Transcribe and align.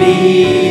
Lead 0.00 0.69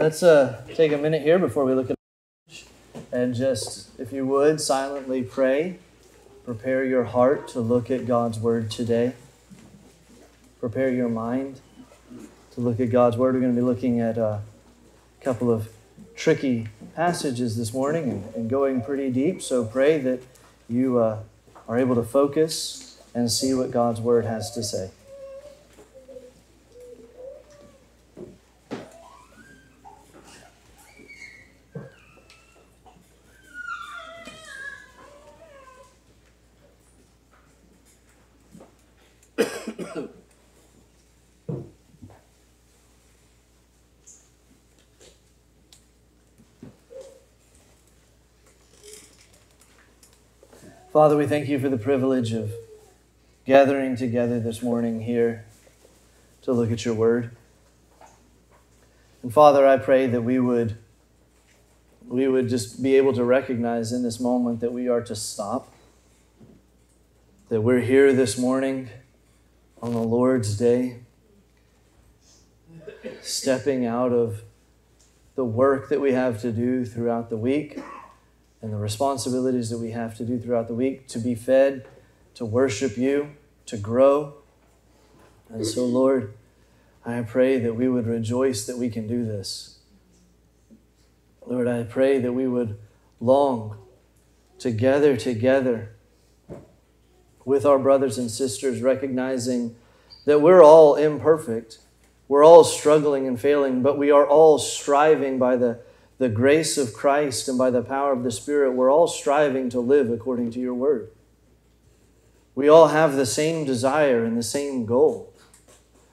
Let's 0.00 0.22
uh, 0.22 0.62
take 0.76 0.92
a 0.92 0.96
minute 0.96 1.20
here 1.20 1.38
before 1.38 1.66
we 1.66 1.74
look 1.74 1.90
at 1.90 1.96
and 3.12 3.34
just, 3.34 3.90
if 4.00 4.14
you 4.14 4.24
would, 4.24 4.58
silently 4.58 5.22
pray. 5.22 5.78
Prepare 6.46 6.86
your 6.86 7.04
heart 7.04 7.48
to 7.48 7.60
look 7.60 7.90
at 7.90 8.06
God's 8.06 8.38
Word 8.38 8.70
today. 8.70 9.12
Prepare 10.58 10.90
your 10.90 11.10
mind 11.10 11.60
to 12.52 12.62
look 12.62 12.80
at 12.80 12.88
God's 12.88 13.18
Word. 13.18 13.34
We're 13.34 13.42
going 13.42 13.54
to 13.54 13.60
be 13.60 13.66
looking 13.66 14.00
at 14.00 14.16
a 14.16 14.40
couple 15.20 15.50
of 15.50 15.68
tricky 16.16 16.68
passages 16.96 17.58
this 17.58 17.74
morning 17.74 18.04
and, 18.04 18.34
and 18.34 18.48
going 18.48 18.80
pretty 18.80 19.10
deep. 19.10 19.42
So 19.42 19.66
pray 19.66 19.98
that 19.98 20.22
you 20.66 20.96
uh, 20.96 21.18
are 21.68 21.78
able 21.78 21.96
to 21.96 22.04
focus 22.04 22.98
and 23.14 23.30
see 23.30 23.52
what 23.52 23.70
God's 23.70 24.00
Word 24.00 24.24
has 24.24 24.50
to 24.52 24.62
say. 24.62 24.92
Father, 50.92 51.16
we 51.16 51.26
thank 51.26 51.48
you 51.48 51.58
for 51.58 51.70
the 51.70 51.78
privilege 51.78 52.32
of 52.32 52.52
gathering 53.46 53.96
together 53.96 54.38
this 54.38 54.62
morning 54.62 55.00
here 55.00 55.46
to 56.42 56.52
look 56.52 56.70
at 56.70 56.84
your 56.84 56.94
word. 56.94 57.34
And 59.22 59.32
Father, 59.32 59.66
I 59.66 59.78
pray 59.78 60.06
that 60.08 60.20
we 60.22 60.38
would 60.38 60.76
we 62.06 62.28
would 62.28 62.50
just 62.50 62.82
be 62.82 62.96
able 62.96 63.14
to 63.14 63.24
recognize 63.24 63.92
in 63.92 64.02
this 64.02 64.20
moment 64.20 64.60
that 64.60 64.72
we 64.72 64.88
are 64.88 65.00
to 65.02 65.16
stop. 65.16 65.72
That 67.48 67.62
we're 67.62 67.80
here 67.80 68.12
this 68.12 68.36
morning 68.36 68.90
on 69.82 69.92
the 69.92 70.02
Lord's 70.02 70.58
day, 70.58 71.00
stepping 73.22 73.86
out 73.86 74.12
of 74.12 74.42
the 75.34 75.44
work 75.44 75.88
that 75.88 76.00
we 76.00 76.12
have 76.12 76.40
to 76.42 76.52
do 76.52 76.84
throughout 76.84 77.30
the 77.30 77.36
week 77.36 77.78
and 78.60 78.72
the 78.72 78.76
responsibilities 78.76 79.70
that 79.70 79.78
we 79.78 79.92
have 79.92 80.16
to 80.16 80.24
do 80.24 80.38
throughout 80.38 80.68
the 80.68 80.74
week 80.74 81.08
to 81.08 81.18
be 81.18 81.34
fed, 81.34 81.86
to 82.34 82.44
worship 82.44 82.98
you, 82.98 83.30
to 83.66 83.76
grow. 83.78 84.34
And 85.48 85.66
so, 85.66 85.86
Lord, 85.86 86.34
I 87.04 87.22
pray 87.22 87.58
that 87.58 87.74
we 87.74 87.88
would 87.88 88.06
rejoice 88.06 88.66
that 88.66 88.76
we 88.76 88.90
can 88.90 89.06
do 89.06 89.24
this. 89.24 89.78
Lord, 91.46 91.66
I 91.66 91.84
pray 91.84 92.18
that 92.18 92.32
we 92.32 92.46
would 92.46 92.78
long 93.18 93.78
to 94.58 94.70
gather 94.70 95.16
together 95.16 95.96
with 97.50 97.66
our 97.66 97.78
brothers 97.78 98.16
and 98.16 98.30
sisters, 98.30 98.80
recognizing 98.80 99.76
that 100.24 100.40
we're 100.40 100.64
all 100.64 100.94
imperfect. 100.94 101.78
We're 102.28 102.44
all 102.44 102.64
struggling 102.64 103.26
and 103.26 103.38
failing, 103.38 103.82
but 103.82 103.98
we 103.98 104.10
are 104.10 104.26
all 104.26 104.58
striving 104.58 105.38
by 105.38 105.56
the 105.56 105.80
the 106.20 106.28
grace 106.28 106.76
of 106.76 106.92
Christ 106.92 107.48
and 107.48 107.56
by 107.56 107.70
the 107.70 107.80
power 107.80 108.12
of 108.12 108.24
the 108.24 108.30
Spirit, 108.30 108.72
we're 108.72 108.92
all 108.92 109.08
striving 109.08 109.70
to 109.70 109.80
live 109.80 110.10
according 110.10 110.50
to 110.50 110.60
your 110.60 110.74
word. 110.74 111.10
We 112.54 112.68
all 112.68 112.88
have 112.88 113.16
the 113.16 113.24
same 113.24 113.64
desire 113.64 114.22
and 114.22 114.36
the 114.36 114.42
same 114.42 114.84
goal, 114.84 115.32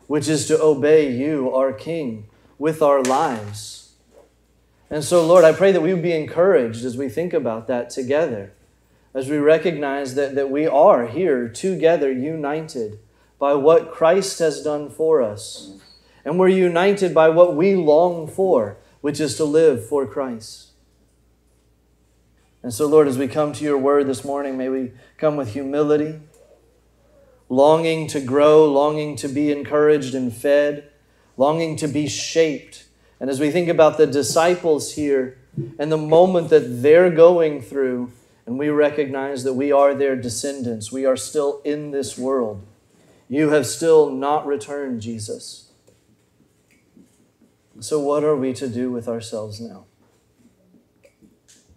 which 0.08 0.30
is 0.30 0.48
to 0.48 0.62
obey 0.62 1.12
you, 1.12 1.54
our 1.54 1.74
King, 1.74 2.30
with 2.58 2.82
our 2.82 3.04
lives. 3.04 3.96
And 4.90 5.04
so, 5.04 5.26
Lord, 5.26 5.44
I 5.44 5.52
pray 5.52 5.74
that 5.74 5.82
we 5.82 5.94
would 5.94 6.02
be 6.02 6.16
encouraged 6.16 6.86
as 6.86 6.96
we 6.96 7.10
think 7.10 7.34
about 7.34 7.68
that 7.68 7.90
together, 7.90 8.54
as 9.18 9.30
we 9.30 9.38
recognize 9.38 10.16
that, 10.16 10.36
that 10.36 10.50
we 10.50 10.68
are 10.68 11.08
here 11.08 11.50
together, 11.50 12.12
united 12.12 13.00
by 13.40 13.54
what 13.54 13.92
Christ 13.92 14.40
has 14.40 14.62
done 14.62 14.90
for 14.90 15.22
us. 15.22 15.72
And 16.24 16.38
we're 16.38 16.50
united 16.50 17.14
by 17.14 17.30
what 17.30 17.56
we 17.56 17.76
long 17.76 18.28
for 18.28 18.78
which 19.02 19.20
is 19.20 19.38
to 19.38 19.46
live 19.46 19.88
for 19.88 20.06
Christ. 20.06 20.72
And 22.62 22.74
so, 22.74 22.88
Lord, 22.88 23.08
as 23.08 23.18
we 23.18 23.28
come 23.28 23.54
to 23.54 23.64
your 23.64 23.78
word 23.78 24.08
this 24.08 24.26
morning, 24.26 24.58
may 24.58 24.70
we 24.70 24.92
come 25.18 25.38
with 25.38 25.54
humility, 25.54 26.20
longing 27.48 28.08
to 28.08 28.20
grow, 28.20 28.66
longing 28.66 29.16
to 29.16 29.28
be 29.28 29.52
encouraged 29.52 30.14
and 30.14 30.34
fed, 30.34 30.90
longing 31.38 31.76
to 31.78 31.88
be 31.88 32.08
shaped. 32.08 32.86
And 33.20 33.30
as 33.30 33.40
we 33.40 33.50
think 33.50 33.70
about 33.70 33.98
the 33.98 34.08
disciples 34.08 34.94
here 34.94 35.38
and 35.80 35.92
the 35.92 35.98
moment 35.98 36.50
that 36.50 36.82
they're 36.82 37.10
going 37.10 37.62
through, 37.62 38.12
and 38.48 38.58
we 38.58 38.70
recognize 38.70 39.44
that 39.44 39.54
we 39.54 39.74
are 39.74 39.94
their 39.94 40.16
descendants, 40.16 40.90
we 40.90 41.06
are 41.06 41.18
still 41.18 41.62
in 41.66 41.92
this 41.92 42.18
world. 42.18 42.66
You 43.28 43.50
have 43.50 43.68
still 43.68 44.10
not 44.10 44.48
returned, 44.48 45.02
Jesus. 45.02 45.70
So, 47.82 48.00
what 48.00 48.24
are 48.24 48.38
we 48.38 48.54
to 48.54 48.70
do 48.70 48.90
with 48.90 49.10
ourselves 49.10 49.60
now? 49.60 49.84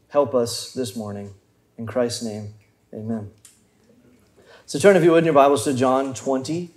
Help 0.09 0.33
us 0.33 0.73
this 0.73 0.95
morning. 0.95 1.35
In 1.77 1.87
Christ's 1.87 2.23
name, 2.23 2.55
amen. 2.95 3.33
So, 4.65 4.79
turn, 4.79 4.97
if 4.97 5.03
you 5.03 5.11
would, 5.11 5.19
in 5.19 5.25
your 5.25 5.35
Bibles 5.35 5.65
to 5.65 5.75
John 5.75 6.15
20. 6.15 6.71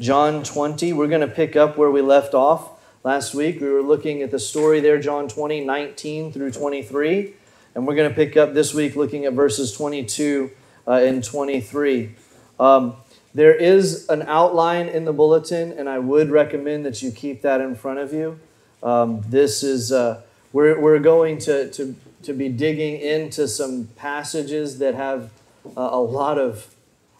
John 0.00 0.42
20, 0.42 0.94
we're 0.94 1.06
going 1.06 1.20
to 1.20 1.28
pick 1.28 1.54
up 1.54 1.76
where 1.76 1.90
we 1.90 2.00
left 2.00 2.32
off 2.34 2.80
last 3.04 3.34
week. 3.34 3.60
We 3.60 3.68
were 3.68 3.82
looking 3.82 4.22
at 4.22 4.30
the 4.30 4.40
story 4.40 4.80
there, 4.80 4.98
John 4.98 5.28
20, 5.28 5.60
19 5.60 6.32
through 6.32 6.50
23. 6.50 7.34
And 7.74 7.86
we're 7.86 7.96
going 7.96 8.08
to 8.08 8.14
pick 8.14 8.36
up 8.36 8.54
this 8.54 8.72
week 8.72 8.94
looking 8.94 9.24
at 9.24 9.32
verses 9.32 9.72
22 9.72 10.50
uh, 10.86 10.92
and 10.92 11.24
23. 11.24 12.14
Um, 12.60 12.96
there 13.34 13.54
is 13.54 14.08
an 14.08 14.22
outline 14.22 14.86
in 14.86 15.04
the 15.04 15.12
bulletin, 15.12 15.72
and 15.72 15.88
I 15.88 15.98
would 15.98 16.30
recommend 16.30 16.86
that 16.86 17.02
you 17.02 17.10
keep 17.10 17.42
that 17.42 17.60
in 17.60 17.74
front 17.74 17.98
of 17.98 18.12
you. 18.12 18.38
Um, 18.80 19.22
this 19.26 19.64
is, 19.64 19.90
uh, 19.90 20.22
we're, 20.52 20.78
we're 20.78 21.00
going 21.00 21.38
to, 21.38 21.68
to, 21.72 21.96
to 22.22 22.32
be 22.32 22.48
digging 22.48 23.00
into 23.00 23.48
some 23.48 23.88
passages 23.96 24.78
that 24.78 24.94
have 24.94 25.30
uh, 25.76 25.88
a 25.90 26.00
lot 26.00 26.38
of, 26.38 26.72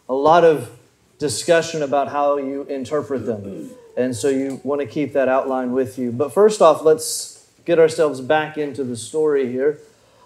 a 0.07 0.13
lot 0.13 0.45
of 0.45 0.71
discussion 1.19 1.81
about 1.81 2.07
how 2.09 2.37
you 2.37 2.63
interpret 2.63 3.25
them. 3.25 3.71
And 3.97 4.15
so 4.15 4.29
you 4.29 4.61
want 4.63 4.79
to 4.79 4.87
keep 4.87 5.11
that 5.13 5.27
outline 5.27 5.73
with 5.73 5.97
you. 5.97 6.13
But 6.13 6.33
first 6.33 6.61
off, 6.61 6.81
let's 6.81 7.45
get 7.65 7.77
ourselves 7.77 8.21
back 8.21 8.57
into 8.57 8.85
the 8.85 8.95
story 8.95 9.51
here. 9.51 9.79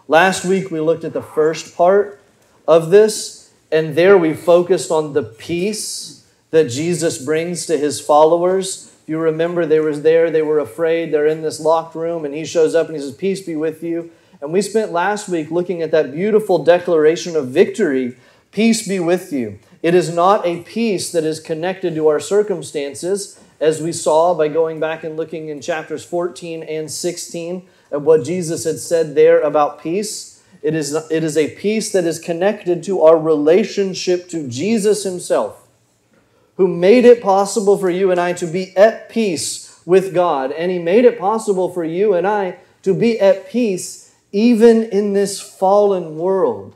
Last 0.09 0.43
week 0.43 0.71
we 0.71 0.79
looked 0.79 1.03
at 1.03 1.13
the 1.13 1.21
first 1.21 1.75
part 1.75 2.19
of 2.67 2.89
this, 2.89 3.53
and 3.71 3.93
there 3.93 4.17
we 4.17 4.33
focused 4.33 4.89
on 4.89 5.13
the 5.13 5.21
peace 5.21 6.25
that 6.49 6.71
Jesus 6.71 7.23
brings 7.23 7.67
to 7.67 7.77
his 7.77 8.01
followers 8.01 8.91
If 9.03 9.09
you 9.09 9.19
remember 9.19 9.67
they 9.67 9.79
were 9.79 9.95
there, 9.95 10.31
they 10.31 10.41
were 10.41 10.57
afraid, 10.57 11.13
they're 11.13 11.27
in 11.27 11.43
this 11.43 11.59
locked 11.59 11.93
room, 11.93 12.25
and 12.25 12.33
he 12.33 12.43
shows 12.43 12.73
up 12.73 12.87
and 12.87 12.95
he 12.95 13.01
says, 13.03 13.13
Peace 13.13 13.45
be 13.45 13.55
with 13.55 13.83
you. 13.83 14.09
And 14.41 14.51
we 14.51 14.63
spent 14.63 14.91
last 14.91 15.29
week 15.29 15.51
looking 15.51 15.83
at 15.83 15.91
that 15.91 16.11
beautiful 16.11 16.63
declaration 16.63 17.35
of 17.35 17.49
victory 17.49 18.17
Peace 18.51 18.87
be 18.87 18.99
with 18.99 19.31
you. 19.31 19.59
It 19.83 19.93
is 19.93 20.11
not 20.11 20.43
a 20.43 20.63
peace 20.63 21.11
that 21.11 21.23
is 21.23 21.39
connected 21.39 21.93
to 21.93 22.07
our 22.07 22.19
circumstances, 22.19 23.39
as 23.59 23.81
we 23.81 23.91
saw 23.91 24.33
by 24.33 24.47
going 24.47 24.79
back 24.79 25.03
and 25.03 25.17
looking 25.17 25.49
in 25.49 25.61
chapters 25.61 26.03
14 26.05 26.63
and 26.63 26.89
16 26.89 27.67
of 27.91 28.03
what 28.03 28.23
Jesus 28.23 28.63
had 28.63 28.79
said 28.79 29.15
there 29.15 29.41
about 29.41 29.81
peace. 29.81 30.41
It 30.61 30.75
is, 30.75 30.93
it 31.09 31.23
is 31.23 31.37
a 31.37 31.55
peace 31.55 31.91
that 31.91 32.05
is 32.05 32.19
connected 32.19 32.83
to 32.83 33.01
our 33.01 33.17
relationship 33.17 34.29
to 34.29 34.47
Jesus 34.47 35.03
Himself. 35.03 35.67
who 36.57 36.67
made 36.67 37.05
it 37.05 37.21
possible 37.21 37.77
for 37.77 37.89
you 37.89 38.11
and 38.11 38.19
I 38.19 38.33
to 38.33 38.45
be 38.45 38.75
at 38.75 39.07
peace 39.09 39.81
with 39.85 40.13
God. 40.13 40.51
And 40.51 40.69
He 40.69 40.77
made 40.77 41.05
it 41.05 41.17
possible 41.17 41.71
for 41.71 41.85
you 41.85 42.13
and 42.13 42.27
I 42.27 42.57
to 42.83 42.93
be 42.93 43.17
at 43.19 43.49
peace 43.49 44.13
even 44.33 44.83
in 44.83 45.13
this 45.13 45.39
fallen 45.39 46.17
world. 46.17 46.75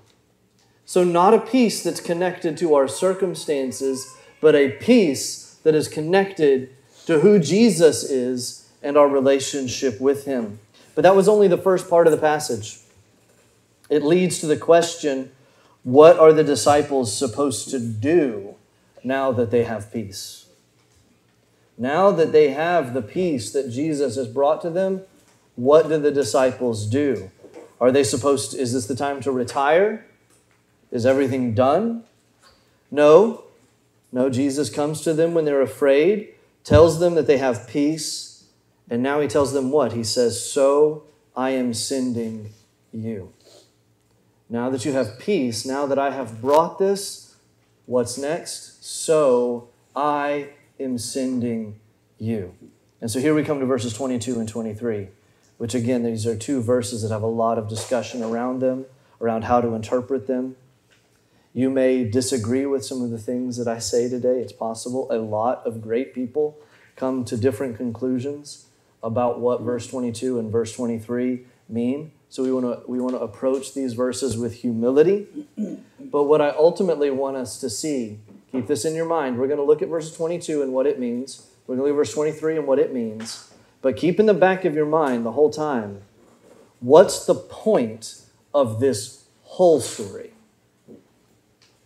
So, 0.86 1.04
not 1.04 1.34
a 1.34 1.40
peace 1.40 1.84
that's 1.84 2.00
connected 2.00 2.58
to 2.60 2.76
our 2.76 2.88
circumstances, 2.88 4.16
but 4.40 4.56
a 4.56 4.70
peace 4.70 5.43
that 5.64 5.76
is 5.76 5.88
connected 5.88 6.76
to 7.06 7.20
who 7.20 7.40
Jesus 7.40 8.04
is 8.04 8.70
and 8.82 8.98
our 8.98 9.08
relationship 9.08 10.00
with 10.00 10.26
Him. 10.26 10.60
But 10.96 11.02
that 11.02 11.16
was 11.16 11.28
only 11.28 11.48
the 11.48 11.58
first 11.58 11.90
part 11.90 12.08
of 12.08 12.12
the 12.12 12.20
passage. 12.20 12.80
It 13.90 14.04
leads 14.04 14.40
to 14.40 14.48
the 14.48 14.58
question 14.58 15.32
what 15.84 16.18
are 16.18 16.32
the 16.32 16.44
disciples 16.44 17.16
supposed 17.16 17.70
to 17.72 17.80
do 17.80 18.56
now 19.04 19.32
that 19.34 19.52
they 19.52 19.64
have 19.64 19.92
peace? 19.92 20.48
Now 21.78 22.12
that 22.12 22.32
they 22.32 22.52
have 22.52 22.94
the 22.94 23.02
peace 23.02 23.52
that 23.52 23.70
Jesus 23.70 24.16
has 24.16 24.28
brought 24.28 24.62
to 24.62 24.70
them, 24.70 25.02
what 25.56 25.90
do 25.90 25.98
the 25.98 26.12
disciples 26.12 26.86
do? 26.86 27.32
Are 27.82 27.92
they 27.92 28.04
supposed 28.04 28.52
to, 28.52 28.58
is 28.58 28.74
this 28.74 28.88
the 28.88 28.96
time 28.96 29.20
to 29.22 29.32
retire? 29.32 30.06
Is 30.92 31.06
everything 31.06 31.54
done? 31.54 32.04
No. 32.90 33.43
No, 34.14 34.30
Jesus 34.30 34.70
comes 34.70 35.02
to 35.02 35.14
them 35.14 35.34
when 35.34 35.44
they're 35.44 35.62
afraid, 35.64 36.36
tells 36.64 37.00
them 37.00 37.16
that 37.16 37.26
they 37.26 37.40
have 37.40 37.68
peace, 37.68 38.46
and 38.90 39.02
now 39.02 39.20
he 39.20 39.28
tells 39.28 39.54
them 39.54 39.72
what? 39.72 39.94
He 39.94 40.04
says, 40.04 40.40
So 40.40 41.06
I 41.36 41.50
am 41.50 41.74
sending 41.74 42.52
you. 42.92 43.34
Now 44.50 44.70
that 44.70 44.86
you 44.86 44.92
have 44.92 45.18
peace, 45.18 45.66
now 45.66 45.88
that 45.88 45.98
I 45.98 46.12
have 46.12 46.40
brought 46.40 46.78
this, 46.78 47.36
what's 47.88 48.16
next? 48.16 48.86
So 48.86 49.70
I 49.96 50.50
am 50.80 51.00
sending 51.00 51.80
you. 52.20 52.54
And 53.02 53.10
so 53.10 53.20
here 53.20 53.34
we 53.34 53.44
come 53.44 53.60
to 53.62 53.66
verses 53.66 53.94
22 53.94 54.40
and 54.40 54.48
23, 54.48 55.08
which 55.58 55.74
again, 55.74 56.04
these 56.04 56.28
are 56.28 56.38
two 56.38 56.62
verses 56.62 57.02
that 57.02 57.10
have 57.10 57.24
a 57.24 57.28
lot 57.28 57.58
of 57.58 57.68
discussion 57.68 58.22
around 58.22 58.60
them, 58.60 58.86
around 59.20 59.46
how 59.46 59.60
to 59.60 59.74
interpret 59.74 60.28
them. 60.28 60.56
You 61.54 61.70
may 61.70 62.04
disagree 62.04 62.66
with 62.66 62.84
some 62.84 63.04
of 63.04 63.12
the 63.12 63.20
things 63.20 63.58
that 63.58 63.68
I 63.68 63.78
say 63.78 64.10
today. 64.10 64.40
It's 64.40 64.52
possible. 64.52 65.08
A 65.12 65.18
lot 65.18 65.66
of 65.68 65.82
great 65.82 66.14
people 66.14 66.58
come 66.96 67.24
to 67.26 67.38
different 67.38 67.78
conclusions 67.78 68.66
about 69.04 69.40
what 69.40 69.62
verse 69.62 69.86
22 69.88 70.40
and 70.40 70.52
verse 70.52 70.74
23 70.76 71.46
mean. 71.70 72.12
So 72.30 72.42
we 72.42 72.52
want 72.52 72.66
to 72.66 72.90
we 72.90 73.00
want 73.00 73.14
to 73.14 73.20
approach 73.20 73.76
these 73.76 73.94
verses 73.94 74.36
with 74.36 74.56
humility. 74.56 75.28
But 76.00 76.24
what 76.24 76.42
I 76.42 76.50
ultimately 76.50 77.12
want 77.12 77.38
us 77.38 77.60
to 77.60 77.70
see, 77.70 78.20
keep 78.52 78.66
this 78.66 78.86
in 78.86 78.96
your 78.96 79.06
mind. 79.06 79.38
We're 79.38 79.48
going 79.48 79.60
to 79.60 79.64
look 79.64 79.84
at 79.84 79.90
verse 79.90 80.16
22 80.16 80.64
and 80.64 80.74
what 80.74 80.88
it 80.88 81.00
means. 81.00 81.48
We're 81.68 81.76
going 81.76 81.88
to 81.88 81.94
look 81.94 82.06
at 82.06 82.08
verse 82.08 82.14
23 82.14 82.58
and 82.58 82.68
what 82.68 82.80
it 82.80 82.92
means. 82.92 83.54
But 83.84 83.96
keep 83.96 84.20
in 84.20 84.26
the 84.26 84.34
back 84.34 84.66
of 84.66 84.74
your 84.74 84.86
mind 84.88 85.26
the 85.26 85.34
whole 85.34 85.52
time, 85.52 86.02
what's 86.80 87.26
the 87.26 87.36
point 87.36 88.22
of 88.54 88.80
this 88.80 89.26
whole 89.44 89.80
story? 89.80 90.33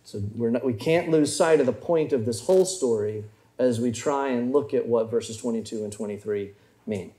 So 0.08 0.22
we're 0.34 0.48
not, 0.48 0.64
we 0.64 0.72
can't 0.72 1.10
lose 1.10 1.36
sight 1.36 1.60
of 1.60 1.66
the 1.66 1.72
point 1.74 2.14
of 2.14 2.24
this 2.24 2.46
whole 2.46 2.64
story 2.64 3.24
as 3.58 3.78
we 3.78 3.92
try 3.92 4.28
and 4.28 4.54
look 4.54 4.72
at 4.72 4.86
what 4.86 5.10
verses 5.10 5.36
22 5.36 5.84
and 5.84 5.92
23 5.92 6.52
mean. 6.86 7.12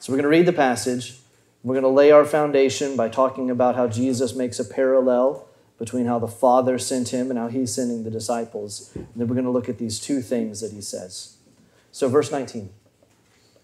So 0.00 0.12
we're 0.12 0.16
going 0.16 0.24
to 0.24 0.28
read 0.36 0.46
the 0.46 0.52
passage. 0.52 1.20
We're 1.62 1.74
going 1.74 1.84
to 1.84 1.88
lay 1.88 2.10
our 2.10 2.24
foundation 2.24 2.96
by 2.96 3.10
talking 3.10 3.48
about 3.48 3.76
how 3.76 3.86
Jesus 3.86 4.34
makes 4.34 4.58
a 4.58 4.64
parallel 4.64 5.46
between 5.78 6.06
how 6.06 6.18
the 6.18 6.26
Father 6.26 6.80
sent 6.80 7.10
him 7.10 7.30
and 7.30 7.38
how 7.38 7.46
he's 7.46 7.72
sending 7.72 8.02
the 8.02 8.10
disciples. 8.10 8.90
And 8.96 9.06
then 9.14 9.28
we're 9.28 9.36
going 9.36 9.44
to 9.44 9.52
look 9.52 9.68
at 9.68 9.78
these 9.78 10.00
two 10.00 10.20
things 10.20 10.62
that 10.62 10.72
he 10.72 10.80
says. 10.80 11.36
So, 11.92 12.08
verse 12.08 12.32
19. 12.32 12.70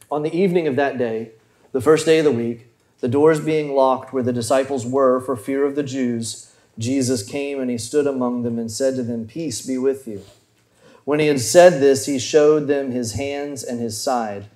On 0.09 0.23
the 0.23 0.33
evening 0.33 0.69
of 0.69 0.77
that 0.77 0.99
day, 0.99 1.33
the 1.73 1.81
first 1.81 2.07
day 2.07 2.21
of 2.21 2.25
the 2.25 2.31
week, 2.31 2.69
the 3.01 3.09
doors 3.09 3.41
being 3.41 3.75
locked 3.75 4.13
where 4.13 4.23
the 4.23 4.33
disciples 4.33 4.87
were 4.87 5.21
for 5.21 5.35
fear 5.35 5.65
of 5.65 5.75
the 5.75 5.83
Jews, 5.83 6.50
Jesus 6.81 7.23
came 7.23 7.61
and 7.61 7.71
he 7.71 7.77
stood 7.77 8.07
among 8.07 8.43
them 8.43 8.59
and 8.59 8.73
said 8.73 8.97
to 8.97 9.03
them, 9.03 9.27
Peace 9.27 9.65
be 9.65 9.77
with 9.77 10.09
you. 10.09 10.25
When 11.05 11.21
he 11.21 11.27
had 11.27 11.41
said 11.41 11.81
this, 11.81 12.07
he 12.07 12.19
showed 12.19 12.67
them 12.67 12.91
his 12.91 13.13
hands 13.13 13.63
and 13.63 13.81
his 13.81 14.01
side. 14.01 14.47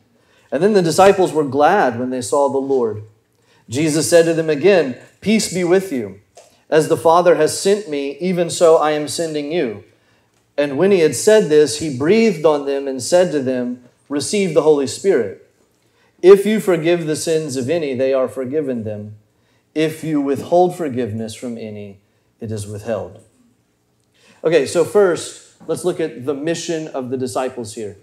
And 0.50 0.62
then 0.62 0.72
the 0.72 0.82
disciples 0.82 1.32
were 1.32 1.44
glad 1.44 1.98
when 1.98 2.08
they 2.08 2.22
saw 2.22 2.48
the 2.48 2.58
Lord. 2.58 3.02
Jesus 3.68 4.08
said 4.08 4.24
to 4.24 4.32
them 4.32 4.48
again, 4.48 4.96
Peace 5.20 5.52
be 5.52 5.64
with 5.64 5.92
you. 5.92 6.20
As 6.70 6.88
the 6.88 6.96
Father 6.96 7.34
has 7.34 7.60
sent 7.60 7.90
me, 7.90 8.16
even 8.18 8.48
so 8.48 8.76
I 8.78 8.92
am 8.92 9.06
sending 9.06 9.52
you. 9.52 9.84
And 10.56 10.78
when 10.78 10.92
he 10.92 11.00
had 11.00 11.14
said 11.14 11.50
this, 11.50 11.80
he 11.80 11.96
breathed 11.96 12.46
on 12.46 12.64
them 12.64 12.88
and 12.88 13.02
said 13.02 13.32
to 13.32 13.42
them, 13.42 13.84
Receive 14.08 14.54
the 14.54 14.62
Holy 14.62 14.86
Spirit. 14.86 15.50
If 16.22 16.46
you 16.46 16.58
forgive 16.58 17.06
the 17.06 17.16
sins 17.16 17.56
of 17.56 17.68
any, 17.68 17.94
they 17.94 18.14
are 18.14 18.28
forgiven 18.28 18.84
them. 18.84 19.16
If 19.74 20.02
you 20.02 20.20
withhold 20.20 20.76
forgiveness 20.76 21.34
from 21.34 21.58
any, 21.58 21.98
it 22.44 22.52
is 22.52 22.66
withheld. 22.66 23.24
Okay, 24.44 24.66
so 24.66 24.84
first, 24.84 25.54
let's 25.66 25.82
look 25.82 25.98
at 25.98 26.26
the 26.26 26.34
mission 26.34 26.88
of 26.88 27.08
the 27.08 27.16
disciples 27.16 27.74
here. 27.74 27.96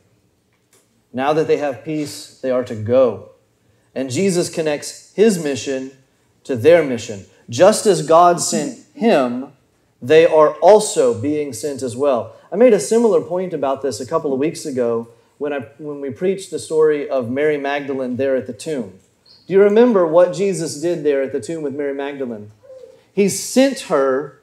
Now 1.14 1.32
that 1.34 1.46
they 1.46 1.58
have 1.58 1.86
peace, 1.86 2.40
they 2.42 2.50
are 2.50 2.64
to 2.64 2.74
go. 2.74 3.34
And 3.94 4.10
Jesus 4.10 4.50
connects 4.50 5.14
his 5.14 5.44
mission 5.44 5.92
to 6.46 6.56
their 6.56 6.84
mission. 6.84 7.28
Just 7.52 7.86
as 7.86 8.08
God 8.08 8.42
sent 8.42 8.80
him, 8.96 9.54
they 10.02 10.26
are 10.26 10.56
also 10.56 11.14
being 11.14 11.54
sent 11.54 11.84
as 11.84 11.96
well. 11.96 12.34
I 12.52 12.56
made 12.56 12.74
a 12.74 12.80
similar 12.80 13.22
point 13.22 13.54
about 13.54 13.84
this 13.84 14.00
a 14.00 14.08
couple 14.08 14.34
of 14.34 14.40
weeks 14.40 14.66
ago 14.66 15.10
when, 15.38 15.54
I, 15.54 15.60
when 15.78 16.02
we 16.02 16.10
preached 16.10 16.50
the 16.50 16.58
story 16.58 17.08
of 17.08 17.30
Mary 17.30 17.58
Magdalene 17.58 18.16
there 18.16 18.36
at 18.36 18.48
the 18.48 18.54
tomb. 18.54 18.98
Do 19.46 19.54
you 19.54 19.62
remember 19.62 20.08
what 20.08 20.34
Jesus 20.34 20.82
did 20.82 21.04
there 21.04 21.22
at 21.22 21.32
the 21.32 21.40
tomb 21.40 21.62
with 21.62 21.76
Mary 21.76 21.94
Magdalene? 21.94 22.52
He 23.14 23.30
sent 23.30 23.82
her 23.82 24.42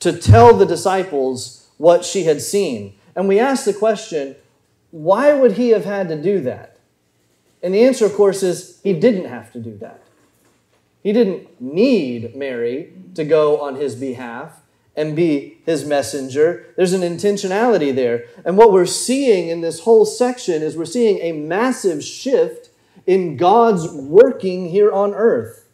to 0.00 0.12
tell 0.12 0.54
the 0.54 0.66
disciples 0.66 1.68
what 1.76 2.04
she 2.04 2.24
had 2.24 2.40
seen. 2.40 2.94
And 3.14 3.28
we 3.28 3.38
ask 3.38 3.64
the 3.64 3.72
question 3.72 4.36
why 4.90 5.34
would 5.34 5.52
he 5.52 5.70
have 5.70 5.84
had 5.84 6.08
to 6.08 6.20
do 6.20 6.40
that? 6.42 6.78
And 7.62 7.74
the 7.74 7.84
answer, 7.84 8.06
of 8.06 8.14
course, 8.14 8.42
is 8.42 8.80
he 8.82 8.92
didn't 8.92 9.26
have 9.26 9.52
to 9.52 9.60
do 9.60 9.76
that. 9.78 10.02
He 11.02 11.12
didn't 11.12 11.60
need 11.60 12.34
Mary 12.34 12.92
to 13.14 13.24
go 13.24 13.60
on 13.60 13.76
his 13.76 13.94
behalf 13.94 14.60
and 14.96 15.14
be 15.14 15.58
his 15.64 15.84
messenger. 15.84 16.66
There's 16.76 16.92
an 16.92 17.02
intentionality 17.02 17.94
there. 17.94 18.24
And 18.44 18.56
what 18.56 18.72
we're 18.72 18.86
seeing 18.86 19.48
in 19.48 19.60
this 19.60 19.80
whole 19.80 20.04
section 20.04 20.62
is 20.62 20.76
we're 20.76 20.84
seeing 20.84 21.18
a 21.18 21.32
massive 21.32 22.02
shift 22.02 22.70
in 23.06 23.36
God's 23.36 23.88
working 23.88 24.68
here 24.70 24.90
on 24.90 25.14
earth. 25.14 25.67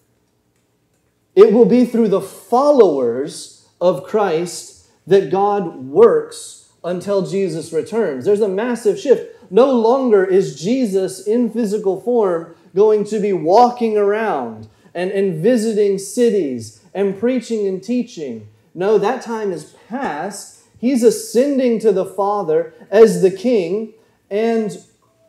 It 1.34 1.52
will 1.52 1.64
be 1.64 1.84
through 1.84 2.08
the 2.08 2.20
followers 2.20 3.66
of 3.80 4.04
Christ 4.04 4.86
that 5.06 5.30
God 5.30 5.76
works 5.76 6.72
until 6.82 7.26
Jesus 7.26 7.72
returns. 7.72 8.24
There's 8.24 8.40
a 8.40 8.48
massive 8.48 8.98
shift. 8.98 9.50
No 9.50 9.70
longer 9.72 10.24
is 10.24 10.60
Jesus 10.60 11.26
in 11.26 11.50
physical 11.50 12.00
form 12.00 12.54
going 12.74 13.04
to 13.04 13.20
be 13.20 13.32
walking 13.32 13.96
around 13.96 14.68
and, 14.94 15.10
and 15.10 15.42
visiting 15.42 15.98
cities 15.98 16.80
and 16.94 17.18
preaching 17.18 17.66
and 17.66 17.82
teaching. 17.82 18.48
No, 18.74 18.98
that 18.98 19.22
time 19.22 19.52
is 19.52 19.74
past. 19.88 20.62
He's 20.78 21.02
ascending 21.02 21.80
to 21.80 21.92
the 21.92 22.04
Father 22.04 22.74
as 22.90 23.22
the 23.22 23.30
King, 23.30 23.94
and 24.30 24.76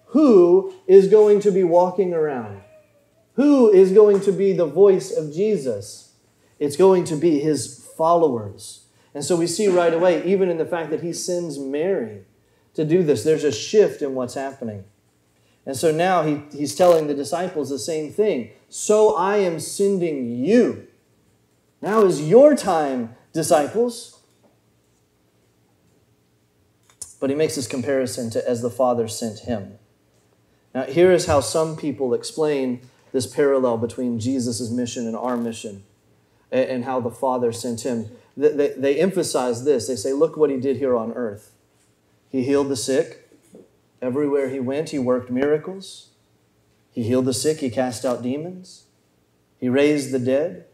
who 0.08 0.74
is 0.88 1.08
going 1.08 1.40
to 1.42 1.52
be 1.52 1.64
walking 1.64 2.14
around? 2.14 2.62
Who 3.36 3.72
is 3.72 3.92
going 3.92 4.22
to 4.22 4.32
be 4.32 4.54
the 4.54 4.66
voice 4.66 5.12
of 5.12 5.34
Jesus? 5.34 6.14
It's 6.60 6.78
going 6.78 7.04
to 7.06 7.16
be 7.16 7.40
his 7.40 7.86
followers. 7.98 8.86
And 9.14 9.24
so 9.24 9.36
we 9.36 9.48
see 9.48 9.68
right 9.68 9.94
away, 9.94 10.26
even 10.26 10.50
in 10.50 10.58
the 10.58 10.66
fact 10.66 10.90
that 10.92 11.02
he 11.02 11.14
sends 11.14 11.58
Mary 11.58 12.24
to 12.74 12.86
do 12.86 13.04
this, 13.04 13.24
there's 13.24 13.44
a 13.44 13.52
shift 13.52 14.02
in 14.02 14.16
what's 14.16 14.34
happening. 14.34 14.86
And 15.66 15.76
so 15.76 15.92
now 15.92 16.24
he, 16.24 16.42
he's 16.52 16.76
telling 16.76 17.08
the 17.08 17.14
disciples 17.14 17.70
the 17.70 17.80
same 17.80 18.12
thing. 18.12 18.52
So 18.70 19.16
I 19.16 19.38
am 19.38 19.60
sending 19.60 20.30
you. 20.44 20.88
Now 21.82 22.04
is 22.04 22.28
your 22.28 22.56
time, 22.56 23.16
disciples. 23.34 24.20
But 27.20 27.30
he 27.30 27.36
makes 27.36 27.56
this 27.56 27.68
comparison 27.68 28.30
to 28.32 28.48
as 28.48 28.62
the 28.62 28.70
Father 28.70 29.08
sent 29.08 29.40
him. 29.40 29.80
Now, 30.74 30.84
here 30.84 31.12
is 31.12 31.26
how 31.26 31.40
some 31.40 31.78
people 31.78 32.14
explain 32.14 32.82
this 33.16 33.26
parallel 33.26 33.78
between 33.78 34.20
Jesus' 34.20 34.70
mission 34.70 35.08
and 35.08 35.16
our 35.16 35.38
mission 35.38 35.86
and 36.52 36.84
how 36.84 37.00
the 37.00 37.10
Father 37.10 37.54
sent 37.54 37.86
him. 37.86 38.10
They, 38.36 38.74
they 38.76 39.00
emphasize 39.00 39.64
this. 39.64 39.88
They 39.88 39.96
say, 39.96 40.12
look 40.12 40.36
what 40.36 40.50
he 40.50 40.58
did 40.58 40.76
here 40.76 40.98
on 40.98 41.14
earth. 41.14 41.54
He 42.30 42.44
healed 42.44 42.68
the 42.68 42.76
sick. 42.76 43.32
Everywhere 44.02 44.50
he 44.50 44.60
went, 44.60 44.90
he 44.90 45.00
worked 45.00 45.32
miracles. 45.32 46.10
He 46.92 47.04
healed 47.04 47.24
the 47.24 47.34
sick. 47.34 47.62
He 47.62 47.70
cast 47.70 48.04
out 48.04 48.22
demons. 48.22 48.84
He 49.62 49.70
raised 49.70 50.12
the 50.12 50.20
dead. 50.20 50.66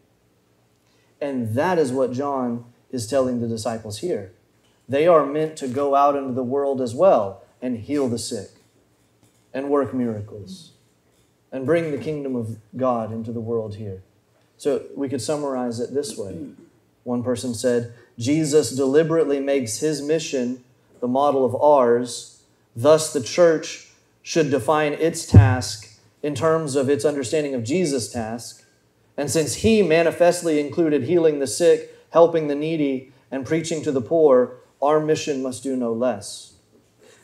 And 1.21 1.53
that 1.53 1.77
is 1.77 1.91
what 1.91 2.11
John 2.11 2.65
is 2.89 3.05
telling 3.05 3.39
the 3.39 3.47
disciples 3.47 3.99
here. 3.99 4.33
they 4.89 5.05
are 5.05 5.27
meant 5.27 5.57
to 5.57 5.67
go 5.67 5.93
out 5.93 6.15
into 6.15 6.33
the 6.33 6.43
world 6.43 6.81
as 6.81 6.95
well 6.95 7.43
and 7.61 7.77
heal 7.77 8.09
the 8.09 8.17
sick 8.17 8.49
and 9.53 9.69
work 9.69 9.93
miracles 9.93 10.70
and 11.51 11.65
bring 11.65 11.91
the 11.91 11.97
kingdom 11.97 12.35
of 12.35 12.57
God 12.75 13.11
into 13.11 13.31
the 13.31 13.41
world 13.41 13.75
here. 13.75 14.01
So 14.57 14.85
we 14.95 15.09
could 15.09 15.21
summarize 15.21 15.79
it 15.79 15.93
this 15.93 16.17
way. 16.17 16.49
One 17.03 17.23
person 17.23 17.53
said, 17.53 17.93
Jesus 18.17 18.71
deliberately 18.71 19.39
makes 19.39 19.79
his 19.79 20.01
mission 20.01 20.63
the 20.99 21.07
model 21.07 21.43
of 21.43 21.59
ours, 21.61 22.43
thus, 22.75 23.11
the 23.11 23.21
church 23.21 23.89
should 24.21 24.51
define 24.51 24.93
its 24.93 25.25
task 25.25 25.99
in 26.21 26.35
terms 26.35 26.75
of 26.75 26.89
its 26.89 27.03
understanding 27.03 27.55
of 27.55 27.63
Jesus' 27.63 28.11
task. 28.11 28.63
And 29.17 29.29
since 29.29 29.55
he 29.55 29.81
manifestly 29.81 30.59
included 30.59 31.03
healing 31.03 31.39
the 31.39 31.47
sick, 31.47 31.95
helping 32.11 32.47
the 32.47 32.55
needy, 32.55 33.11
and 33.31 33.45
preaching 33.45 33.81
to 33.83 33.91
the 33.91 34.01
poor, 34.01 34.57
our 34.81 34.99
mission 34.99 35.41
must 35.41 35.63
do 35.63 35.75
no 35.75 35.91
less. 35.91 36.53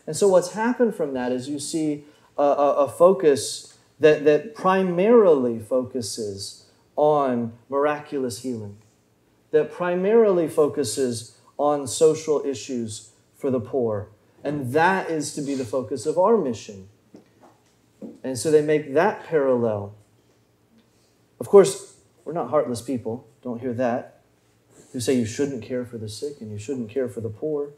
And 0.08 0.16
so, 0.16 0.28
what's 0.28 0.54
happened 0.54 0.96
from 0.96 1.14
that 1.14 1.32
is 1.32 1.50
you 1.50 1.60
see 1.60 2.06
a, 2.38 2.44
a, 2.44 2.74
a 2.86 2.90
focus 2.90 3.77
that, 4.00 4.26
that 4.26 4.56
primarily 4.56 5.60
focuses 5.60 6.66
on 6.96 7.54
miraculous 7.70 8.42
healing, 8.42 8.78
that 9.52 9.72
primarily 9.72 10.48
focuses 10.48 11.38
on 11.58 11.88
social 11.88 12.44
issues 12.46 13.12
for 13.36 13.52
the 13.52 13.60
poor. 13.60 14.10
And 14.44 14.74
that 14.74 15.10
is 15.10 15.34
to 15.36 15.42
be 15.42 15.56
the 15.56 15.66
focus 15.66 16.06
of 16.06 16.18
our 16.18 16.38
mission. 16.38 16.90
And 18.24 18.38
so 18.38 18.52
they 18.52 18.62
make 18.62 18.94
that 18.94 19.26
parallel. 19.26 19.96
Of 21.40 21.48
course, 21.48 21.96
we're 22.26 22.34
not 22.34 22.50
heartless 22.50 22.82
people. 22.82 23.28
Don't 23.42 23.60
hear 23.60 23.74
that. 23.74 24.22
Who 24.94 25.00
say 25.00 25.14
you 25.14 25.26
shouldn't 25.26 25.64
care 25.64 25.86
for 25.86 25.98
the 25.98 26.10
sick 26.10 26.42
and 26.42 26.52
you 26.52 26.58
shouldn't 26.58 26.90
care 26.90 27.10
for 27.10 27.22
the 27.22 27.30
poor. 27.30 27.72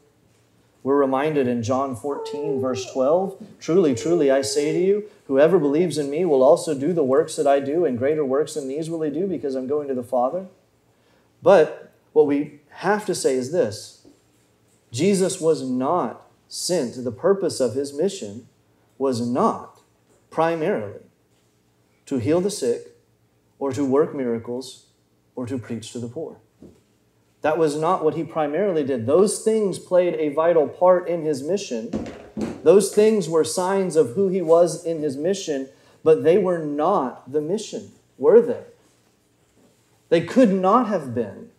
We're 0.82 0.96
reminded 0.96 1.46
in 1.46 1.62
John 1.62 1.94
14, 1.94 2.60
verse 2.60 2.90
12 2.92 3.42
Truly, 3.60 3.94
truly, 3.94 4.30
I 4.30 4.42
say 4.42 4.72
to 4.72 4.78
you, 4.78 5.10
whoever 5.26 5.58
believes 5.58 5.98
in 5.98 6.10
me 6.10 6.24
will 6.24 6.42
also 6.42 6.78
do 6.78 6.92
the 6.92 7.04
works 7.04 7.36
that 7.36 7.46
I 7.46 7.60
do, 7.60 7.84
and 7.84 7.98
greater 7.98 8.24
works 8.24 8.54
than 8.54 8.68
these 8.68 8.88
will 8.88 9.02
he 9.02 9.10
do 9.10 9.26
because 9.26 9.54
I'm 9.54 9.66
going 9.66 9.88
to 9.88 9.94
the 9.94 10.02
Father. 10.02 10.46
But 11.42 11.92
what 12.12 12.26
we 12.26 12.60
have 12.70 13.04
to 13.06 13.14
say 13.14 13.34
is 13.34 13.52
this 13.52 14.06
Jesus 14.90 15.40
was 15.40 15.62
not 15.62 16.26
sent, 16.48 17.04
the 17.04 17.12
purpose 17.12 17.60
of 17.60 17.74
his 17.74 17.92
mission 17.92 18.48
was 18.98 19.20
not 19.20 19.80
primarily 20.30 21.00
to 22.06 22.18
heal 22.18 22.40
the 22.40 22.50
sick 22.50 22.96
or 23.58 23.72
to 23.72 23.84
work 23.84 24.14
miracles 24.14 24.86
or 25.36 25.46
to 25.46 25.58
preach 25.58 25.92
to 25.92 25.98
the 25.98 26.08
poor. 26.08 26.38
That 27.42 27.58
was 27.58 27.76
not 27.76 28.04
what 28.04 28.14
he 28.14 28.24
primarily 28.24 28.84
did. 28.84 29.06
Those 29.06 29.42
things 29.42 29.78
played 29.78 30.14
a 30.14 30.28
vital 30.34 30.68
part 30.68 31.08
in 31.08 31.24
his 31.24 31.42
mission. 31.42 31.90
Those 32.62 32.94
things 32.94 33.28
were 33.28 33.44
signs 33.44 33.96
of 33.96 34.10
who 34.10 34.28
he 34.28 34.42
was 34.42 34.84
in 34.84 35.00
his 35.00 35.16
mission, 35.16 35.68
but 36.04 36.22
they 36.22 36.36
were 36.36 36.58
not 36.58 37.32
the 37.32 37.40
mission, 37.40 37.92
were 38.18 38.42
they? 38.42 38.64
They 40.10 40.20
could 40.20 40.52
not 40.52 40.88
have 40.88 41.14
been. 41.14 41.50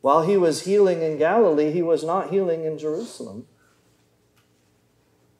While 0.00 0.26
he 0.26 0.36
was 0.36 0.64
healing 0.64 1.02
in 1.02 1.16
Galilee, 1.16 1.70
he 1.70 1.82
was 1.82 2.02
not 2.02 2.30
healing 2.30 2.64
in 2.64 2.76
Jerusalem. 2.76 3.46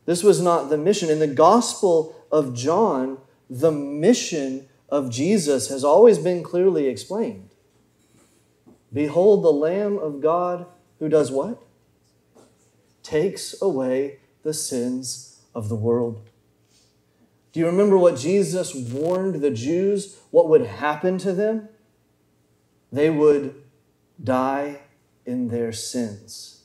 This 0.07 0.23
was 0.23 0.41
not 0.41 0.71
the 0.71 0.79
mission. 0.79 1.11
In 1.11 1.19
the 1.19 1.27
Gospel 1.27 2.15
of 2.31 2.55
John, 2.55 3.19
the 3.51 3.73
mission 3.73 4.69
of 4.89 5.11
Jesus 5.11 5.69
has 5.69 5.83
always 5.83 6.19
been 6.19 6.43
clearly 6.43 6.87
explained. 6.87 7.44
Behold 8.95 9.43
the 9.43 9.53
Lamb 9.53 9.99
of 9.99 10.23
God 10.23 10.67
who 11.01 11.09
does 11.09 11.31
what? 11.31 11.61
Takes 13.03 13.61
away 13.61 14.21
the 14.45 14.55
sins 14.55 15.41
of 15.55 15.69
the 15.69 15.75
world. 15.75 16.31
Do 17.53 17.61
you 17.61 17.67
remember 17.67 17.99
what 17.99 18.17
Jesus 18.17 18.75
warned 18.75 19.43
the 19.43 19.51
Jews 19.51 20.19
what 20.31 20.49
would 20.49 20.67
happen 20.67 21.19
to 21.19 21.33
them? 21.33 21.69
They 22.91 23.11
would 23.11 23.63
die 24.23 24.81
in 25.27 25.49
their 25.49 25.73
sins. 25.73 26.63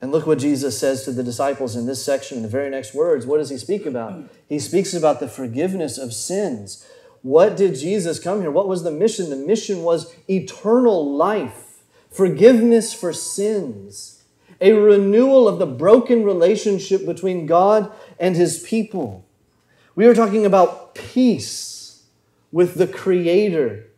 And 0.00 0.12
look 0.12 0.26
what 0.26 0.38
Jesus 0.38 0.78
says 0.78 1.04
to 1.04 1.12
the 1.12 1.22
disciples 1.22 1.74
in 1.74 1.86
this 1.86 2.04
section, 2.04 2.36
in 2.36 2.42
the 2.42 2.48
very 2.48 2.70
next 2.70 2.94
words. 2.94 3.26
What 3.26 3.38
does 3.38 3.50
he 3.50 3.56
speak 3.56 3.86
about? 3.86 4.28
He 4.48 4.58
speaks 4.58 4.94
about 4.94 5.20
the 5.20 5.28
forgiveness 5.28 5.98
of 5.98 6.12
sins. 6.12 6.86
What 7.26 7.56
did 7.56 7.74
Jesus 7.74 8.20
come 8.20 8.40
here? 8.40 8.52
What 8.52 8.68
was 8.68 8.84
the 8.84 8.92
mission? 8.92 9.30
The 9.30 9.36
mission 9.36 9.82
was 9.82 10.14
eternal 10.30 11.16
life, 11.16 11.82
forgiveness 12.08 12.94
for 12.94 13.12
sins, 13.12 14.22
a 14.60 14.74
renewal 14.74 15.48
of 15.48 15.58
the 15.58 15.66
broken 15.66 16.22
relationship 16.22 17.04
between 17.04 17.46
God 17.46 17.90
and 18.20 18.36
his 18.36 18.62
people. 18.62 19.26
We 19.96 20.06
are 20.06 20.14
talking 20.14 20.46
about 20.46 20.94
peace 20.94 22.04
with 22.52 22.74
the 22.74 22.86
Creator. 22.86 23.88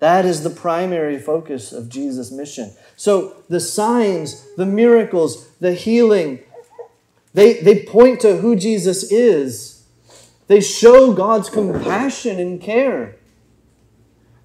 That 0.00 0.26
is 0.26 0.42
the 0.42 0.50
primary 0.50 1.18
focus 1.18 1.72
of 1.72 1.88
Jesus' 1.88 2.30
mission. 2.30 2.74
So 2.94 3.42
the 3.48 3.60
signs, 3.60 4.44
the 4.56 4.66
miracles, 4.66 5.48
the 5.60 5.72
healing, 5.72 6.40
they, 7.32 7.54
they 7.62 7.84
point 7.84 8.20
to 8.20 8.36
who 8.36 8.54
Jesus 8.54 9.10
is 9.10 9.77
they 10.48 10.60
show 10.60 11.12
God's 11.12 11.48
compassion 11.48 12.40
and 12.40 12.60
care. 12.60 13.16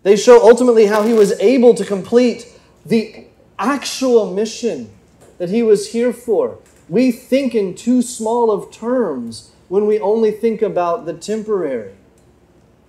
They 0.03 0.17
show 0.17 0.47
ultimately 0.47 0.85
how 0.85 1.03
he 1.03 1.13
was 1.13 1.31
able 1.39 1.73
to 1.75 1.85
complete 1.85 2.47
the 2.85 3.25
actual 3.57 4.33
mission 4.33 4.91
that 5.37 5.49
he 5.49 5.63
was 5.63 5.93
here 5.93 6.13
for. 6.13 6.59
We 6.89 7.11
think 7.11 7.55
in 7.55 7.73
too 7.75 8.01
small 8.01 8.51
of 8.51 8.71
terms 8.71 9.51
when 9.69 9.87
we 9.87 9.99
only 9.99 10.31
think 10.31 10.61
about 10.61 11.05
the 11.05 11.13
temporary, 11.13 11.93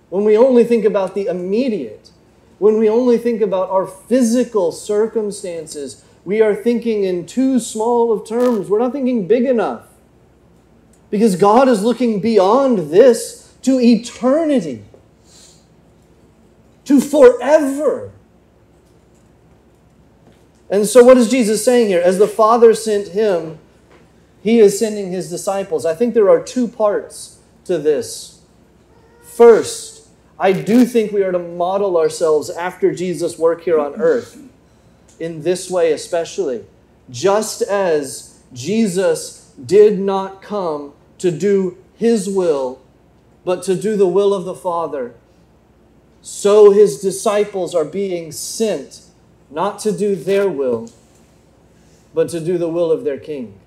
when 0.09 0.25
we 0.25 0.37
only 0.37 0.65
think 0.65 0.83
about 0.83 1.15
the 1.15 1.27
immediate, 1.27 2.11
when 2.59 2.77
we 2.77 2.89
only 2.89 3.17
think 3.17 3.41
about 3.41 3.69
our 3.69 3.87
physical 3.87 4.71
circumstances. 4.71 6.03
We 6.25 6.41
are 6.41 6.55
thinking 6.55 7.03
in 7.03 7.25
too 7.25 7.59
small 7.59 8.11
of 8.11 8.27
terms. 8.27 8.69
We're 8.69 8.79
not 8.79 8.91
thinking 8.91 9.27
big 9.27 9.45
enough. 9.45 9.87
Because 11.09 11.35
God 11.35 11.67
is 11.67 11.83
looking 11.83 12.19
beyond 12.19 12.91
this 12.91 13.53
to 13.61 13.79
eternity, 13.79 14.83
to 16.85 16.99
forever. 16.99 18.11
And 20.69 20.85
so, 20.85 21.03
what 21.03 21.17
is 21.17 21.29
Jesus 21.29 21.63
saying 21.63 21.87
here? 21.87 22.01
As 22.01 22.17
the 22.17 22.27
Father 22.27 22.73
sent 22.73 23.09
him, 23.09 23.59
he 24.41 24.59
is 24.59 24.77
sending 24.77 25.11
his 25.11 25.29
disciples. 25.29 25.85
I 25.85 25.95
think 25.95 26.13
there 26.13 26.29
are 26.29 26.41
two 26.41 26.67
parts 26.67 27.39
to 27.65 27.77
this. 27.77 28.41
First, 29.23 30.07
I 30.39 30.51
do 30.51 30.85
think 30.85 31.11
we 31.11 31.23
are 31.23 31.31
to 31.31 31.39
model 31.39 31.97
ourselves 31.97 32.49
after 32.49 32.93
Jesus' 32.93 33.37
work 33.37 33.63
here 33.63 33.79
on 33.79 33.95
earth, 33.95 34.41
in 35.19 35.41
this 35.43 35.69
way 35.69 35.91
especially. 35.91 36.63
Just 37.09 37.61
as 37.61 38.41
Jesus 38.53 39.53
did 39.65 39.99
not 39.99 40.41
come 40.41 40.93
to 41.25 41.31
do 41.31 41.77
His 41.95 42.29
will, 42.29 42.79
but 43.43 43.63
to 43.63 43.75
do 43.75 43.97
the 43.97 44.07
will 44.07 44.31
of 44.31 44.45
the 44.45 44.53
Father. 44.53 45.15
So 46.21 46.69
His 46.69 47.01
disciples 47.01 47.73
are 47.73 47.83
being 47.83 48.31
sent 48.31 49.01
not 49.49 49.79
to 49.79 49.91
do 49.91 50.15
their 50.15 50.47
will, 50.47 50.91
but 52.13 52.29
to 52.29 52.39
do 52.39 52.59
the 52.59 52.69
will 52.69 52.91
of 52.91 53.03
their 53.03 53.17
King. 53.17 53.59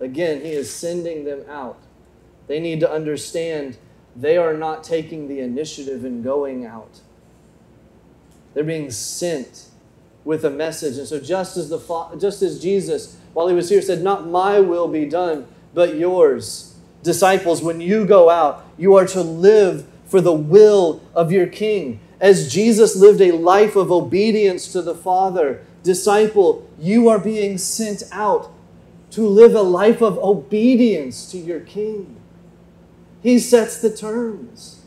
Again, 0.00 0.40
He 0.40 0.50
is 0.50 0.74
sending 0.74 1.24
them 1.24 1.48
out. 1.48 1.78
They 2.48 2.58
need 2.58 2.80
to 2.80 2.90
understand 2.90 3.78
they 4.16 4.36
are 4.36 4.54
not 4.54 4.82
taking 4.82 5.28
the 5.28 5.38
initiative 5.38 6.04
in 6.04 6.22
going 6.22 6.66
out. 6.66 7.00
They're 8.54 8.64
being 8.64 8.90
sent 8.90 9.68
with 10.24 10.44
a 10.44 10.50
message. 10.50 10.98
And 10.98 11.06
so 11.06 11.20
just 11.20 11.56
as 11.56 11.68
the 11.68 11.78
just 12.18 12.42
as 12.42 12.60
Jesus 12.60 13.16
while 13.38 13.46
he 13.46 13.54
was 13.54 13.68
here 13.68 13.80
said, 13.80 14.02
Not 14.02 14.26
my 14.26 14.58
will 14.58 14.88
be 14.88 15.04
done, 15.04 15.46
but 15.72 15.94
yours. 15.94 16.74
Disciples, 17.04 17.62
when 17.62 17.80
you 17.80 18.04
go 18.04 18.28
out, 18.28 18.66
you 18.76 18.96
are 18.96 19.06
to 19.06 19.22
live 19.22 19.86
for 20.06 20.20
the 20.20 20.32
will 20.32 21.00
of 21.14 21.30
your 21.30 21.46
King. 21.46 22.00
As 22.18 22.52
Jesus 22.52 22.96
lived 22.96 23.20
a 23.20 23.30
life 23.30 23.76
of 23.76 23.92
obedience 23.92 24.72
to 24.72 24.82
the 24.82 24.92
Father, 24.96 25.64
disciple, 25.84 26.68
you 26.80 27.08
are 27.08 27.20
being 27.20 27.58
sent 27.58 28.02
out 28.10 28.50
to 29.12 29.22
live 29.22 29.54
a 29.54 29.62
life 29.62 30.02
of 30.02 30.18
obedience 30.18 31.30
to 31.30 31.38
your 31.38 31.60
King. 31.60 32.16
He 33.22 33.38
sets 33.38 33.80
the 33.80 33.96
terms. 33.96 34.82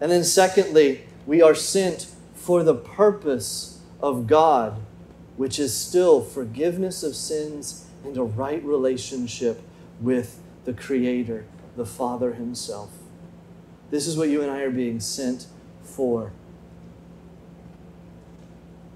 And 0.00 0.10
then, 0.10 0.24
secondly, 0.24 1.04
we 1.26 1.42
are 1.42 1.54
sent 1.54 2.08
for 2.34 2.64
the 2.64 2.74
purpose 2.74 3.78
of 4.02 4.26
God 4.26 4.80
which 5.36 5.58
is 5.58 5.76
still 5.76 6.20
forgiveness 6.22 7.02
of 7.02 7.16
sins 7.16 7.86
and 8.04 8.16
a 8.16 8.22
right 8.22 8.62
relationship 8.64 9.62
with 10.00 10.40
the 10.64 10.72
Creator, 10.72 11.44
the 11.76 11.86
Father 11.86 12.34
Himself. 12.34 12.90
This 13.90 14.06
is 14.06 14.16
what 14.16 14.28
you 14.28 14.42
and 14.42 14.50
I 14.50 14.60
are 14.60 14.70
being 14.70 15.00
sent 15.00 15.46
for. 15.82 16.32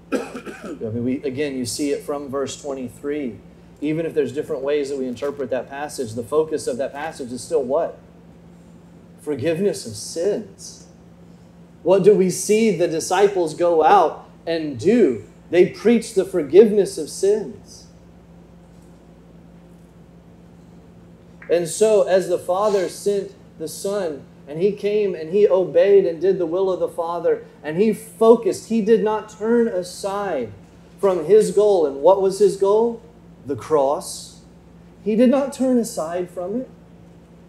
I 0.11 0.17
mean, 0.73 1.03
we, 1.03 1.23
again, 1.23 1.57
you 1.57 1.65
see 1.65 1.91
it 1.91 2.03
from 2.03 2.29
verse 2.29 2.61
23. 2.61 3.37
Even 3.81 4.05
if 4.05 4.13
there's 4.13 4.33
different 4.33 4.61
ways 4.61 4.89
that 4.89 4.97
we 4.97 5.07
interpret 5.07 5.49
that 5.51 5.69
passage, 5.69 6.13
the 6.13 6.23
focus 6.23 6.67
of 6.67 6.77
that 6.77 6.91
passage 6.91 7.31
is 7.31 7.41
still 7.41 7.63
what? 7.63 7.97
Forgiveness 9.21 9.85
of 9.85 9.93
sins. 9.93 10.87
What 11.83 12.03
do 12.03 12.13
we 12.13 12.29
see 12.29 12.75
the 12.75 12.87
disciples 12.87 13.53
go 13.53 13.83
out 13.83 14.29
and 14.45 14.77
do? 14.77 15.28
They 15.49 15.67
preach 15.67 16.13
the 16.13 16.25
forgiveness 16.25 16.97
of 16.97 17.09
sins. 17.09 17.87
And 21.49 21.67
so, 21.67 22.03
as 22.03 22.29
the 22.29 22.37
Father 22.37 22.87
sent 22.89 23.33
the 23.57 23.67
Son, 23.67 24.23
and 24.47 24.59
he 24.59 24.71
came 24.71 25.13
and 25.13 25.31
he 25.31 25.47
obeyed 25.47 26.05
and 26.05 26.19
did 26.19 26.39
the 26.39 26.45
will 26.45 26.71
of 26.71 26.79
the 26.79 26.87
Father, 26.87 27.45
and 27.63 27.77
he 27.77 27.93
focused, 27.93 28.69
he 28.69 28.81
did 28.81 29.03
not 29.03 29.29
turn 29.29 29.67
aside 29.67 30.51
from 30.99 31.25
his 31.25 31.51
goal. 31.51 31.85
And 31.85 32.01
what 32.01 32.21
was 32.21 32.39
his 32.39 32.57
goal? 32.57 33.01
The 33.45 33.55
cross. 33.55 34.41
He 35.03 35.15
did 35.15 35.29
not 35.29 35.53
turn 35.53 35.77
aside 35.77 36.29
from 36.29 36.61
it. 36.61 36.69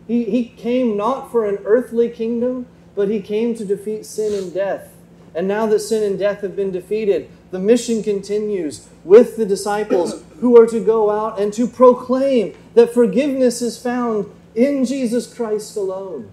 He, 0.07 0.25
he 0.25 0.45
came 0.45 0.97
not 0.97 1.30
for 1.30 1.47
an 1.47 1.59
earthly 1.64 2.09
kingdom, 2.09 2.66
but 2.95 3.09
he 3.09 3.21
came 3.21 3.54
to 3.54 3.64
defeat 3.64 4.04
sin 4.07 4.35
and 4.35 4.52
death. 4.52 4.95
And 5.35 5.47
now 5.47 5.66
that 5.66 5.80
sin 5.80 6.02
and 6.02 6.19
death 6.19 6.40
have 6.40 6.57
been 6.57 6.73
defeated, 6.73 7.30
the 7.50 7.59
mission 7.59 8.02
continues 8.02 8.88
with 9.04 9.37
the 9.37 9.47
disciples 9.47 10.23
who 10.40 10.61
are 10.61 10.66
to 10.66 10.85
go 10.85 11.11
out 11.11 11.40
and 11.40 11.52
to 11.52 11.66
proclaim 11.66 12.57
that 12.75 12.95
forgiveness 12.95 13.61
is 13.61 13.80
found 13.80 14.30
in 14.54 14.85
Jesus 14.85 15.33
Christ 15.33 15.76
alone. 15.76 16.30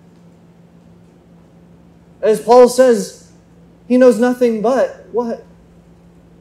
As 2.22 2.42
Paul 2.42 2.68
says, 2.70 3.32
he 3.88 3.98
knows 3.98 4.20
nothing 4.20 4.62
but 4.62 5.06
what? 5.12 5.46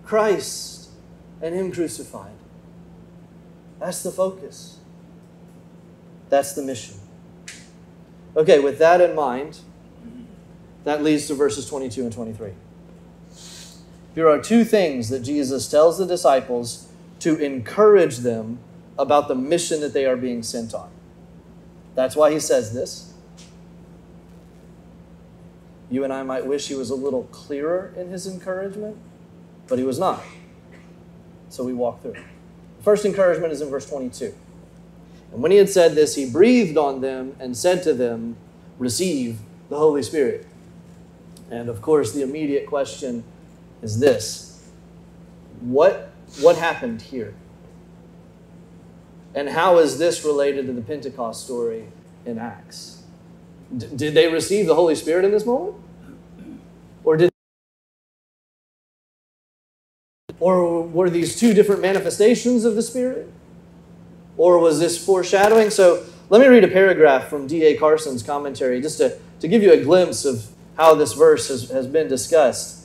Christ 0.05 0.89
and 1.41 1.55
Him 1.55 1.73
crucified. 1.73 2.33
That's 3.79 4.03
the 4.03 4.11
focus. 4.11 4.79
That's 6.29 6.55
the 6.55 6.63
mission. 6.63 6.97
Okay, 8.37 8.59
with 8.59 8.79
that 8.79 9.01
in 9.01 9.15
mind, 9.15 9.59
that 10.85 11.03
leads 11.03 11.27
to 11.29 11.35
verses 11.35 11.69
22 11.69 12.03
and 12.03 12.13
23. 12.13 12.53
Here 14.17 14.31
are 14.31 14.41
two 14.41 14.65
things 14.65 15.11
that 15.11 15.21
Jesus 15.21 15.69
tells 15.69 15.99
the 15.99 16.07
disciples 16.07 16.89
to 17.21 17.37
encourage 17.37 18.19
them 18.19 18.59
about 18.99 19.29
the 19.29 19.35
mission 19.35 19.83
that 19.83 19.93
they 19.93 20.07
are 20.07 20.17
being 20.17 20.43
sent 20.43 20.73
on. 20.73 20.89
That's 21.95 22.17
why 22.17 22.33
he 22.33 22.41
says 22.41 22.73
this. 22.73 23.13
You 25.91 26.03
and 26.03 26.15
I 26.15 26.23
might 26.23 26.47
wish 26.47 26.69
he 26.69 26.75
was 26.75 26.89
a 26.89 26.95
little 26.95 27.25
clearer 27.25 27.93
in 27.95 28.09
his 28.09 28.27
encouragement, 28.27 28.97
but 29.69 29.79
he 29.79 29.85
was 29.85 29.99
not. 29.99 30.23
So 31.51 31.63
we 31.63 31.75
walk 31.75 32.01
through. 32.01 32.15
The 32.15 32.83
first 32.83 33.05
encouragement 33.05 33.53
is 33.53 33.61
in 33.61 33.69
verse 33.69 33.89
22. 33.89 34.35
And 35.33 35.43
when 35.43 35.51
he 35.53 35.59
had 35.59 35.69
said 35.69 35.95
this, 35.95 36.15
he 36.15 36.29
breathed 36.29 36.79
on 36.79 37.03
them 37.03 37.37
and 37.39 37.55
said 37.55 37.83
to 37.83 37.93
them, 37.93 38.39
Receive 38.79 39.41
the 39.69 39.77
Holy 39.77 40.03
Spirit. 40.03 40.47
And 41.51 41.69
of 41.69 41.83
course, 41.83 42.13
the 42.13 42.23
immediate 42.23 42.67
question 42.67 43.23
is 43.83 44.01
this 44.01 44.71
What, 45.61 46.13
what 46.41 46.57
happened 46.57 47.03
here? 47.03 47.35
And 49.35 49.51
how 49.51 49.79
is 49.79 49.99
this 49.99 50.25
related 50.25 50.67
to 50.67 50.73
the 50.73 50.83
Pentecost 50.83 51.45
story 51.45 51.87
in 52.27 52.39
Acts? 52.39 53.03
D- 53.77 53.89
did 53.95 54.15
they 54.15 54.29
receive 54.29 54.67
the 54.67 54.75
Holy 54.75 54.95
Spirit 54.95 55.25
in 55.25 55.33
this 55.33 55.47
moment? 55.47 55.77
Or 57.05 57.17
did 57.17 57.31
or 60.41 60.83
were 60.83 61.11
these 61.11 61.39
two 61.39 61.55
different 61.55 61.83
manifestations 61.83 62.65
of 62.65 62.77
the 62.77 62.83
Spirit? 62.83 63.33
Or 64.37 64.59
was 64.59 64.81
this 64.81 65.03
foreshadowing? 65.05 65.71
So 65.71 66.05
let 66.31 66.41
me 66.41 66.49
read 66.49 66.65
a 66.65 66.69
paragraph 66.69 67.29
from 67.29 67.47
D.A. 67.47 67.77
Carson's 67.79 68.23
commentary 68.23 68.81
just 68.83 68.99
to, 68.99 69.19
to 69.41 69.49
give 69.49 69.63
you 69.63 69.73
a 69.73 69.83
glimpse 69.83 70.25
of 70.25 70.47
how 70.77 70.95
this 70.95 71.15
verse 71.15 71.49
has, 71.49 71.71
has 71.71 71.87
been 71.87 72.09
discussed. 72.09 72.76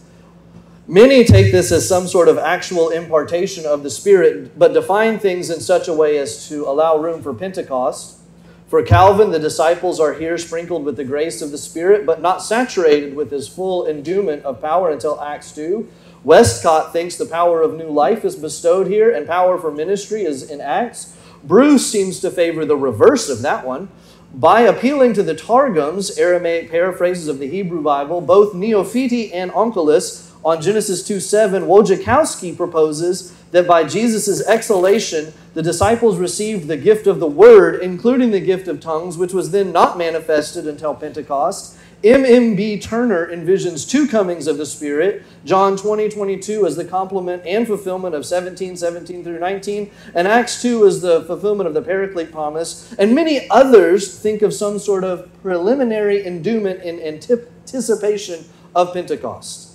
Many 0.92 1.24
take 1.24 1.54
this 1.54 1.72
as 1.72 1.88
some 1.88 2.06
sort 2.06 2.28
of 2.28 2.38
actual 2.38 2.90
impartation 2.90 3.66
of 3.66 3.82
the 3.82 3.90
Spirit, 3.90 4.60
but 4.60 4.74
define 4.74 5.20
things 5.20 5.50
in 5.50 5.62
such 5.62 5.88
a 5.88 5.94
way 5.94 6.18
as 6.18 6.50
to 6.50 6.68
allow 6.68 6.98
room 6.98 7.24
for 7.24 7.34
Pentecost. 7.34 8.20
For 8.68 8.84
Calvin, 8.84 9.32
the 9.32 9.40
disciples 9.40 10.02
are 10.02 10.12
here 10.12 10.38
sprinkled 10.38 10.84
with 10.84 10.98
the 10.98 11.06
grace 11.06 11.42
of 11.42 11.52
the 11.52 11.58
Spirit, 11.58 12.06
but 12.06 12.22
not 12.22 12.44
saturated 12.44 13.16
with 13.16 13.32
his 13.32 13.48
full 13.48 13.88
endowment 13.88 14.44
of 14.44 14.62
power 14.62 14.92
until 14.92 15.22
Acts 15.22 15.54
2. 15.54 15.90
Westcott 16.26 16.92
thinks 16.92 17.16
the 17.16 17.26
power 17.26 17.62
of 17.62 17.76
new 17.76 17.90
life 17.90 18.26
is 18.26 18.36
bestowed 18.36 18.88
here 18.88 19.16
and 19.16 19.26
power 19.26 19.58
for 19.58 19.72
ministry 19.72 20.24
is 20.24 20.44
in 20.44 20.60
Acts. 20.60 21.16
Bruce 21.42 21.90
seems 21.90 22.20
to 22.20 22.30
favor 22.30 22.66
the 22.66 22.76
reverse 22.76 23.30
of 23.30 23.42
that 23.44 23.66
one. 23.66 23.88
By 24.34 24.62
appealing 24.62 25.14
to 25.14 25.24
the 25.24 25.36
Targums, 25.36 26.18
Aramaic 26.18 26.70
paraphrases 26.70 27.30
of 27.30 27.40
the 27.40 27.50
Hebrew 27.50 27.82
Bible, 27.82 28.20
both 28.20 28.54
Neophiti 28.54 29.34
and 29.34 29.52
Onkelos, 29.52 30.31
on 30.44 30.62
Genesis 30.62 31.06
2 31.08 31.20
7, 31.20 31.64
Wojciechowski 31.64 32.56
proposes 32.58 33.32
that 33.52 33.68
by 33.68 33.84
Jesus' 33.84 34.46
exhalation, 34.48 35.34
the 35.54 35.62
disciples 35.62 36.18
received 36.18 36.68
the 36.68 36.78
gift 36.78 37.06
of 37.06 37.20
the 37.20 37.28
Word, 37.28 37.82
including 37.82 38.32
the 38.32 38.40
gift 38.40 38.68
of 38.68 38.80
tongues, 38.80 39.18
which 39.18 39.34
was 39.34 39.52
then 39.52 39.72
not 39.72 39.98
manifested 39.98 40.68
until 40.68 40.96
Pentecost. 40.96 41.78
M.M.B. 42.04 42.80
Turner 42.80 43.28
envisions 43.28 43.88
two 43.88 44.08
comings 44.08 44.48
of 44.48 44.58
the 44.58 44.66
Spirit 44.66 45.22
John 45.46 45.78
20, 45.78 46.10
22 46.10 46.66
as 46.66 46.76
the 46.76 46.86
complement 46.86 47.46
and 47.46 47.68
fulfillment 47.68 48.16
of 48.16 48.26
17, 48.26 48.76
17 48.76 49.24
through 49.24 49.40
19, 49.40 49.92
and 50.16 50.28
Acts 50.28 50.64
2 50.64 50.88
as 50.88 51.02
the 51.02 51.24
fulfillment 51.26 51.68
of 51.68 51.76
the 51.76 51.82
Paraclete 51.82 52.32
promise. 52.32 52.96
And 52.98 53.14
many 53.14 53.48
others 53.52 54.18
think 54.18 54.42
of 54.42 54.52
some 54.52 54.80
sort 54.80 55.04
of 55.04 55.30
preliminary 55.44 56.26
endowment 56.26 56.82
in 56.82 57.00
anticipation 57.00 58.46
of 58.74 58.94
Pentecost. 58.94 59.71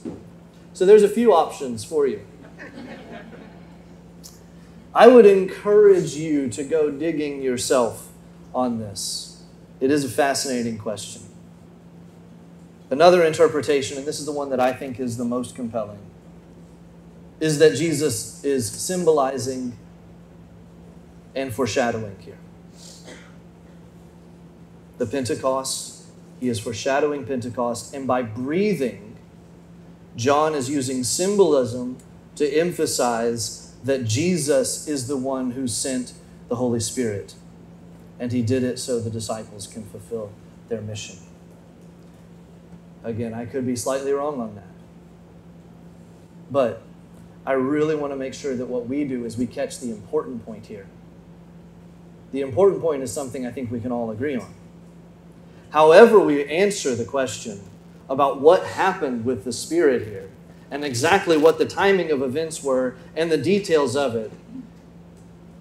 So 0.77 0.85
there's 0.85 1.03
a 1.03 1.09
few 1.09 1.33
options 1.33 1.85
for 1.85 2.07
you. 2.07 2.21
I 4.95 5.07
would 5.07 5.25
encourage 5.25 6.17
you 6.17 6.51
to 6.51 6.62
go 6.62 6.91
digging 6.91 7.41
yourself 7.41 8.12
on 8.55 8.79
this. 8.79 9.43
It 9.81 9.91
is 9.91 10.05
a 10.05 10.09
fascinating 10.11 10.77
question. 10.77 11.23
Another 12.91 13.25
interpretation, 13.25 13.97
and 13.97 14.07
this 14.07 14.21
is 14.21 14.27
the 14.27 14.33
one 14.33 14.51
that 14.51 14.61
I 14.61 14.75
think 14.75 15.01
is 15.01 15.17
the 15.17 15.25
most 15.25 15.55
compelling, 15.55 16.11
is 17.41 17.59
that 17.59 17.75
Jesus 17.75 18.45
is 18.45 18.71
symbolizing 18.71 19.79
and 21.35 21.55
foreshadowing 21.55 22.17
here. 22.21 22.37
The 24.99 25.07
Pentecost, 25.07 26.05
he 26.39 26.51
is 26.51 26.61
foreshadowing 26.61 27.25
Pentecost, 27.25 27.95
and 27.95 28.07
by 28.07 28.21
breathing, 28.21 29.06
John 30.17 30.55
is 30.55 30.71
using 30.71 31.05
symbolism 31.05 31.99
to 32.37 32.49
emphasize 32.49 33.75
that 33.85 34.05
Jesus 34.05 34.89
is 34.89 35.07
the 35.07 35.17
one 35.17 35.53
who 35.53 35.69
sent 35.69 36.15
the 36.49 36.57
Holy 36.57 36.81
Spirit. 36.81 37.35
And 38.19 38.33
he 38.33 38.43
did 38.43 38.65
it 38.65 38.79
so 38.79 38.99
the 38.99 39.11
disciples 39.11 39.67
can 39.67 39.85
fulfill 39.85 40.33
their 40.69 40.81
mission. 40.81 41.19
Again, 43.05 43.35
I 43.35 43.45
could 43.45 43.67
be 43.67 43.77
slightly 43.77 44.13
wrong 44.13 44.41
on 44.41 44.55
that. 44.57 44.65
But 46.51 46.83
I 47.45 47.53
really 47.53 47.95
want 47.95 48.13
to 48.13 48.17
make 48.17 48.35
sure 48.35 48.57
that 48.57 48.67
what 48.67 48.89
we 48.89 49.05
do 49.05 49.25
is 49.25 49.37
we 49.37 49.47
catch 49.47 49.79
the 49.79 49.91
important 49.91 50.45
point 50.45 50.67
here. 50.67 50.87
The 52.33 52.41
important 52.41 52.81
point 52.81 53.03
is 53.03 53.13
something 53.13 53.47
I 53.47 53.53
think 53.53 53.71
we 53.71 53.81
can 53.81 53.93
all 53.93 54.11
agree 54.11 54.35
on. 54.35 54.53
However, 55.71 56.19
we 56.19 56.45
answer 56.47 56.95
the 56.95 57.05
question 57.05 57.61
about 58.09 58.40
what 58.40 58.64
happened 58.64 59.25
with 59.25 59.45
the 59.45 59.53
Spirit 59.53 60.07
here 60.07 60.31
and 60.71 60.85
exactly 60.85 61.37
what 61.37 61.59
the 61.59 61.66
timing 61.66 62.11
of 62.11 62.23
events 62.23 62.62
were 62.62 62.97
and 63.14 63.31
the 63.31 63.37
details 63.37 63.97
of 63.97 64.14
it, 64.14 64.33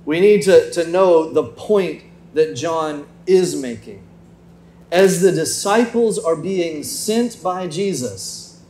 we 0.05 0.19
need 0.19 0.43
to, 0.43 0.71
to 0.71 0.87
know 0.87 1.31
the 1.31 1.43
point 1.43 2.03
that 2.33 2.55
John 2.55 3.07
is 3.25 3.55
making. 3.55 4.03
As 4.91 5.21
the 5.21 5.31
disciples 5.31 6.19
are 6.19 6.35
being 6.35 6.83
sent 6.83 7.41
by 7.41 7.67
Jesus, 7.67 8.61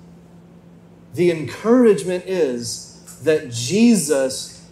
the 1.13 1.31
encouragement 1.31 2.25
is 2.25 3.19
that 3.23 3.51
Jesus 3.51 4.69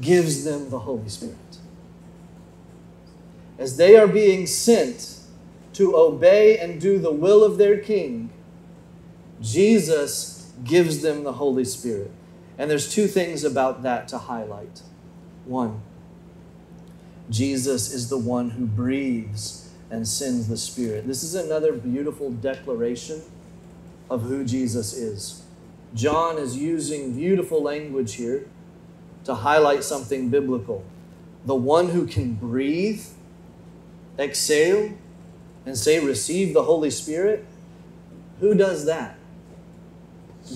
gives 0.00 0.44
them 0.44 0.70
the 0.70 0.80
Holy 0.80 1.08
Spirit. 1.08 1.36
As 3.58 3.76
they 3.76 3.96
are 3.96 4.06
being 4.06 4.46
sent 4.46 5.19
to 5.74 5.96
obey 5.96 6.58
and 6.58 6.80
do 6.80 6.98
the 6.98 7.12
will 7.12 7.44
of 7.44 7.58
their 7.58 7.78
King, 7.78 8.30
Jesus 9.40 10.52
gives 10.64 11.02
them 11.02 11.24
the 11.24 11.34
Holy 11.34 11.64
Spirit. 11.64 12.10
And 12.58 12.70
there's 12.70 12.92
two 12.92 13.06
things 13.06 13.44
about 13.44 13.82
that 13.82 14.08
to 14.08 14.18
highlight. 14.18 14.82
One, 15.46 15.80
Jesus 17.30 17.92
is 17.92 18.10
the 18.10 18.18
one 18.18 18.50
who 18.50 18.66
breathes 18.66 19.70
and 19.90 20.06
sends 20.06 20.48
the 20.48 20.56
Spirit. 20.56 21.06
This 21.06 21.22
is 21.22 21.34
another 21.34 21.72
beautiful 21.72 22.30
declaration 22.30 23.22
of 24.10 24.22
who 24.22 24.44
Jesus 24.44 24.92
is. 24.92 25.42
John 25.94 26.38
is 26.38 26.56
using 26.56 27.14
beautiful 27.14 27.62
language 27.62 28.14
here 28.14 28.46
to 29.24 29.34
highlight 29.34 29.84
something 29.84 30.28
biblical. 30.28 30.84
The 31.46 31.54
one 31.54 31.88
who 31.88 32.06
can 32.06 32.34
breathe, 32.34 33.02
exhale, 34.18 34.92
and 35.66 35.76
say, 35.76 36.04
Receive 36.04 36.54
the 36.54 36.62
Holy 36.62 36.90
Spirit. 36.90 37.46
Who 38.40 38.54
does 38.54 38.86
that? 38.86 39.18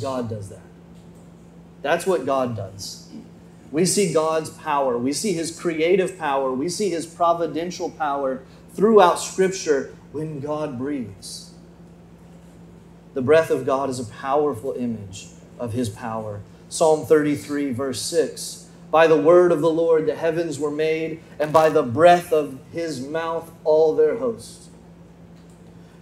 God 0.00 0.28
does 0.28 0.48
that. 0.48 0.60
That's 1.82 2.06
what 2.06 2.24
God 2.24 2.56
does. 2.56 3.08
We 3.70 3.84
see 3.84 4.12
God's 4.12 4.50
power. 4.50 4.96
We 4.96 5.12
see 5.12 5.32
His 5.32 5.58
creative 5.58 6.18
power. 6.18 6.52
We 6.52 6.68
see 6.68 6.90
His 6.90 7.06
providential 7.06 7.90
power 7.90 8.42
throughout 8.72 9.18
Scripture 9.18 9.94
when 10.12 10.40
God 10.40 10.78
breathes. 10.78 11.52
The 13.14 13.22
breath 13.22 13.50
of 13.50 13.66
God 13.66 13.90
is 13.90 14.00
a 14.00 14.04
powerful 14.04 14.72
image 14.72 15.26
of 15.58 15.72
His 15.72 15.88
power. 15.88 16.40
Psalm 16.68 17.04
33, 17.06 17.72
verse 17.72 18.00
6 18.02 18.68
By 18.90 19.06
the 19.06 19.16
word 19.16 19.52
of 19.52 19.60
the 19.60 19.70
Lord 19.70 20.06
the 20.06 20.16
heavens 20.16 20.58
were 20.58 20.70
made, 20.70 21.20
and 21.38 21.52
by 21.52 21.68
the 21.68 21.82
breath 21.82 22.32
of 22.32 22.58
His 22.72 23.00
mouth 23.00 23.50
all 23.64 23.94
their 23.94 24.18
hosts. 24.18 24.63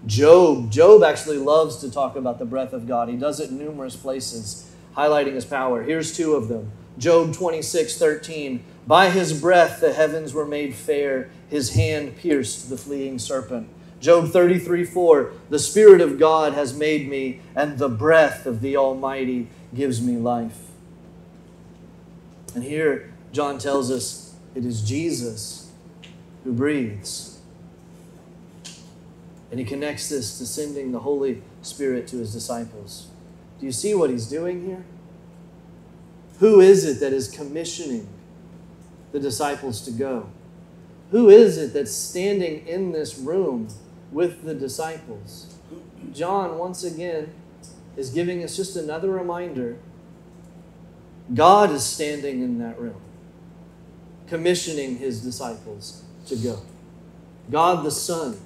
Job, 0.06 0.70
Job 0.70 1.02
actually 1.02 1.38
loves 1.38 1.76
to 1.76 1.90
talk 1.90 2.16
about 2.16 2.38
the 2.38 2.44
breath 2.44 2.72
of 2.72 2.88
God. 2.88 3.08
He 3.08 3.16
does 3.16 3.40
it 3.40 3.50
in 3.50 3.58
numerous 3.58 3.96
places, 3.96 4.70
highlighting 4.96 5.34
His 5.34 5.44
power. 5.44 5.82
Here's 5.82 6.16
two 6.16 6.34
of 6.34 6.48
them. 6.48 6.72
Job 6.98 7.34
26, 7.34 7.98
13. 7.98 8.64
By 8.86 9.10
his 9.10 9.40
breath 9.40 9.80
the 9.80 9.92
heavens 9.92 10.34
were 10.34 10.46
made 10.46 10.74
fair, 10.74 11.30
his 11.48 11.74
hand 11.74 12.16
pierced 12.16 12.68
the 12.68 12.76
fleeing 12.76 13.18
serpent. 13.18 13.68
Job 14.00 14.30
33, 14.30 14.84
4. 14.84 15.32
The 15.48 15.58
Spirit 15.58 16.00
of 16.00 16.18
God 16.18 16.54
has 16.54 16.76
made 16.76 17.08
me, 17.08 17.40
and 17.54 17.78
the 17.78 17.88
breath 17.88 18.46
of 18.46 18.60
the 18.60 18.76
Almighty 18.76 19.48
gives 19.72 20.02
me 20.02 20.16
life. 20.16 20.58
And 22.54 22.64
here, 22.64 23.12
John 23.32 23.58
tells 23.58 23.90
us 23.90 24.34
it 24.54 24.64
is 24.64 24.82
Jesus 24.82 25.70
who 26.42 26.52
breathes. 26.52 27.31
And 29.52 29.60
he 29.60 29.66
connects 29.66 30.08
this 30.08 30.38
to 30.38 30.46
sending 30.46 30.92
the 30.92 31.00
Holy 31.00 31.42
Spirit 31.60 32.08
to 32.08 32.16
his 32.16 32.32
disciples. 32.32 33.08
Do 33.60 33.66
you 33.66 33.72
see 33.72 33.94
what 33.94 34.08
he's 34.08 34.26
doing 34.26 34.64
here? 34.64 34.82
Who 36.38 36.60
is 36.60 36.86
it 36.86 37.00
that 37.00 37.12
is 37.12 37.30
commissioning 37.30 38.08
the 39.12 39.20
disciples 39.20 39.82
to 39.82 39.90
go? 39.90 40.30
Who 41.10 41.28
is 41.28 41.58
it 41.58 41.74
that's 41.74 41.92
standing 41.92 42.66
in 42.66 42.92
this 42.92 43.18
room 43.18 43.68
with 44.10 44.42
the 44.42 44.54
disciples? 44.54 45.54
John, 46.14 46.56
once 46.56 46.82
again, 46.82 47.34
is 47.94 48.08
giving 48.08 48.42
us 48.42 48.56
just 48.56 48.74
another 48.74 49.10
reminder 49.10 49.76
God 51.34 51.70
is 51.70 51.84
standing 51.84 52.42
in 52.42 52.58
that 52.60 52.80
room, 52.80 53.00
commissioning 54.28 54.96
his 54.96 55.20
disciples 55.20 56.04
to 56.28 56.36
go. 56.36 56.62
God 57.50 57.84
the 57.84 57.90
Son. 57.90 58.38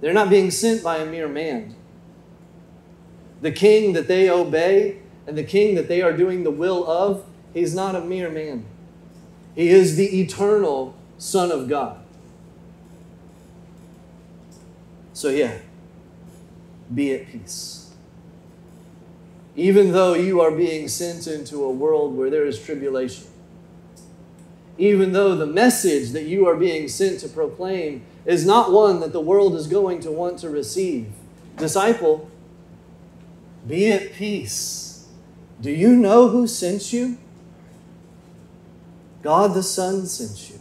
They're 0.00 0.14
not 0.14 0.30
being 0.30 0.50
sent 0.50 0.82
by 0.82 0.98
a 0.98 1.06
mere 1.06 1.28
man. 1.28 1.74
The 3.42 3.52
king 3.52 3.92
that 3.94 4.08
they 4.08 4.30
obey 4.30 4.98
and 5.26 5.36
the 5.36 5.44
king 5.44 5.74
that 5.74 5.88
they 5.88 6.02
are 6.02 6.12
doing 6.12 6.42
the 6.42 6.50
will 6.50 6.86
of, 6.90 7.24
he's 7.54 7.74
not 7.74 7.94
a 7.94 8.00
mere 8.00 8.30
man. 8.30 8.64
He 9.54 9.68
is 9.68 9.96
the 9.96 10.20
eternal 10.20 10.94
Son 11.18 11.52
of 11.52 11.68
God. 11.68 11.98
So, 15.12 15.28
yeah, 15.28 15.58
be 16.94 17.14
at 17.14 17.28
peace. 17.28 17.92
Even 19.54 19.92
though 19.92 20.14
you 20.14 20.40
are 20.40 20.50
being 20.50 20.88
sent 20.88 21.26
into 21.26 21.62
a 21.62 21.70
world 21.70 22.16
where 22.16 22.30
there 22.30 22.46
is 22.46 22.58
tribulation, 22.58 23.26
even 24.78 25.12
though 25.12 25.34
the 25.34 25.46
message 25.46 26.12
that 26.12 26.22
you 26.24 26.46
are 26.46 26.56
being 26.56 26.88
sent 26.88 27.20
to 27.20 27.28
proclaim 27.28 28.02
is 28.24 28.44
not 28.46 28.72
one 28.72 29.00
that 29.00 29.12
the 29.12 29.20
world 29.20 29.54
is 29.54 29.66
going 29.66 30.00
to 30.00 30.10
want 30.10 30.38
to 30.38 30.50
receive, 30.50 31.12
disciple, 31.56 32.30
be 33.66 33.90
at 33.92 34.12
peace 34.12 34.90
do 35.60 35.70
you 35.70 35.94
know 35.94 36.28
who 36.28 36.46
sent 36.46 36.92
you? 36.92 37.18
God 39.22 39.52
the 39.52 39.62
Son 39.62 40.06
sent 40.06 40.50
you. 40.50 40.58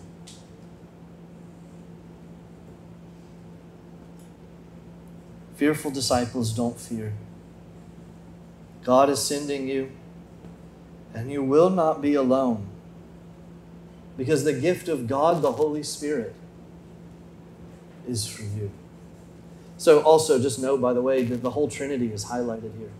Fearful 5.55 5.91
disciples 5.91 6.51
don't 6.51 6.79
fear. 6.79 7.13
God 8.83 9.09
is 9.09 9.21
sending 9.21 9.67
you, 9.67 9.91
and 11.13 11.31
you 11.31 11.43
will 11.43 11.69
not 11.69 12.01
be 12.01 12.13
alone. 12.13 12.65
Because 14.17 14.43
the 14.43 14.53
gift 14.53 14.89
of 14.89 15.07
God, 15.07 15.41
the 15.41 15.53
Holy 15.53 15.83
Spirit, 15.83 16.33
is 18.07 18.25
for 18.25 18.43
you. 18.43 18.71
So, 19.77 20.01
also, 20.01 20.41
just 20.41 20.59
know, 20.59 20.77
by 20.77 20.93
the 20.93 21.01
way, 21.01 21.23
that 21.23 21.41
the 21.41 21.51
whole 21.51 21.69
Trinity 21.69 22.11
is 22.11 22.25
highlighted 22.25 22.77
here 22.77 22.91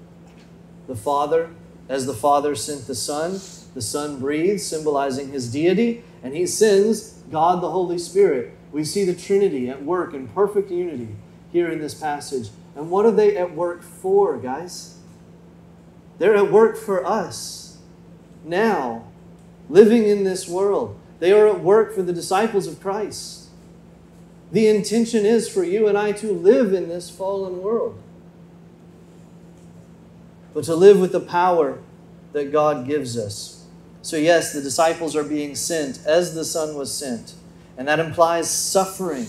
the 0.87 0.95
Father, 0.95 1.51
as 1.87 2.07
the 2.07 2.15
Father 2.15 2.55
sent 2.55 2.87
the 2.87 2.95
Son, 2.95 3.39
the 3.75 3.81
Son 3.81 4.19
breathes, 4.19 4.65
symbolizing 4.65 5.29
his 5.29 5.51
deity, 5.51 6.03
and 6.23 6.35
he 6.35 6.47
sends 6.47 7.11
God 7.31 7.61
the 7.61 7.69
Holy 7.69 7.99
Spirit. 7.99 8.53
We 8.71 8.83
see 8.83 9.05
the 9.05 9.13
Trinity 9.13 9.69
at 9.69 9.83
work 9.83 10.15
in 10.15 10.27
perfect 10.29 10.71
unity 10.71 11.09
here 11.51 11.69
in 11.69 11.79
this 11.79 11.93
passage. 11.93 12.49
And 12.75 12.89
what 12.89 13.05
are 13.05 13.11
they 13.11 13.37
at 13.37 13.55
work 13.55 13.83
for, 13.83 14.37
guys? 14.37 14.97
They're 16.17 16.35
at 16.35 16.51
work 16.51 16.75
for 16.75 17.05
us 17.05 17.77
now, 18.43 19.05
living 19.69 20.07
in 20.07 20.23
this 20.23 20.47
world. 20.47 20.99
They 21.19 21.31
are 21.31 21.47
at 21.47 21.61
work 21.61 21.93
for 21.93 22.01
the 22.01 22.13
disciples 22.13 22.65
of 22.65 22.79
Christ. 22.79 23.48
The 24.51 24.67
intention 24.67 25.25
is 25.25 25.47
for 25.47 25.63
you 25.63 25.87
and 25.87 25.97
I 25.97 26.11
to 26.13 26.31
live 26.31 26.73
in 26.73 26.89
this 26.89 27.09
fallen 27.09 27.61
world 27.61 28.01
but 30.53 30.63
to 30.65 30.75
live 30.75 30.99
with 30.99 31.11
the 31.11 31.19
power 31.19 31.79
that 32.33 32.51
God 32.51 32.87
gives 32.87 33.17
us. 33.17 33.65
So, 34.01 34.17
yes, 34.17 34.53
the 34.53 34.61
disciples 34.61 35.15
are 35.15 35.23
being 35.23 35.55
sent 35.55 36.05
as 36.05 36.33
the 36.33 36.45
Son 36.45 36.75
was 36.75 36.93
sent, 36.93 37.33
and 37.77 37.87
that 37.87 37.99
implies 37.99 38.49
suffering. 38.49 39.27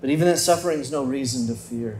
But 0.00 0.10
even 0.10 0.26
that 0.26 0.38
suffering 0.38 0.80
is 0.80 0.90
no 0.90 1.04
reason 1.04 1.46
to 1.46 1.54
fear. 1.54 1.98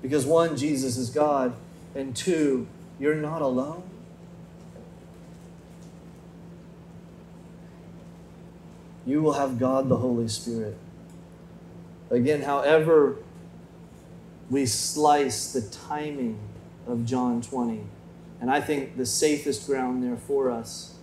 Because 0.00 0.24
one, 0.24 0.56
Jesus 0.56 0.96
is 0.96 1.10
God, 1.10 1.54
and 1.94 2.16
two, 2.16 2.66
you're 2.98 3.14
not 3.14 3.42
alone. 3.42 3.82
You 9.06 9.22
will 9.22 9.34
have 9.34 9.58
God 9.58 9.88
the 9.88 9.96
Holy 9.96 10.28
Spirit. 10.28 10.76
Again, 12.10 12.42
however 12.42 13.16
we 14.50 14.66
slice 14.66 15.52
the 15.52 15.62
timing 15.62 16.38
of 16.86 17.06
John 17.06 17.40
20. 17.40 17.84
And 18.40 18.50
I 18.50 18.60
think 18.60 18.96
the 18.96 19.06
safest 19.06 19.66
ground 19.66 20.02
there 20.02 20.16
for 20.16 20.50
us 20.50 20.96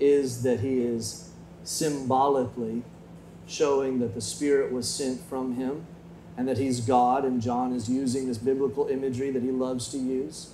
is 0.00 0.42
that 0.42 0.60
he 0.60 0.80
is 0.82 1.30
symbolically 1.62 2.82
showing 3.46 4.00
that 4.00 4.14
the 4.14 4.20
Spirit 4.20 4.72
was 4.72 4.88
sent 4.88 5.20
from 5.20 5.54
him 5.54 5.86
and 6.36 6.46
that 6.48 6.58
he's 6.58 6.80
God, 6.80 7.24
and 7.24 7.42
John 7.42 7.72
is 7.72 7.88
using 7.88 8.28
this 8.28 8.38
biblical 8.38 8.86
imagery 8.88 9.30
that 9.30 9.42
he 9.42 9.50
loves 9.50 9.88
to 9.88 9.98
use. 9.98 10.50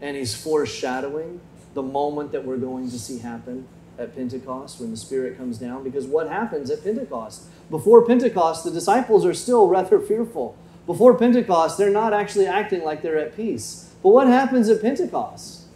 And 0.00 0.16
he's 0.16 0.34
foreshadowing 0.34 1.40
the 1.74 1.82
moment 1.82 2.32
that 2.32 2.44
we're 2.44 2.56
going 2.56 2.90
to 2.90 2.98
see 2.98 3.18
happen 3.18 3.68
at 4.00 4.16
Pentecost 4.16 4.80
when 4.80 4.90
the 4.90 4.96
Spirit 4.96 5.36
comes 5.36 5.58
down. 5.58 5.84
Because 5.84 6.06
what 6.06 6.28
happens 6.28 6.70
at 6.70 6.82
Pentecost? 6.82 7.44
Before 7.68 8.04
Pentecost, 8.04 8.64
the 8.64 8.70
disciples 8.70 9.26
are 9.26 9.34
still 9.34 9.68
rather 9.68 10.00
fearful. 10.00 10.56
Before 10.86 11.14
Pentecost, 11.16 11.76
they're 11.76 11.90
not 11.90 12.12
actually 12.12 12.46
acting 12.46 12.82
like 12.82 13.02
they're 13.02 13.18
at 13.18 13.36
peace. 13.36 13.90
But 14.02 14.08
what 14.10 14.26
happens 14.26 14.68
at 14.68 14.80
Pentecost? 14.80 15.66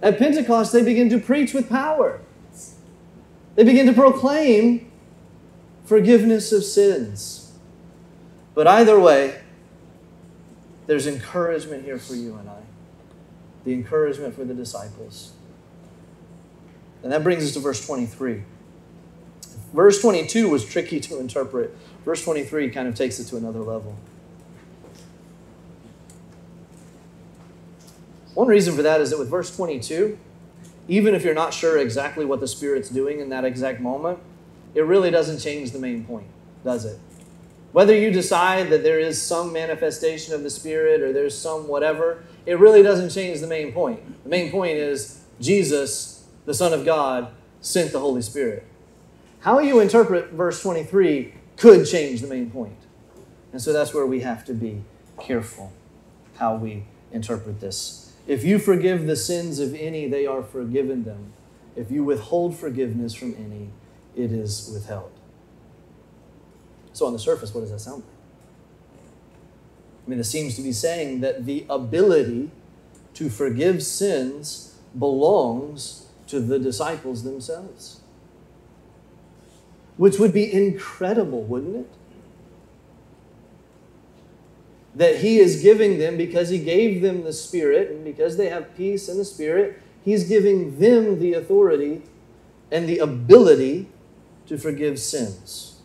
At 0.00 0.18
Pentecost, 0.18 0.72
they 0.72 0.82
begin 0.82 1.10
to 1.10 1.18
preach 1.18 1.52
with 1.52 1.68
power. 1.68 2.20
They 3.56 3.64
begin 3.64 3.86
to 3.86 3.92
proclaim 3.92 4.90
forgiveness 5.84 6.52
of 6.52 6.64
sins. 6.64 7.52
But 8.54 8.66
either 8.68 8.98
way, 8.98 9.40
there's 10.86 11.06
encouragement 11.06 11.84
here 11.84 11.98
for 11.98 12.14
you 12.14 12.36
and 12.36 12.48
I. 12.48 12.60
The 13.64 13.72
encouragement 13.74 14.34
for 14.34 14.44
the 14.44 14.54
disciples. 14.54 15.32
And 17.02 17.12
that 17.12 17.22
brings 17.22 17.44
us 17.44 17.52
to 17.52 17.60
verse 17.60 17.84
23. 17.84 18.42
Verse 19.72 20.00
22 20.00 20.48
was 20.48 20.64
tricky 20.64 21.00
to 21.00 21.18
interpret. 21.18 21.76
Verse 22.04 22.24
23 22.24 22.70
kind 22.70 22.88
of 22.88 22.94
takes 22.94 23.18
it 23.18 23.24
to 23.24 23.36
another 23.36 23.60
level. 23.60 23.96
One 28.34 28.48
reason 28.48 28.74
for 28.74 28.82
that 28.82 29.00
is 29.00 29.10
that 29.10 29.18
with 29.18 29.28
verse 29.28 29.54
22, 29.54 30.18
even 30.88 31.14
if 31.14 31.24
you're 31.24 31.34
not 31.34 31.52
sure 31.52 31.78
exactly 31.78 32.24
what 32.24 32.40
the 32.40 32.48
Spirit's 32.48 32.88
doing 32.88 33.20
in 33.20 33.28
that 33.28 33.44
exact 33.44 33.80
moment, 33.80 34.18
it 34.74 34.82
really 34.82 35.10
doesn't 35.10 35.40
change 35.40 35.72
the 35.72 35.78
main 35.78 36.04
point, 36.04 36.26
does 36.64 36.84
it? 36.84 36.98
Whether 37.72 37.94
you 37.94 38.10
decide 38.10 38.70
that 38.70 38.82
there 38.82 38.98
is 38.98 39.20
some 39.20 39.52
manifestation 39.52 40.34
of 40.34 40.42
the 40.42 40.50
Spirit 40.50 41.02
or 41.02 41.12
there's 41.12 41.36
some 41.36 41.68
whatever, 41.68 42.24
it 42.46 42.58
really 42.58 42.82
doesn't 42.82 43.10
change 43.10 43.40
the 43.40 43.46
main 43.46 43.72
point. 43.72 44.00
The 44.24 44.28
main 44.28 44.50
point 44.50 44.78
is 44.78 45.22
Jesus, 45.40 46.19
the 46.46 46.54
Son 46.54 46.72
of 46.72 46.84
God, 46.84 47.32
sent 47.60 47.92
the 47.92 48.00
Holy 48.00 48.22
Spirit. 48.22 48.66
How 49.40 49.58
you 49.58 49.80
interpret 49.80 50.30
verse 50.30 50.62
23 50.62 51.34
could 51.56 51.86
change 51.86 52.20
the 52.20 52.26
main 52.26 52.50
point. 52.50 52.76
And 53.52 53.60
so 53.60 53.72
that's 53.72 53.92
where 53.92 54.06
we 54.06 54.20
have 54.20 54.44
to 54.46 54.54
be 54.54 54.82
careful 55.18 55.72
how 56.36 56.56
we 56.56 56.84
interpret 57.12 57.60
this. 57.60 58.12
If 58.26 58.44
you 58.44 58.58
forgive 58.58 59.06
the 59.06 59.16
sins 59.16 59.58
of 59.58 59.74
any, 59.74 60.08
they 60.08 60.26
are 60.26 60.42
forgiven 60.42 61.04
them. 61.04 61.32
If 61.76 61.90
you 61.90 62.02
withhold 62.02 62.56
forgiveness 62.56 63.14
from 63.14 63.34
any, 63.34 63.68
it 64.16 64.32
is 64.32 64.70
withheld. 64.72 65.10
So, 66.92 67.06
on 67.06 67.12
the 67.12 67.18
surface, 67.18 67.54
what 67.54 67.60
does 67.60 67.70
that 67.70 67.80
sound 67.80 68.02
like? 68.02 68.12
I 70.06 70.10
mean, 70.10 70.18
it 70.18 70.24
seems 70.24 70.56
to 70.56 70.62
be 70.62 70.72
saying 70.72 71.20
that 71.20 71.46
the 71.46 71.64
ability 71.68 72.50
to 73.14 73.30
forgive 73.30 73.82
sins 73.82 74.78
belongs 74.98 75.99
to 76.30 76.40
the 76.40 76.58
disciples 76.58 77.24
themselves. 77.24 78.00
Which 79.96 80.18
would 80.18 80.32
be 80.32 80.50
incredible, 80.52 81.42
wouldn't 81.42 81.76
it? 81.76 81.88
That 84.94 85.16
He 85.18 85.38
is 85.38 85.62
giving 85.62 85.98
them 85.98 86.16
because 86.16 86.48
He 86.48 86.58
gave 86.58 87.02
them 87.02 87.24
the 87.24 87.32
Spirit, 87.32 87.90
and 87.90 88.04
because 88.04 88.36
they 88.36 88.48
have 88.48 88.76
peace 88.76 89.08
in 89.08 89.18
the 89.18 89.24
Spirit, 89.24 89.80
He's 90.04 90.28
giving 90.28 90.78
them 90.78 91.20
the 91.20 91.34
authority 91.34 92.02
and 92.72 92.88
the 92.88 92.98
ability 92.98 93.88
to 94.46 94.56
forgive 94.56 94.98
sins. 94.98 95.80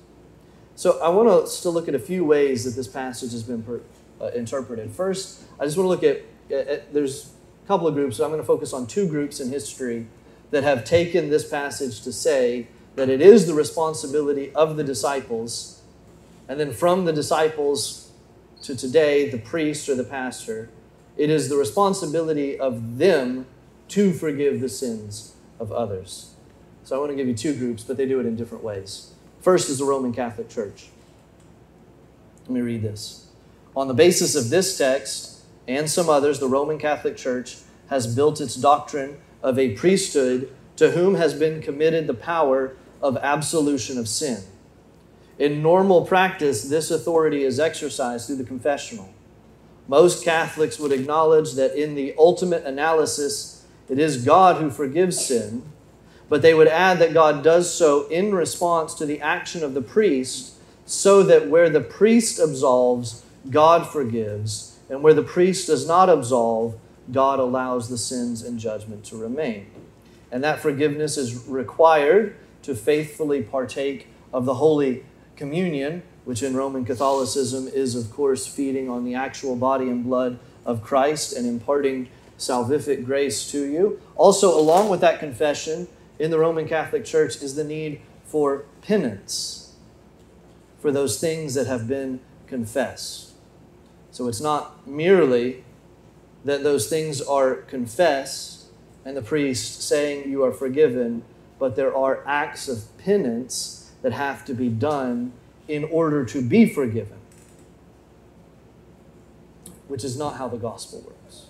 So 0.75 0.99
I 1.01 1.10
want 1.10 1.27
us 1.27 1.62
to 1.62 1.69
look 1.69 1.88
at 1.88 1.95
a 1.95 1.99
few 1.99 2.23
ways 2.23 2.63
that 2.63 2.71
this 2.71 2.88
passage 2.88 3.31
has 3.31 3.43
been 3.43 3.63
per, 3.63 3.81
uh, 4.21 4.27
interpreted. 4.27 4.91
First, 4.91 5.43
I 5.60 5.65
just 5.65 5.77
want 5.77 5.86
to 5.86 5.89
look 5.89 6.03
at, 6.03 6.21
at, 6.55 6.67
at 6.67 6.93
there's 6.93 7.31
a 7.63 7.67
couple 7.67 7.88
of 7.88 7.95
groups, 7.95 8.17
so 8.17 8.23
I'm 8.23 8.29
going 8.29 8.41
to 8.41 8.47
focus 8.47 8.73
on 8.73 8.88
two 8.88 9.08
groups 9.08 9.39
in 9.39 9.49
history 9.49 10.08
that 10.51 10.63
have 10.63 10.84
taken 10.84 11.29
this 11.29 11.47
passage 11.47 12.01
to 12.01 12.13
say 12.13 12.67
that 12.95 13.10
it 13.10 13.21
is 13.21 13.47
the 13.47 13.53
responsibility 13.53 14.53
of 14.53 14.77
the 14.77 14.84
disciples, 14.84 15.81
and 16.47 16.60
then 16.60 16.71
from 16.71 17.05
the 17.05 17.13
disciples 17.13 18.12
to 18.63 18.75
today, 18.75 19.29
the 19.29 19.38
priest 19.38 19.89
or 19.89 19.95
the 19.95 20.03
pastor, 20.03 20.69
it 21.17 21.29
is 21.29 21.49
the 21.49 21.58
responsibility 21.58 22.60
of 22.60 22.97
them 22.97 23.45
to 23.89 24.12
forgive 24.13 24.60
the 24.62 24.69
sins 24.69 25.36
of 25.60 25.71
others. 25.71 26.34
So 26.84 26.95
I 26.95 26.99
want 26.99 27.12
to 27.12 27.15
give 27.15 27.27
you 27.27 27.34
two 27.34 27.55
groups, 27.55 27.84
but 27.84 27.97
they 27.97 28.05
do 28.05 28.19
it 28.19 28.25
in 28.25 28.36
different 28.36 28.63
ways. 28.63 29.12
First 29.41 29.69
is 29.69 29.79
the 29.79 29.86
Roman 29.86 30.13
Catholic 30.13 30.49
Church. 30.49 30.88
Let 32.43 32.51
me 32.51 32.62
read 32.62 32.81
this. 32.81 33.27
On 33.75 33.88
the 33.88 33.93
basis 33.93 34.36
of 34.36 34.49
this 34.49 34.77
text 34.77 35.41
and 35.67 35.89
some 35.89 36.10
others, 36.10 36.39
the 36.39 36.47
Roman 36.47 36.77
Catholic 36.77 37.17
Church 37.17 37.58
has 37.89 38.15
built 38.15 38.41
its 38.41 38.55
doctrine 38.55 39.17
of 39.45 39.60
a 39.60 39.75
priesthood 39.75 40.51
to 40.75 40.91
whom 40.91 41.13
has 41.13 41.36
been 41.36 41.62
committed 41.62 42.08
the 42.08 42.15
power 42.15 42.75
of 42.99 43.15
absolution 43.17 43.99
of 43.99 44.10
sin. 44.10 44.41
In 45.38 45.62
normal 45.62 46.03
practice, 46.03 46.63
this 46.63 46.89
authority 46.89 47.43
is 47.43 47.60
exercised 47.60 48.25
through 48.25 48.38
the 48.38 48.43
confessional. 48.43 49.13
Most 49.88 50.25
Catholics 50.25 50.79
would 50.79 50.91
acknowledge 50.91 51.53
that 51.53 51.79
in 51.79 51.93
the 51.93 52.15
ultimate 52.17 52.65
analysis, 52.65 53.63
it 53.88 53.99
is 53.99 54.25
God 54.25 54.60
who 54.60 54.71
forgives 54.71 55.23
sin, 55.23 55.62
but 56.27 56.41
they 56.41 56.55
would 56.55 56.67
add 56.67 56.97
that 56.97 57.13
God 57.13 57.43
does 57.43 57.71
so 57.71 58.08
in 58.08 58.34
response 58.34 58.95
to 58.95 59.05
the 59.05 59.21
action 59.21 59.63
of 59.63 59.75
the 59.75 59.81
priest, 59.81 60.53
so 60.88 61.21
that 61.21 61.49
where 61.49 61.69
the 61.69 61.81
priest 61.81 62.39
absolves, 62.39 63.23
God 63.51 63.88
forgives, 63.88 64.79
and 64.89 65.03
where 65.03 65.13
the 65.13 65.21
priest 65.21 65.67
does 65.67 65.88
not 65.88 66.10
absolve, 66.10 66.79
God 67.12 67.39
allows 67.39 67.89
the 67.89 67.98
sins 67.98 68.41
and 68.41 68.60
judgment 68.60 69.04
to 69.06 69.18
remain. 69.18 69.68
And 70.32 70.44
that 70.44 70.60
forgiveness 70.60 71.18
is 71.18 71.48
required 71.48 72.36
to 72.63 72.76
faithfully 72.76 73.41
partake 73.41 74.08
of 74.34 74.46
the 74.46 74.56
Holy 74.56 75.06
Communion, 75.36 76.04
which 76.24 76.41
in 76.41 76.56
Roman 76.56 76.86
Catholicism 76.86 77.68
is, 77.68 77.96
of 77.96 78.12
course, 78.12 78.48
feeding 78.48 78.89
on 78.89 79.06
the 79.06 79.13
actual 79.13 79.56
body 79.56 79.88
and 79.89 80.04
blood 80.04 80.39
of 80.65 80.82
Christ 80.82 81.34
and 81.34 81.48
imparting 81.48 82.10
salvific 82.38 83.06
grace 83.06 83.52
to 83.52 83.63
you. 83.63 84.02
Also, 84.15 84.58
along 84.58 84.89
with 84.89 85.02
that 85.02 85.20
confession, 85.20 85.88
in 86.18 86.32
the 86.32 86.39
Roman 86.39 86.68
Catholic 86.68 87.06
Church 87.06 87.41
is 87.41 87.56
the 87.56 87.63
need 87.63 88.02
for 88.24 88.65
penance 88.82 89.74
for 90.80 90.91
those 90.91 91.20
things 91.20 91.54
that 91.56 91.68
have 91.68 91.88
been 91.88 92.20
confessed. 92.48 93.32
So 94.12 94.28
it's 94.28 94.39
not 94.39 94.88
merely 94.88 95.64
that 96.45 96.63
those 96.63 96.88
things 96.88 97.21
are 97.21 97.55
confessed 97.55 98.65
and 99.03 99.17
the 99.17 99.21
priest 99.21 99.81
saying 99.81 100.29
you 100.29 100.43
are 100.43 100.51
forgiven, 100.51 101.23
but 101.60 101.75
there 101.75 101.95
are 101.95 102.23
acts 102.25 102.69
of 102.69 102.97
penance 102.97 103.91
that 104.03 104.13
have 104.13 104.45
to 104.45 104.53
be 104.53 104.69
done 104.69 105.34
in 105.67 105.84
order 105.86 106.23
to 106.23 106.41
be 106.41 106.67
forgiven, 106.67 107.17
which 109.88 110.03
is 110.03 110.17
not 110.17 110.38
how 110.38 110.47
the 110.47 110.58
gospel 110.58 111.01
works. 111.01 111.47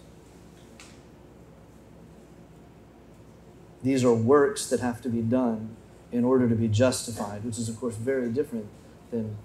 These 3.84 4.04
are 4.04 4.14
works 4.14 4.68
that 4.70 4.80
have 4.80 5.02
to 5.02 5.10
be 5.10 5.22
done 5.22 5.76
in 6.12 6.24
order 6.24 6.48
to 6.48 6.56
be 6.56 6.70
justified, 6.70 7.44
which 7.44 7.60
is, 7.60 7.68
of 7.68 7.78
course, 7.80 7.96
very 7.96 8.30
different 8.30 8.68
than 9.12 9.36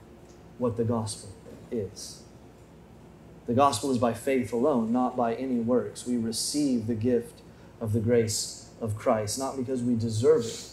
what 0.58 0.76
the 0.76 0.84
gospel 0.84 1.30
is. 1.70 2.22
The 3.50 3.56
gospel 3.56 3.90
is 3.90 3.98
by 3.98 4.14
faith 4.14 4.52
alone, 4.52 4.92
not 4.92 5.16
by 5.16 5.34
any 5.34 5.56
works. 5.56 6.06
We 6.06 6.16
receive 6.16 6.86
the 6.86 6.94
gift 6.94 7.40
of 7.80 7.92
the 7.92 7.98
grace 7.98 8.70
of 8.80 8.94
Christ, 8.94 9.40
not 9.40 9.56
because 9.56 9.82
we 9.82 9.96
deserve 9.96 10.44
it. 10.44 10.68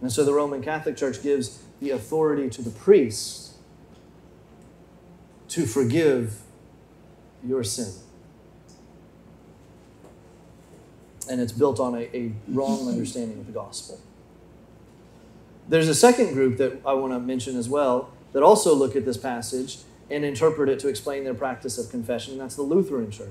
And 0.00 0.10
so 0.10 0.24
the 0.24 0.32
Roman 0.32 0.62
Catholic 0.62 0.96
Church 0.96 1.22
gives 1.22 1.62
the 1.78 1.90
authority 1.90 2.48
to 2.48 2.62
the 2.62 2.70
priest 2.70 3.52
to 5.48 5.66
forgive 5.66 6.40
your 7.46 7.62
sin. 7.62 7.92
And 11.28 11.38
it's 11.38 11.52
built 11.52 11.80
on 11.80 11.94
a, 11.96 12.08
a 12.16 12.32
wrong 12.48 12.88
understanding 12.88 13.40
of 13.40 13.44
the 13.44 13.52
gospel. 13.52 14.00
There's 15.68 15.88
a 15.88 15.94
second 15.94 16.32
group 16.32 16.56
that 16.56 16.80
I 16.86 16.94
want 16.94 17.12
to 17.12 17.20
mention 17.20 17.58
as 17.58 17.68
well 17.68 18.08
that 18.32 18.42
also 18.42 18.74
look 18.74 18.96
at 18.96 19.04
this 19.04 19.18
passage 19.18 19.80
and 20.12 20.24
interpret 20.24 20.68
it 20.68 20.78
to 20.80 20.88
explain 20.88 21.24
their 21.24 21.34
practice 21.34 21.78
of 21.78 21.90
confession, 21.90 22.32
and 22.32 22.40
that's 22.40 22.56
the 22.56 22.62
Lutheran 22.62 23.10
Church. 23.10 23.28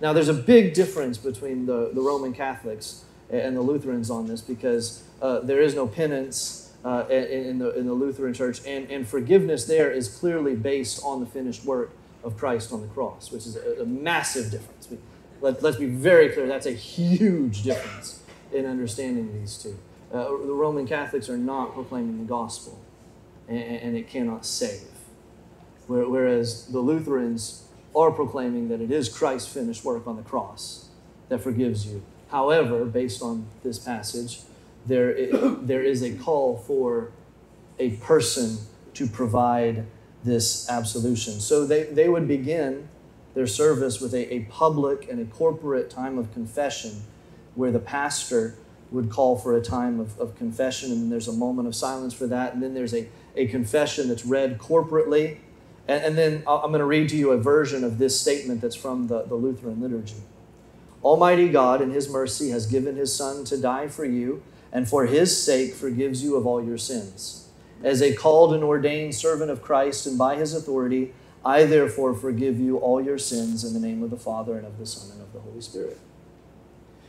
Now, 0.00 0.12
there's 0.12 0.28
a 0.28 0.34
big 0.34 0.74
difference 0.74 1.18
between 1.18 1.66
the, 1.66 1.90
the 1.92 2.00
Roman 2.00 2.32
Catholics 2.32 3.04
and 3.28 3.56
the 3.56 3.60
Lutherans 3.60 4.10
on 4.10 4.26
this 4.26 4.40
because 4.40 5.04
uh, 5.22 5.40
there 5.40 5.60
is 5.60 5.74
no 5.74 5.86
penance 5.86 6.72
uh, 6.84 7.04
in, 7.10 7.58
the, 7.58 7.78
in 7.78 7.86
the 7.86 7.92
Lutheran 7.92 8.32
Church, 8.32 8.60
and, 8.66 8.90
and 8.90 9.06
forgiveness 9.06 9.66
there 9.66 9.90
is 9.90 10.08
clearly 10.08 10.54
based 10.54 11.02
on 11.04 11.20
the 11.20 11.26
finished 11.26 11.64
work 11.64 11.90
of 12.24 12.36
Christ 12.36 12.72
on 12.72 12.80
the 12.80 12.88
cross, 12.88 13.30
which 13.30 13.46
is 13.46 13.56
a, 13.56 13.82
a 13.82 13.86
massive 13.86 14.50
difference. 14.50 14.88
We, 14.90 14.98
let, 15.42 15.62
let's 15.62 15.76
be 15.76 15.86
very 15.86 16.30
clear, 16.30 16.46
that's 16.46 16.66
a 16.66 16.72
huge 16.72 17.62
difference 17.62 18.20
in 18.52 18.66
understanding 18.66 19.38
these 19.38 19.56
two. 19.58 19.76
Uh, 20.12 20.24
the 20.24 20.52
Roman 20.52 20.86
Catholics 20.86 21.28
are 21.28 21.38
not 21.38 21.74
proclaiming 21.74 22.18
the 22.18 22.24
gospel, 22.24 22.78
and, 23.48 23.58
and 23.58 23.96
it 23.96 24.08
cannot 24.08 24.44
save. 24.44 24.89
Whereas 25.90 26.66
the 26.66 26.78
Lutherans 26.78 27.64
are 27.96 28.12
proclaiming 28.12 28.68
that 28.68 28.80
it 28.80 28.92
is 28.92 29.08
Christ's 29.08 29.52
finished 29.52 29.84
work 29.84 30.06
on 30.06 30.16
the 30.16 30.22
cross 30.22 30.88
that 31.28 31.40
forgives 31.40 31.84
you. 31.84 32.02
However, 32.30 32.84
based 32.84 33.22
on 33.22 33.46
this 33.64 33.78
passage, 33.78 34.42
there, 34.86 35.14
there 35.60 35.82
is 35.82 36.02
a 36.02 36.12
call 36.12 36.58
for 36.58 37.10
a 37.80 37.90
person 37.96 38.58
to 38.94 39.08
provide 39.08 39.86
this 40.22 40.70
absolution. 40.70 41.40
So 41.40 41.66
they, 41.66 41.84
they 41.84 42.08
would 42.08 42.28
begin 42.28 42.88
their 43.34 43.48
service 43.48 44.00
with 44.00 44.14
a, 44.14 44.32
a 44.32 44.40
public 44.44 45.10
and 45.10 45.20
a 45.20 45.24
corporate 45.24 45.90
time 45.90 46.18
of 46.18 46.32
confession 46.32 47.02
where 47.56 47.72
the 47.72 47.80
pastor 47.80 48.54
would 48.92 49.10
call 49.10 49.36
for 49.36 49.56
a 49.56 49.60
time 49.60 49.98
of, 49.98 50.18
of 50.20 50.36
confession, 50.36 50.92
and 50.92 51.02
then 51.02 51.10
there's 51.10 51.28
a 51.28 51.32
moment 51.32 51.66
of 51.66 51.74
silence 51.74 52.14
for 52.14 52.26
that, 52.28 52.54
and 52.54 52.62
then 52.62 52.74
there's 52.74 52.94
a, 52.94 53.08
a 53.34 53.46
confession 53.46 54.08
that's 54.08 54.24
read 54.24 54.58
corporately 54.58 55.38
and, 55.90 56.04
and 56.04 56.18
then 56.18 56.44
I'm 56.46 56.70
going 56.70 56.78
to 56.78 56.84
read 56.84 57.08
to 57.08 57.16
you 57.16 57.32
a 57.32 57.36
version 57.36 57.82
of 57.82 57.98
this 57.98 58.18
statement 58.20 58.60
that's 58.60 58.76
from 58.76 59.08
the, 59.08 59.22
the 59.22 59.34
Lutheran 59.34 59.80
liturgy. 59.80 60.22
Almighty 61.02 61.48
God, 61.48 61.82
in 61.82 61.90
His 61.90 62.08
mercy, 62.08 62.50
has 62.50 62.66
given 62.66 62.94
His 62.94 63.12
Son 63.12 63.44
to 63.46 63.60
die 63.60 63.88
for 63.88 64.04
you, 64.04 64.42
and 64.72 64.88
for 64.88 65.06
His 65.06 65.42
sake 65.42 65.74
forgives 65.74 66.22
you 66.22 66.36
of 66.36 66.46
all 66.46 66.64
your 66.64 66.78
sins. 66.78 67.48
As 67.82 68.00
a 68.02 68.14
called 68.14 68.54
and 68.54 68.62
ordained 68.62 69.16
servant 69.16 69.50
of 69.50 69.62
Christ, 69.62 70.06
and 70.06 70.16
by 70.16 70.36
His 70.36 70.54
authority, 70.54 71.12
I 71.44 71.64
therefore 71.64 72.14
forgive 72.14 72.60
you 72.60 72.76
all 72.76 73.02
your 73.02 73.18
sins 73.18 73.64
in 73.64 73.72
the 73.72 73.80
name 73.80 74.02
of 74.04 74.10
the 74.10 74.16
Father, 74.16 74.56
and 74.56 74.66
of 74.66 74.78
the 74.78 74.86
Son, 74.86 75.10
and 75.10 75.20
of 75.20 75.32
the 75.32 75.40
Holy 75.40 75.60
Spirit. 75.60 75.98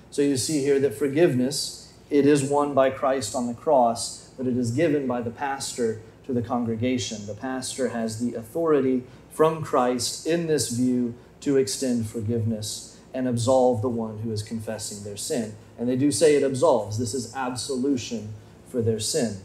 So 0.10 0.24
you 0.24 0.38
see 0.38 0.62
here 0.62 0.80
that 0.80 0.96
forgiveness, 0.96 1.94
it 2.10 2.26
is 2.26 2.44
won 2.44 2.74
by 2.74 2.90
Christ 2.90 3.36
on 3.36 3.46
the 3.46 3.54
cross, 3.54 4.32
but 4.38 4.48
it 4.48 4.58
is 4.58 4.72
given 4.72 5.06
by 5.06 5.22
the 5.22 5.30
pastor 5.30 6.02
to 6.26 6.34
the 6.34 6.42
congregation. 6.42 7.26
The 7.26 7.34
pastor 7.34 7.90
has 7.90 8.20
the 8.20 8.36
authority 8.36 9.04
from 9.32 9.64
Christ 9.64 10.28
in 10.28 10.48
this 10.48 10.70
view 10.70 11.16
to 11.42 11.58
extend 11.58 12.08
forgiveness 12.08 13.00
and 13.14 13.28
absolve 13.28 13.82
the 13.82 13.90
one 13.90 14.20
who 14.20 14.32
is 14.32 14.44
confessing 14.44 15.04
their 15.04 15.18
sin. 15.18 15.54
And 15.78 15.90
they 15.90 15.96
do 15.96 16.12
say 16.12 16.36
it 16.36 16.44
absolves. 16.44 16.98
This 16.98 17.14
is 17.14 17.36
absolution 17.36 18.34
for 18.68 18.82
their 18.82 19.00
sin. 19.00 19.38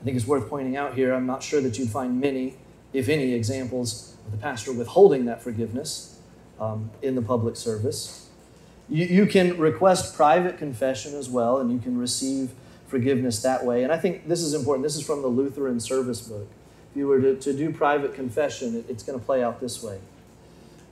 I 0.00 0.04
think 0.04 0.16
it's 0.16 0.26
worth 0.26 0.48
pointing 0.48 0.76
out 0.76 0.94
here, 0.94 1.12
I'm 1.12 1.26
not 1.26 1.42
sure 1.42 1.60
that 1.60 1.78
you'd 1.78 1.90
find 1.90 2.20
many, 2.20 2.54
if 2.92 3.08
any, 3.08 3.32
examples 3.32 4.16
of 4.24 4.32
the 4.32 4.38
pastor 4.38 4.72
withholding 4.72 5.24
that 5.24 5.42
forgiveness 5.42 6.18
um, 6.60 6.90
in 7.02 7.14
the 7.14 7.22
public 7.22 7.56
service. 7.56 8.28
You, 8.88 9.04
you 9.06 9.26
can 9.26 9.58
request 9.58 10.14
private 10.14 10.58
confession 10.58 11.14
as 11.14 11.28
well, 11.28 11.58
and 11.58 11.72
you 11.72 11.78
can 11.78 11.98
receive 11.98 12.50
forgiveness 12.86 13.42
that 13.42 13.64
way. 13.64 13.82
And 13.82 13.92
I 13.92 13.98
think 13.98 14.28
this 14.28 14.40
is 14.40 14.54
important. 14.54 14.84
This 14.84 14.96
is 14.96 15.04
from 15.04 15.22
the 15.22 15.28
Lutheran 15.28 15.80
Service 15.80 16.20
Book. 16.20 16.48
If 16.90 16.96
you 16.96 17.06
were 17.06 17.20
to, 17.20 17.36
to 17.36 17.52
do 17.52 17.72
private 17.72 18.14
confession, 18.14 18.76
it, 18.76 18.86
it's 18.88 19.02
going 19.02 19.18
to 19.18 19.24
play 19.24 19.42
out 19.42 19.60
this 19.60 19.82
way. 19.82 19.98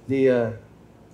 The, 0.08 0.30
uh, 0.30 0.50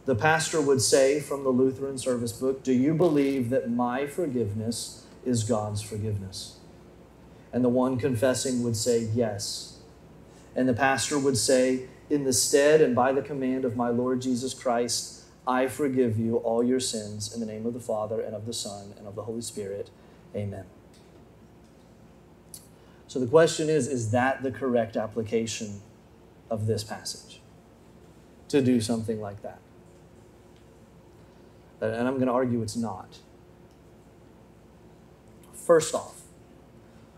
the 0.07 0.14
pastor 0.14 0.61
would 0.61 0.83
say 0.83 1.21
from 1.21 1.45
the 1.45 1.51
Lutheran 1.51 1.99
Service 1.99 2.33
Book, 2.33 2.62
Do 2.62 2.73
you 2.73 2.95
believe 2.95 3.51
that 3.51 3.71
my 3.71 4.07
forgiveness 4.07 5.07
is 5.25 5.45
God's 5.45 5.83
forgiveness? 5.83 6.57
And 7.53 7.64
the 7.64 7.69
one 7.69 7.99
confessing 7.99 8.62
would 8.62 8.77
say, 8.77 9.09
Yes. 9.14 9.79
And 10.57 10.69
the 10.69 10.75
pastor 10.75 11.19
would 11.19 11.37
say, 11.37 11.88
In 12.09 12.25
the 12.25 12.33
stead 12.33 12.81
and 12.81 12.95
by 12.95 13.12
the 13.12 13.23
command 13.23 13.64
of 13.64 13.77
my 13.77 13.88
Lord 13.90 14.23
Jesus 14.23 14.55
Christ, 14.55 15.25
I 15.47 15.66
forgive 15.69 16.19
you 16.19 16.37
all 16.38 16.62
your 16.62 16.81
sins 16.81 17.33
in 17.33 17.40
the 17.40 17.47
name 17.47 17.66
of 17.66 17.75
the 17.75 17.81
Father 17.81 18.21
and 18.21 18.35
of 18.35 18.47
the 18.47 18.53
Son 18.53 18.95
and 18.99 19.07
of 19.07 19.14
the 19.14 19.23
Holy 19.23 19.40
Spirit. 19.40 19.90
Amen. 20.35 20.64
So 23.09 23.19
the 23.19 23.27
question 23.27 23.69
is 23.69 23.88
is 23.88 24.12
that 24.12 24.43
the 24.43 24.53
correct 24.53 24.97
application 24.97 25.81
of 26.49 26.66
this 26.66 26.85
passage? 26.85 27.40
To 28.49 28.62
do 28.62 28.81
something 28.81 29.21
like 29.21 29.43
that? 29.43 29.59
And 31.81 32.07
I'm 32.07 32.14
going 32.14 32.27
to 32.27 32.33
argue 32.33 32.62
it's 32.62 32.77
not. 32.77 33.19
First 35.55 35.95
off, 35.95 36.23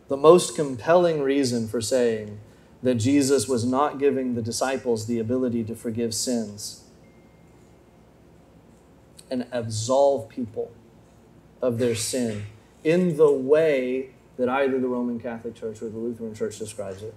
the 0.09 0.16
most 0.16 0.55
compelling 0.55 1.20
reason 1.20 1.68
for 1.68 1.81
saying 1.81 2.38
that 2.83 2.94
Jesus 2.96 3.48
was 3.48 3.64
not 3.64 3.98
giving 3.98 4.35
the 4.35 4.42
disciples 4.42 5.07
the 5.07 5.18
ability 5.18 5.64
to 5.64 5.75
forgive 5.75 6.14
sins 6.14 6.85
and 9.31 9.46
absolve 9.53 10.29
people 10.29 10.70
of 11.61 11.79
their 11.79 11.94
sin 11.94 12.44
in 12.85 13.16
the 13.16 13.31
way 13.31 14.11
that 14.37 14.49
either 14.49 14.79
the 14.79 14.88
Roman 14.88 15.21
Catholic 15.21 15.55
Church 15.55 15.83
or 15.83 15.88
the 15.88 15.99
Lutheran 15.99 16.35
Church 16.35 16.59
describes 16.59 17.03
it 17.03 17.14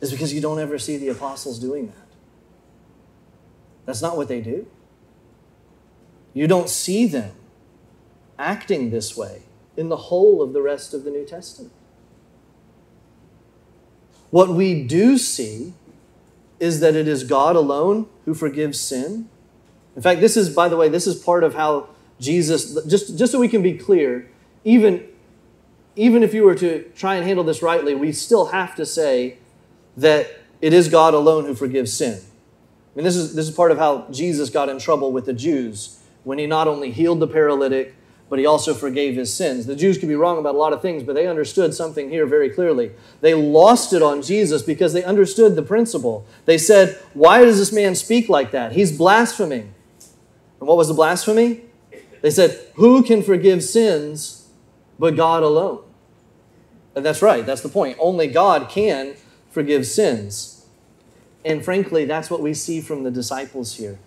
is 0.00 0.10
because 0.10 0.32
you 0.32 0.40
don't 0.40 0.58
ever 0.58 0.78
see 0.78 0.96
the 0.96 1.08
apostles 1.08 1.58
doing 1.58 1.88
that. 1.88 1.94
That's 3.86 4.00
not 4.00 4.16
what 4.16 4.28
they 4.28 4.40
do. 4.40 4.66
You 6.32 6.46
don't 6.46 6.68
see 6.68 7.06
them 7.06 7.34
acting 8.38 8.90
this 8.90 9.16
way 9.16 9.42
in 9.76 9.88
the 9.88 9.96
whole 9.96 10.42
of 10.42 10.52
the 10.52 10.62
rest 10.62 10.94
of 10.94 11.04
the 11.04 11.10
New 11.10 11.26
Testament. 11.26 11.72
What 14.30 14.50
we 14.50 14.82
do 14.82 15.18
see 15.18 15.74
is 16.60 16.80
that 16.80 16.94
it 16.94 17.08
is 17.08 17.24
God 17.24 17.56
alone 17.56 18.06
who 18.24 18.34
forgives 18.34 18.78
sin. 18.78 19.28
In 19.96 20.02
fact, 20.02 20.20
this 20.20 20.36
is, 20.36 20.54
by 20.54 20.68
the 20.68 20.76
way, 20.76 20.88
this 20.88 21.06
is 21.06 21.16
part 21.16 21.42
of 21.42 21.54
how 21.54 21.88
Jesus, 22.20 22.84
just, 22.84 23.18
just 23.18 23.32
so 23.32 23.40
we 23.40 23.48
can 23.48 23.62
be 23.62 23.72
clear, 23.72 24.28
even, 24.64 25.06
even 25.96 26.22
if 26.22 26.34
you 26.34 26.44
were 26.44 26.54
to 26.54 26.82
try 26.94 27.16
and 27.16 27.26
handle 27.26 27.44
this 27.44 27.62
rightly, 27.62 27.94
we 27.94 28.12
still 28.12 28.46
have 28.46 28.76
to 28.76 28.86
say 28.86 29.38
that 29.96 30.28
it 30.60 30.72
is 30.72 30.88
God 30.88 31.14
alone 31.14 31.46
who 31.46 31.54
forgives 31.54 31.92
sin. 31.92 32.20
I 32.20 32.96
mean, 32.96 33.04
this 33.04 33.16
is, 33.16 33.34
this 33.34 33.48
is 33.48 33.54
part 33.54 33.72
of 33.72 33.78
how 33.78 34.06
Jesus 34.10 34.50
got 34.50 34.68
in 34.68 34.78
trouble 34.78 35.12
with 35.12 35.24
the 35.24 35.32
Jews 35.32 35.98
when 36.24 36.38
he 36.38 36.46
not 36.46 36.68
only 36.68 36.90
healed 36.90 37.20
the 37.20 37.26
paralytic, 37.26 37.94
but 38.28 38.38
he 38.38 38.46
also 38.46 38.74
forgave 38.74 39.16
his 39.16 39.32
sins. 39.34 39.66
The 39.66 39.74
Jews 39.74 39.98
could 39.98 40.08
be 40.08 40.14
wrong 40.14 40.38
about 40.38 40.54
a 40.54 40.58
lot 40.58 40.72
of 40.72 40.80
things, 40.80 41.02
but 41.02 41.14
they 41.14 41.26
understood 41.26 41.74
something 41.74 42.10
here 42.10 42.26
very 42.26 42.48
clearly. 42.48 42.92
They 43.20 43.34
lost 43.34 43.92
it 43.92 44.02
on 44.02 44.22
Jesus 44.22 44.62
because 44.62 44.92
they 44.92 45.02
understood 45.02 45.56
the 45.56 45.62
principle. 45.62 46.24
They 46.44 46.58
said, 46.58 46.96
Why 47.12 47.44
does 47.44 47.58
this 47.58 47.72
man 47.72 47.96
speak 47.96 48.28
like 48.28 48.52
that? 48.52 48.72
He's 48.72 48.96
blaspheming. 48.96 49.74
And 50.60 50.68
what 50.68 50.76
was 50.76 50.88
the 50.88 50.94
blasphemy? 50.94 51.62
They 52.22 52.30
said, 52.30 52.58
Who 52.74 53.02
can 53.02 53.22
forgive 53.22 53.62
sins 53.62 54.48
but 54.98 55.16
God 55.16 55.42
alone? 55.42 55.82
And 56.94 57.04
that's 57.04 57.22
right, 57.22 57.46
that's 57.46 57.62
the 57.62 57.68
point. 57.68 57.96
Only 58.00 58.26
God 58.26 58.68
can 58.68 59.14
forgive 59.50 59.86
sins. 59.86 60.66
And 61.44 61.64
frankly, 61.64 62.04
that's 62.04 62.30
what 62.30 62.42
we 62.42 62.52
see 62.52 62.80
from 62.80 63.04
the 63.04 63.10
disciples 63.10 63.76
here. 63.76 63.98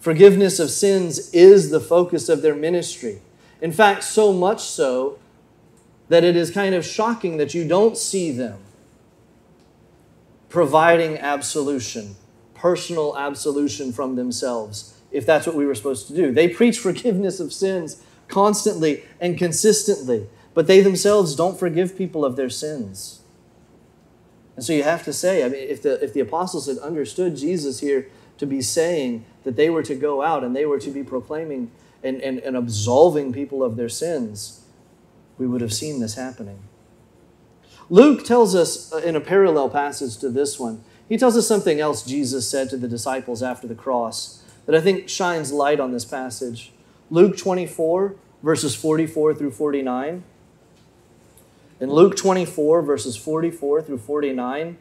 Forgiveness 0.00 0.58
of 0.58 0.70
sins 0.70 1.30
is 1.32 1.70
the 1.70 1.80
focus 1.80 2.28
of 2.28 2.42
their 2.42 2.54
ministry. 2.54 3.22
In 3.60 3.72
fact, 3.72 4.04
so 4.04 4.32
much 4.32 4.60
so 4.60 5.18
that 6.08 6.24
it 6.24 6.36
is 6.36 6.50
kind 6.50 6.74
of 6.74 6.84
shocking 6.84 7.36
that 7.38 7.54
you 7.54 7.66
don't 7.66 7.96
see 7.96 8.30
them 8.30 8.58
providing 10.48 11.18
absolution, 11.18 12.16
personal 12.54 13.16
absolution 13.16 13.92
from 13.92 14.16
themselves 14.16 14.93
if 15.14 15.24
that's 15.24 15.46
what 15.46 15.54
we 15.54 15.64
were 15.64 15.74
supposed 15.74 16.08
to 16.08 16.14
do. 16.14 16.32
They 16.32 16.48
preach 16.48 16.78
forgiveness 16.88 17.40
of 17.40 17.52
sins 17.52 18.02
constantly 18.28 19.04
and 19.20 19.38
consistently, 19.38 20.26
but 20.52 20.66
they 20.66 20.80
themselves 20.80 21.34
don't 21.34 21.58
forgive 21.58 21.96
people 21.96 22.24
of 22.24 22.36
their 22.36 22.50
sins. 22.50 23.20
And 24.56 24.64
so 24.64 24.72
you 24.72 24.82
have 24.82 25.04
to 25.04 25.12
say, 25.12 25.44
I 25.44 25.48
mean, 25.48 25.68
if 25.68 25.82
the, 25.82 26.02
if 26.02 26.12
the 26.12 26.20
apostles 26.20 26.66
had 26.66 26.78
understood 26.78 27.36
Jesus 27.36 27.80
here 27.80 28.08
to 28.38 28.46
be 28.46 28.60
saying 28.60 29.24
that 29.44 29.56
they 29.56 29.70
were 29.70 29.82
to 29.82 29.94
go 29.94 30.22
out 30.22 30.44
and 30.44 30.54
they 30.54 30.66
were 30.66 30.78
to 30.78 30.90
be 30.90 31.02
proclaiming 31.02 31.70
and, 32.02 32.20
and, 32.20 32.38
and 32.40 32.56
absolving 32.56 33.32
people 33.32 33.62
of 33.62 33.76
their 33.76 33.88
sins, 33.88 34.64
we 35.38 35.46
would 35.46 35.60
have 35.60 35.72
seen 35.72 36.00
this 36.00 36.14
happening. 36.14 36.58
Luke 37.90 38.24
tells 38.24 38.54
us 38.54 38.92
uh, 38.92 38.98
in 38.98 39.16
a 39.16 39.20
parallel 39.20 39.68
passage 39.68 40.16
to 40.18 40.28
this 40.28 40.58
one, 40.58 40.82
he 41.08 41.18
tells 41.18 41.36
us 41.36 41.46
something 41.46 41.80
else 41.80 42.04
Jesus 42.04 42.48
said 42.48 42.70
to 42.70 42.76
the 42.76 42.88
disciples 42.88 43.42
after 43.42 43.66
the 43.66 43.74
cross 43.74 44.43
that 44.66 44.74
I 44.74 44.80
think 44.80 45.08
shines 45.08 45.52
light 45.52 45.80
on 45.80 45.92
this 45.92 46.04
passage. 46.04 46.72
Luke 47.10 47.36
24, 47.36 48.14
verses 48.42 48.74
44 48.74 49.34
through 49.34 49.50
49. 49.50 50.24
In 51.80 51.90
Luke 51.90 52.16
24, 52.16 52.82
verses 52.82 53.16
44 53.16 53.82
through 53.82 53.98
49, 53.98 54.78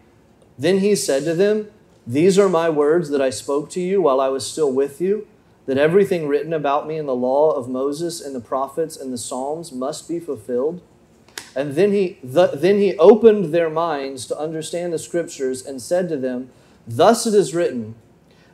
then 0.57 0.79
he 0.79 0.95
said 0.95 1.23
to 1.25 1.33
them, 1.33 1.69
These 2.05 2.37
are 2.37 2.49
my 2.49 2.69
words 2.69 3.09
that 3.09 3.21
I 3.21 3.29
spoke 3.29 3.69
to 3.71 3.81
you 3.81 4.01
while 4.01 4.21
I 4.21 4.29
was 4.29 4.49
still 4.49 4.71
with 4.71 5.01
you, 5.01 5.27
that 5.65 5.77
everything 5.77 6.27
written 6.27 6.53
about 6.53 6.87
me 6.87 6.97
in 6.97 7.05
the 7.05 7.15
law 7.15 7.51
of 7.51 7.69
Moses 7.69 8.21
and 8.21 8.35
the 8.35 8.39
prophets 8.39 8.95
and 8.95 9.11
the 9.11 9.17
Psalms 9.17 9.71
must 9.71 10.07
be 10.07 10.19
fulfilled. 10.19 10.81
And 11.55 11.73
then 11.73 11.91
he, 11.91 12.19
the, 12.23 12.47
then 12.47 12.79
he 12.79 12.97
opened 12.97 13.53
their 13.53 13.69
minds 13.69 14.25
to 14.27 14.37
understand 14.37 14.93
the 14.93 14.99
scriptures 14.99 15.65
and 15.65 15.81
said 15.81 16.09
to 16.09 16.17
them, 16.17 16.49
Thus 16.87 17.25
it 17.25 17.33
is 17.33 17.55
written, 17.55 17.95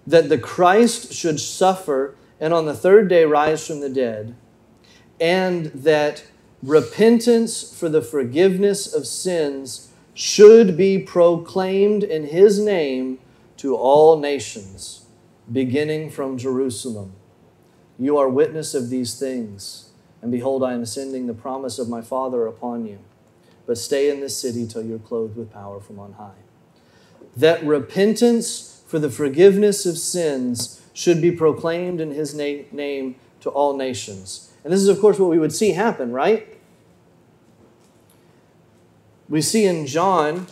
that 0.09 0.27
the 0.27 0.39
Christ 0.39 1.13
should 1.13 1.39
suffer 1.39 2.15
and 2.39 2.51
on 2.51 2.65
the 2.65 2.73
third 2.73 3.09
day 3.09 3.25
rise 3.25 3.65
from 3.67 3.79
the 3.79 3.89
dead, 3.89 4.35
and 5.21 5.65
that 5.67 6.23
repentance 6.63 7.77
for 7.77 7.89
the 7.89 8.01
forgiveness 8.01 8.91
of 8.91 9.05
sins 9.05 9.91
should 10.15 10.75
be 10.75 10.97
proclaimed 10.97 12.03
in 12.03 12.25
his 12.25 12.59
name 12.59 13.19
to 13.57 13.75
all 13.75 14.17
nations, 14.17 15.05
beginning 15.51 16.09
from 16.09 16.39
Jerusalem. 16.39 17.13
You 17.99 18.17
are 18.17 18.29
witness 18.29 18.73
of 18.73 18.89
these 18.89 19.19
things, 19.19 19.91
and 20.23 20.31
behold, 20.31 20.63
I 20.63 20.73
am 20.73 20.87
sending 20.87 21.27
the 21.27 21.35
promise 21.35 21.77
of 21.77 21.87
my 21.87 22.01
Father 22.01 22.47
upon 22.47 22.87
you. 22.87 22.97
But 23.67 23.77
stay 23.77 24.09
in 24.09 24.21
this 24.21 24.35
city 24.35 24.65
till 24.65 24.83
you're 24.83 24.97
clothed 24.97 25.35
with 25.35 25.53
power 25.53 25.79
from 25.79 25.99
on 25.99 26.13
high. 26.13 26.41
That 27.37 27.63
repentance 27.63 28.78
for 28.89 28.97
the 28.97 29.11
forgiveness 29.11 29.85
of 29.85 29.99
sins 29.99 30.81
should 30.93 31.21
be 31.21 31.31
proclaimed 31.31 32.01
in 32.01 32.09
his 32.09 32.33
na- 32.33 32.63
name 32.71 33.13
to 33.39 33.47
all 33.51 33.77
nations. 33.77 34.51
And 34.63 34.73
this 34.73 34.81
is, 34.81 34.87
of 34.87 34.99
course, 34.99 35.19
what 35.19 35.29
we 35.29 35.37
would 35.37 35.53
see 35.53 35.73
happen, 35.73 36.11
right? 36.11 36.57
We 39.29 39.41
see 39.41 39.65
in 39.67 39.85
John, 39.85 40.47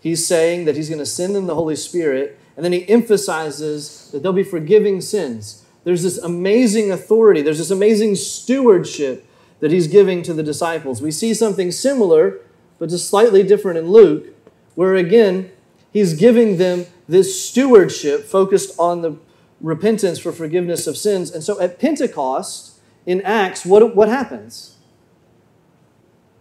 he's 0.00 0.26
saying 0.26 0.64
that 0.64 0.74
he's 0.74 0.88
going 0.88 0.98
to 0.98 1.06
send 1.06 1.36
them 1.36 1.46
the 1.46 1.54
Holy 1.54 1.76
Spirit, 1.76 2.36
and 2.56 2.64
then 2.64 2.72
he 2.72 2.88
emphasizes 2.88 4.10
that 4.10 4.20
they'll 4.20 4.32
be 4.32 4.42
forgiving 4.42 5.00
sins. 5.00 5.64
There's 5.84 6.02
this 6.02 6.18
amazing 6.18 6.90
authority, 6.90 7.40
there's 7.40 7.58
this 7.58 7.70
amazing 7.70 8.16
stewardship 8.16 9.24
that 9.60 9.70
he's 9.70 9.86
giving 9.86 10.24
to 10.24 10.34
the 10.34 10.42
disciples. 10.42 11.00
We 11.00 11.12
see 11.12 11.34
something 11.34 11.70
similar, 11.70 12.40
but 12.80 12.88
just 12.88 13.08
slightly 13.08 13.44
different 13.44 13.78
in 13.78 13.92
Luke, 13.92 14.34
where 14.74 14.96
again, 14.96 15.52
he's 15.92 16.14
giving 16.14 16.56
them 16.56 16.86
this 17.08 17.40
stewardship 17.40 18.24
focused 18.24 18.78
on 18.78 19.02
the 19.02 19.16
repentance 19.60 20.18
for 20.18 20.32
forgiveness 20.32 20.86
of 20.86 20.96
sins. 20.96 21.30
And 21.30 21.42
so 21.42 21.60
at 21.60 21.78
Pentecost 21.78 22.80
in 23.04 23.22
Acts, 23.22 23.64
what, 23.64 23.94
what 23.94 24.08
happens? 24.08 24.76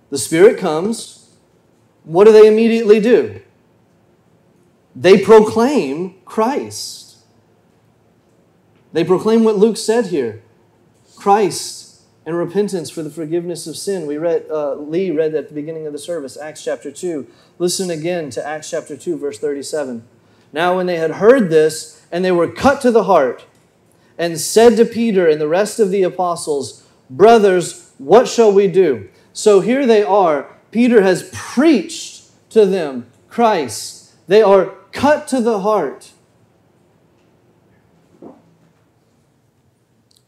The 0.09 0.17
Spirit 0.17 0.57
comes. 0.57 1.35
What 2.03 2.25
do 2.25 2.31
they 2.31 2.47
immediately 2.47 2.99
do? 2.99 3.41
They 4.95 5.21
proclaim 5.21 6.15
Christ. 6.25 7.17
They 8.93 9.03
proclaim 9.03 9.43
what 9.43 9.57
Luke 9.57 9.77
said 9.77 10.07
here 10.07 10.41
Christ 11.17 12.01
and 12.25 12.37
repentance 12.37 12.89
for 12.89 13.03
the 13.03 13.09
forgiveness 13.09 13.67
of 13.67 13.77
sin. 13.77 14.07
We 14.07 14.17
read, 14.17 14.45
uh, 14.49 14.75
Lee 14.75 15.11
read 15.11 15.35
at 15.35 15.49
the 15.49 15.53
beginning 15.53 15.85
of 15.85 15.93
the 15.93 15.99
service, 15.99 16.37
Acts 16.37 16.63
chapter 16.63 16.91
2. 16.91 17.27
Listen 17.59 17.89
again 17.89 18.29
to 18.31 18.45
Acts 18.45 18.69
chapter 18.69 18.97
2, 18.97 19.17
verse 19.17 19.37
37. 19.37 20.07
Now, 20.53 20.77
when 20.77 20.85
they 20.85 20.97
had 20.97 21.11
heard 21.11 21.49
this, 21.49 22.05
and 22.11 22.23
they 22.23 22.31
were 22.31 22.47
cut 22.47 22.81
to 22.81 22.91
the 22.91 23.03
heart, 23.03 23.45
and 24.17 24.39
said 24.39 24.77
to 24.77 24.85
Peter 24.85 25.27
and 25.27 25.39
the 25.39 25.47
rest 25.47 25.79
of 25.79 25.91
the 25.91 26.03
apostles, 26.03 26.87
Brothers, 27.09 27.91
what 27.97 28.27
shall 28.27 28.51
we 28.51 28.67
do? 28.67 29.09
So 29.33 29.59
here 29.59 29.85
they 29.85 30.03
are. 30.03 30.49
Peter 30.71 31.01
has 31.01 31.29
preached 31.33 32.23
to 32.49 32.65
them 32.65 33.07
Christ. 33.29 34.13
They 34.27 34.41
are 34.41 34.67
cut 34.91 35.27
to 35.29 35.41
the 35.41 35.59
heart. 35.59 36.11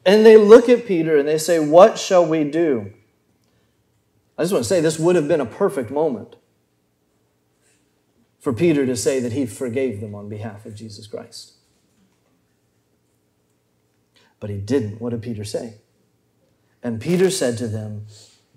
And 0.05 0.25
they 0.25 0.37
look 0.37 0.69
at 0.69 0.85
Peter 0.85 1.17
and 1.17 1.27
they 1.27 1.37
say, 1.37 1.59
What 1.59 1.99
shall 1.99 2.25
we 2.25 2.43
do? 2.43 2.93
I 4.37 4.43
just 4.43 4.53
want 4.53 4.63
to 4.63 4.69
say 4.69 4.79
this 4.79 4.99
would 4.99 5.15
have 5.15 5.27
been 5.27 5.41
a 5.41 5.45
perfect 5.45 5.89
moment 5.91 6.36
for 8.47 8.53
Peter 8.53 8.85
to 8.85 8.95
say 8.95 9.19
that 9.19 9.33
he 9.33 9.45
forgave 9.45 9.99
them 9.99 10.15
on 10.15 10.29
behalf 10.29 10.65
of 10.65 10.73
Jesus 10.73 11.05
Christ. 11.05 11.55
But 14.39 14.49
he 14.49 14.55
didn't. 14.55 15.01
What 15.01 15.09
did 15.09 15.21
Peter 15.21 15.43
say? 15.43 15.73
And 16.81 17.01
Peter 17.01 17.29
said 17.29 17.57
to 17.57 17.67
them, 17.67 18.05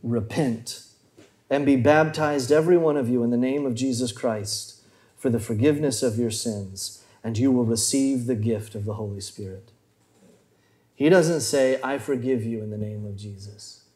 Repent 0.05 0.85
and 1.51 1.67
be 1.67 1.75
baptized, 1.75 2.53
every 2.53 2.77
one 2.77 2.97
of 2.97 3.09
you, 3.09 3.25
in 3.25 3.31
the 3.31 3.37
name 3.37 3.67
of 3.67 3.75
Jesus 3.75 4.13
Christ 4.13 4.81
for 5.17 5.29
the 5.29 5.41
forgiveness 5.41 6.05
of 6.05 6.21
your 6.21 6.31
sins, 6.31 7.05
and 7.25 7.37
you 7.37 7.51
will 7.51 7.65
receive 7.65 8.27
the 8.27 8.37
gift 8.37 8.77
of 8.77 8.85
the 8.85 8.95
Holy 8.95 9.21
Spirit. 9.21 9.73
He 10.95 11.09
doesn't 11.09 11.41
say, 11.41 11.81
I 11.83 11.99
forgive 11.99 12.45
you 12.45 12.63
in 12.63 12.71
the 12.71 12.79
name 12.79 13.05
of 13.05 13.17
Jesus. 13.17 13.87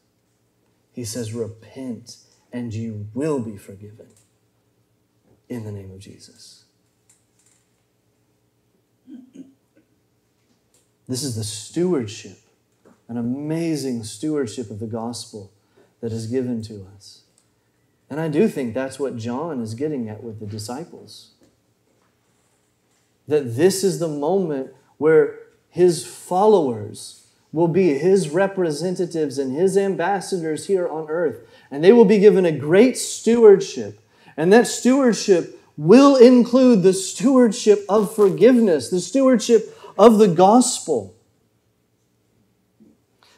He 0.91 1.05
says, 1.05 1.33
Repent 1.33 2.17
and 2.51 2.73
you 2.73 3.07
will 3.13 3.39
be 3.39 3.55
forgiven 3.55 4.07
in 5.49 5.63
the 5.63 5.71
name 5.71 5.91
of 5.91 5.99
Jesus. 5.99 6.65
This 11.07 11.23
is 11.23 11.35
the 11.35 11.43
stewardship, 11.43 12.39
an 13.07 13.17
amazing 13.17 14.03
stewardship 14.03 14.71
of 14.71 14.79
the 14.79 14.87
gospel 14.87 15.51
that 16.01 16.11
is 16.11 16.27
given 16.27 16.61
to 16.63 16.87
us. 16.95 17.21
And 18.09 18.19
I 18.19 18.27
do 18.27 18.47
think 18.47 18.73
that's 18.73 18.99
what 18.99 19.17
John 19.17 19.61
is 19.61 19.73
getting 19.73 20.09
at 20.09 20.23
with 20.23 20.39
the 20.39 20.45
disciples. 20.45 21.31
That 23.27 23.55
this 23.55 23.83
is 23.83 23.99
the 23.99 24.07
moment 24.07 24.71
where 24.97 25.39
his 25.69 26.05
followers 26.05 27.27
will 27.51 27.67
be 27.67 27.97
his 27.97 28.29
representatives 28.29 29.37
and 29.37 29.55
his 29.55 29.77
ambassadors 29.77 30.67
here 30.67 30.87
on 30.87 31.09
earth. 31.09 31.47
And 31.71 31.83
they 31.83 31.93
will 31.93 32.05
be 32.05 32.19
given 32.19 32.45
a 32.45 32.51
great 32.51 32.97
stewardship. 32.97 33.99
And 34.37 34.51
that 34.51 34.67
stewardship 34.67 35.59
will 35.77 36.15
include 36.15 36.83
the 36.83 36.93
stewardship 36.93 37.85
of 37.89 38.15
forgiveness, 38.15 38.89
the 38.89 38.99
stewardship 38.99 39.77
of 39.97 40.17
the 40.17 40.27
gospel. 40.27 41.15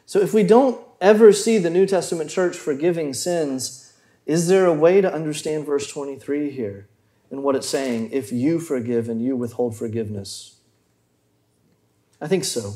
So 0.06 0.20
if 0.20 0.34
we 0.34 0.44
don't 0.44 0.80
ever 1.02 1.34
see 1.34 1.58
the 1.58 1.70
New 1.70 1.86
Testament 1.86 2.30
church 2.30 2.56
forgiving 2.56 3.14
sins, 3.14 3.94
is 4.26 4.48
there 4.48 4.66
a 4.66 4.74
way 4.74 5.02
to 5.02 5.14
understand 5.14 5.66
verse 5.66 5.88
23 5.92 6.50
here 6.52 6.88
and 7.30 7.44
what 7.44 7.56
it's 7.56 7.68
saying? 7.68 8.12
If 8.12 8.32
you 8.32 8.60
forgive 8.60 9.10
and 9.10 9.22
you 9.22 9.36
withhold 9.36 9.76
forgiveness. 9.76 10.56
I 12.20 12.28
think 12.28 12.46
so. 12.46 12.74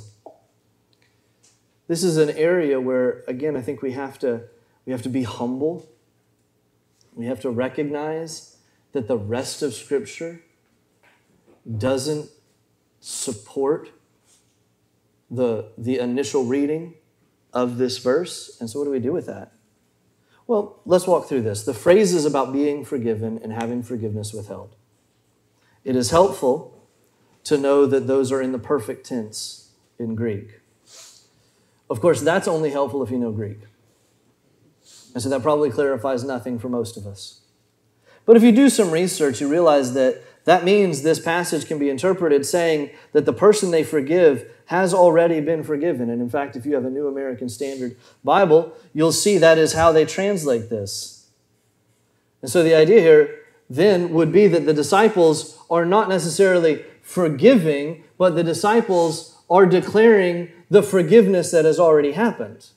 This 1.88 2.04
is 2.04 2.18
an 2.18 2.30
area 2.32 2.80
where, 2.80 3.24
again, 3.28 3.58
I 3.58 3.62
think 3.62 3.82
we 3.82 3.92
have 3.92 4.18
to, 4.20 4.44
we 4.86 4.92
have 4.92 5.02
to 5.02 5.10
be 5.10 5.24
humble. 5.24 5.90
We 7.14 7.26
have 7.26 7.42
to 7.42 7.50
recognize 7.50 8.58
that 8.94 9.08
the 9.08 9.18
rest 9.18 9.62
of 9.62 9.74
Scripture 9.74 10.42
doesn't 11.78 12.30
support 13.00 13.92
the, 15.30 15.72
the 15.78 16.00
initial 16.00 16.46
reading 16.46 16.96
of 17.54 17.78
this 17.78 17.98
verse. 17.98 18.58
And 18.60 18.70
so, 18.70 18.80
what 18.80 18.86
do 18.86 18.92
we 18.92 19.00
do 19.00 19.12
with 19.12 19.26
that? 19.28 19.54
Well, 20.48 20.80
let's 20.86 21.08
walk 21.08 21.28
through 21.28 21.44
this. 21.44 21.64
The 21.64 21.74
phrase 21.74 22.14
is 22.14 22.26
about 22.26 22.52
being 22.52 22.84
forgiven 22.84 23.40
and 23.42 23.54
having 23.54 23.84
forgiveness 23.84 24.34
withheld. 24.34 24.76
It 25.84 25.96
is 25.96 26.12
helpful 26.12 26.88
to 27.46 27.58
know 27.58 27.86
that 27.86 28.08
those 28.08 28.32
are 28.32 28.42
in 28.42 28.52
the 28.52 28.60
perfect 28.60 29.06
tense 29.06 29.72
in 29.98 30.16
Greek. 30.16 30.60
Of 31.90 32.02
course, 32.02 32.22
that's 32.22 32.48
only 32.48 32.72
helpful 32.72 33.04
if 33.04 33.12
you 33.12 33.18
know 33.18 33.32
Greek. 33.32 33.60
And 35.14 35.22
so 35.22 35.30
that 35.30 35.42
probably 35.42 35.70
clarifies 35.70 36.24
nothing 36.24 36.60
for 36.60 36.70
most 36.70 36.98
of 36.98 37.06
us. 37.06 37.42
But 38.26 38.38
if 38.38 38.44
you 38.44 38.52
do 38.52 38.70
some 38.70 38.92
research, 38.92 39.42
you 39.42 39.48
realize 39.48 39.94
that 39.94 40.22
that 40.46 40.64
means 40.64 41.02
this 41.02 41.20
passage 41.20 41.68
can 41.68 41.78
be 41.78 41.90
interpreted 41.90 42.46
saying 42.46 42.92
that 43.14 43.26
the 43.26 43.34
person 43.34 43.72
they 43.72 43.84
forgive 43.84 44.50
has 44.66 44.94
already 44.94 45.42
been 45.42 45.64
forgiven. 45.64 46.10
And 46.10 46.22
in 46.22 46.30
fact, 46.30 46.56
if 46.56 46.66
you 46.66 46.76
have 46.76 46.86
a 46.86 46.90
New 46.90 47.08
American 47.08 47.50
Standard 47.50 47.96
Bible, 48.24 48.74
you'll 48.94 49.12
see 49.12 49.38
that 49.38 49.58
is 49.58 49.74
how 49.74 49.92
they 49.92 50.06
translate 50.06 50.70
this. 50.70 51.30
And 52.42 52.50
so 52.50 52.64
the 52.64 52.74
idea 52.74 53.02
here 53.02 53.40
then 53.70 54.12
would 54.12 54.32
be 54.32 54.48
that 54.48 54.66
the 54.66 54.74
disciples 54.74 55.58
are 55.70 55.86
not 55.86 56.10
necessarily 56.10 56.84
forgiving, 57.02 58.04
but 58.18 58.36
the 58.36 58.44
disciples 58.44 59.42
are 59.50 59.66
declaring 59.66 60.50
the 60.70 60.84
forgiveness 60.84 61.52
that 61.52 61.66
has 61.66 61.80
already 61.80 62.14
happened, 62.14 62.70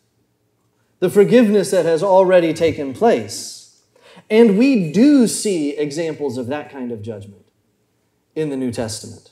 the 1.04 1.10
forgiveness 1.10 1.70
that 1.70 1.84
has 1.84 2.02
already 2.02 2.54
taken 2.54 2.94
place. 2.94 3.82
And 4.30 4.56
we 4.56 4.90
do 4.90 5.26
see 5.26 5.76
examples 5.76 6.38
of 6.38 6.46
that 6.46 6.70
kind 6.70 6.90
of 6.90 7.02
judgment 7.02 7.44
in 8.34 8.48
the 8.48 8.56
New 8.56 8.72
Testament. 8.72 9.30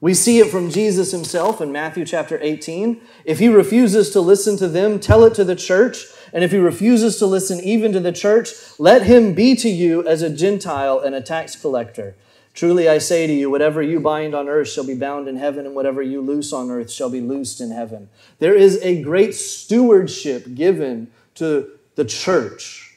We 0.00 0.14
see 0.14 0.38
it 0.38 0.48
from 0.48 0.70
Jesus 0.70 1.10
himself 1.10 1.60
in 1.60 1.72
Matthew 1.72 2.04
chapter 2.04 2.38
18. 2.40 3.00
If 3.24 3.40
he 3.40 3.48
refuses 3.48 4.10
to 4.10 4.20
listen 4.20 4.56
to 4.58 4.68
them, 4.68 5.00
tell 5.00 5.24
it 5.24 5.34
to 5.34 5.44
the 5.44 5.56
church. 5.56 6.04
And 6.32 6.44
if 6.44 6.52
he 6.52 6.58
refuses 6.58 7.16
to 7.16 7.26
listen 7.26 7.58
even 7.58 7.90
to 7.90 7.98
the 7.98 8.12
church, 8.12 8.50
let 8.78 9.02
him 9.02 9.34
be 9.34 9.56
to 9.56 9.68
you 9.68 10.06
as 10.06 10.22
a 10.22 10.30
Gentile 10.30 11.00
and 11.00 11.16
a 11.16 11.20
tax 11.20 11.56
collector. 11.56 12.14
Truly 12.60 12.90
I 12.90 12.98
say 12.98 13.26
to 13.26 13.32
you, 13.32 13.48
whatever 13.48 13.80
you 13.80 14.00
bind 14.00 14.34
on 14.34 14.46
earth 14.46 14.68
shall 14.68 14.84
be 14.84 14.92
bound 14.92 15.28
in 15.28 15.36
heaven, 15.36 15.64
and 15.64 15.74
whatever 15.74 16.02
you 16.02 16.20
loose 16.20 16.52
on 16.52 16.70
earth 16.70 16.92
shall 16.92 17.08
be 17.08 17.22
loosed 17.22 17.58
in 17.58 17.70
heaven. 17.70 18.10
There 18.38 18.54
is 18.54 18.78
a 18.82 19.00
great 19.00 19.34
stewardship 19.34 20.54
given 20.54 21.10
to 21.36 21.70
the 21.94 22.04
church 22.04 22.90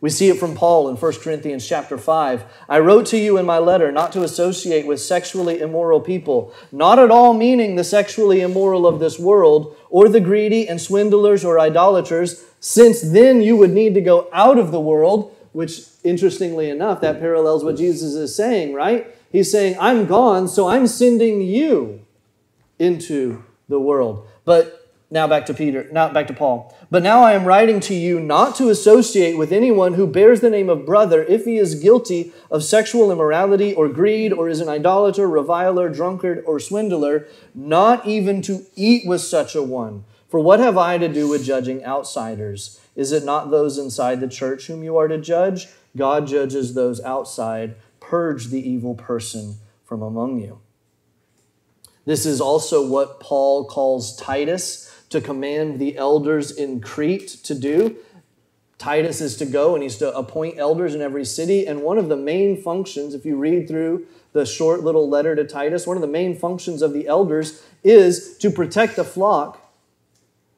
we 0.00 0.10
see 0.10 0.28
it 0.28 0.38
from 0.38 0.54
Paul 0.54 0.88
in 0.88 0.96
1 0.96 1.12
Corinthians 1.20 1.66
chapter 1.66 1.96
5. 1.96 2.44
I 2.68 2.78
wrote 2.78 3.06
to 3.06 3.18
you 3.18 3.38
in 3.38 3.46
my 3.46 3.58
letter 3.58 3.90
not 3.90 4.12
to 4.12 4.22
associate 4.22 4.86
with 4.86 5.00
sexually 5.00 5.60
immoral 5.60 6.00
people, 6.00 6.52
not 6.70 6.98
at 6.98 7.10
all 7.10 7.32
meaning 7.32 7.76
the 7.76 7.84
sexually 7.84 8.40
immoral 8.40 8.86
of 8.86 9.00
this 9.00 9.18
world, 9.18 9.74
or 9.88 10.08
the 10.08 10.20
greedy 10.20 10.68
and 10.68 10.80
swindlers 10.80 11.44
or 11.44 11.58
idolaters, 11.58 12.44
since 12.60 13.00
then 13.00 13.40
you 13.40 13.56
would 13.56 13.72
need 13.72 13.94
to 13.94 14.00
go 14.00 14.28
out 14.32 14.58
of 14.58 14.70
the 14.70 14.80
world, 14.80 15.35
which 15.56 15.86
interestingly 16.04 16.68
enough, 16.68 17.00
that 17.00 17.18
parallels 17.18 17.64
what 17.64 17.78
Jesus 17.78 18.12
is 18.12 18.36
saying, 18.36 18.74
right? 18.74 19.06
He's 19.32 19.50
saying, 19.50 19.74
I'm 19.80 20.04
gone, 20.04 20.48
so 20.48 20.68
I'm 20.68 20.86
sending 20.86 21.40
you 21.40 22.04
into 22.78 23.42
the 23.66 23.80
world. 23.80 24.28
But 24.44 24.92
now 25.10 25.26
back 25.26 25.46
to 25.46 25.54
Peter, 25.54 25.88
now 25.90 26.10
back 26.10 26.26
to 26.26 26.34
Paul. 26.34 26.76
But 26.90 27.02
now 27.02 27.22
I 27.22 27.32
am 27.32 27.46
writing 27.46 27.80
to 27.80 27.94
you 27.94 28.20
not 28.20 28.54
to 28.56 28.68
associate 28.68 29.38
with 29.38 29.50
anyone 29.50 29.94
who 29.94 30.06
bears 30.06 30.42
the 30.42 30.50
name 30.50 30.68
of 30.68 30.84
brother 30.84 31.22
if 31.22 31.46
he 31.46 31.56
is 31.56 31.76
guilty 31.76 32.34
of 32.50 32.62
sexual 32.62 33.10
immorality 33.10 33.72
or 33.72 33.88
greed 33.88 34.34
or 34.34 34.50
is 34.50 34.60
an 34.60 34.68
idolater, 34.68 35.26
reviler, 35.26 35.88
drunkard, 35.88 36.44
or 36.46 36.60
swindler, 36.60 37.28
not 37.54 38.06
even 38.06 38.42
to 38.42 38.66
eat 38.76 39.08
with 39.08 39.22
such 39.22 39.54
a 39.54 39.62
one. 39.62 40.04
For 40.28 40.38
what 40.38 40.60
have 40.60 40.76
I 40.76 40.98
to 40.98 41.08
do 41.08 41.30
with 41.30 41.46
judging 41.46 41.82
outsiders? 41.82 42.78
Is 42.96 43.12
it 43.12 43.24
not 43.24 43.50
those 43.50 43.78
inside 43.78 44.20
the 44.20 44.28
church 44.28 44.66
whom 44.66 44.82
you 44.82 44.96
are 44.96 45.06
to 45.06 45.18
judge? 45.18 45.68
God 45.96 46.26
judges 46.26 46.74
those 46.74 47.00
outside. 47.02 47.76
Purge 48.00 48.46
the 48.46 48.68
evil 48.68 48.94
person 48.94 49.56
from 49.84 50.02
among 50.02 50.40
you. 50.40 50.60
This 52.06 52.24
is 52.24 52.40
also 52.40 52.86
what 52.86 53.20
Paul 53.20 53.64
calls 53.64 54.16
Titus 54.16 54.92
to 55.10 55.20
command 55.20 55.78
the 55.78 55.96
elders 55.96 56.50
in 56.50 56.80
Crete 56.80 57.28
to 57.44 57.54
do. 57.54 57.96
Titus 58.78 59.20
is 59.20 59.36
to 59.38 59.46
go 59.46 59.74
and 59.74 59.82
he's 59.82 59.96
to 59.98 60.16
appoint 60.16 60.58
elders 60.58 60.94
in 60.94 61.02
every 61.02 61.24
city. 61.24 61.66
And 61.66 61.82
one 61.82 61.98
of 61.98 62.08
the 62.08 62.16
main 62.16 62.60
functions, 62.60 63.14
if 63.14 63.24
you 63.24 63.36
read 63.36 63.68
through 63.68 64.06
the 64.32 64.46
short 64.46 64.82
little 64.82 65.08
letter 65.08 65.34
to 65.34 65.44
Titus, 65.44 65.86
one 65.86 65.96
of 65.96 66.00
the 66.00 66.06
main 66.06 66.36
functions 66.36 66.82
of 66.82 66.92
the 66.92 67.06
elders 67.06 67.62
is 67.82 68.36
to 68.38 68.50
protect 68.50 68.96
the 68.96 69.04
flock 69.04 69.72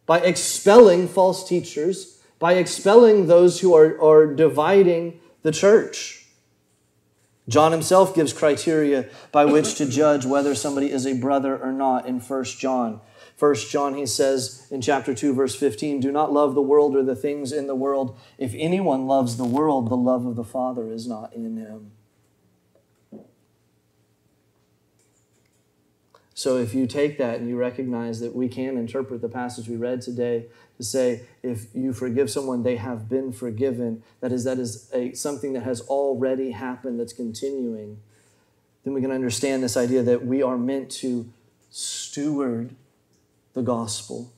by 0.05 0.21
expelling 0.21 1.09
false 1.09 1.47
teachers 1.49 2.18
by 2.39 2.55
expelling 2.55 3.27
those 3.27 3.61
who 3.61 3.75
are, 3.75 4.01
are 4.03 4.27
dividing 4.27 5.21
the 5.43 5.53
church. 5.53 6.27
John 7.49 7.73
himself 7.73 8.15
gives 8.15 8.33
criteria 8.33 9.09
by 9.33 9.47
which 9.47 9.77
to 9.77 9.87
judge 9.87 10.27
whether 10.27 10.55
somebody 10.55 10.91
is 10.91 11.07
a 11.07 11.15
brother 11.15 11.57
or 11.57 11.73
not 11.73 12.07
in 12.07 12.21
1 12.21 12.45
John. 12.45 13.01
1 13.39 13.55
John, 13.71 13.95
he 13.95 14.05
says 14.05 14.67
in 14.71 14.83
chapter 14.83 15.15
2, 15.15 15.33
verse 15.33 15.55
15, 15.55 16.01
Do 16.01 16.13
not 16.13 16.33
love 16.33 16.55
the 16.55 16.63
world 16.63 16.95
or 16.95 17.03
the 17.03 17.17
things 17.17 17.53
in 17.53 17.67
the 17.67 17.75
world. 17.75 18.19
If 18.37 18.55
anyone 18.57 19.07
loves 19.07 19.37
the 19.37 19.45
world, 19.45 19.89
the 19.89 19.97
love 19.97 20.27
of 20.27 20.37
the 20.37 20.45
Father 20.45 20.91
is 20.91 21.07
not 21.07 21.33
in 21.33 21.57
him. 21.57 21.93
So 26.35 26.57
if 26.59 26.75
you 26.75 26.87
take 26.87 27.19
that 27.19 27.41
and 27.41 27.49
you 27.49 27.57
recognize 27.57 28.21
that 28.21 28.35
we 28.35 28.49
can 28.49 28.77
interpret 28.77 29.23
the 29.23 29.29
passage 29.29 29.69
we 29.69 29.75
read 29.75 30.03
today 30.03 30.47
to 30.79 30.85
say, 30.85 31.23
if 31.43 31.67
you 31.75 31.93
forgive 31.93 32.31
someone, 32.31 32.63
they 32.63 32.77
have 32.77 33.09
been 33.09 33.33
forgiven, 33.33 34.03
that 34.21 34.33
is, 34.33 34.45
that 34.45 34.59
is 34.59 34.89
a, 34.95 35.13
something 35.13 35.53
that 35.53 35.65
has 35.65 35.81
already 35.83 36.53
happened 36.53 36.99
that's 36.99 37.13
continuing, 37.13 37.99
then 38.85 38.95
we 38.95 39.01
can 39.01 39.11
understand 39.11 39.63
this 39.63 39.77
idea 39.77 40.03
that 40.05 40.25
we 40.25 40.41
are 40.41 40.57
meant 40.57 40.89
to 40.89 41.29
steward 41.69 42.77
the 43.55 43.63
gospel. 43.63 44.33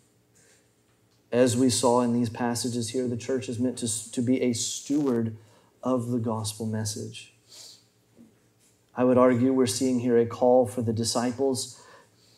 As 1.30 1.58
we 1.58 1.68
saw 1.68 2.00
in 2.00 2.14
these 2.14 2.30
passages 2.30 2.88
here, 2.88 3.06
the 3.06 3.18
church 3.18 3.48
is 3.50 3.60
meant 3.60 3.76
to, 3.78 4.10
to 4.12 4.22
be 4.22 4.40
a 4.40 4.54
steward 4.54 5.36
of 5.82 6.08
the 6.08 6.18
gospel 6.18 6.64
message. 6.64 7.34
I 8.96 9.04
would 9.04 9.18
argue 9.18 9.52
we're 9.52 9.66
seeing 9.66 10.00
here 10.00 10.18
a 10.18 10.26
call 10.26 10.66
for 10.66 10.80
the 10.80 10.92
disciples 10.92 11.80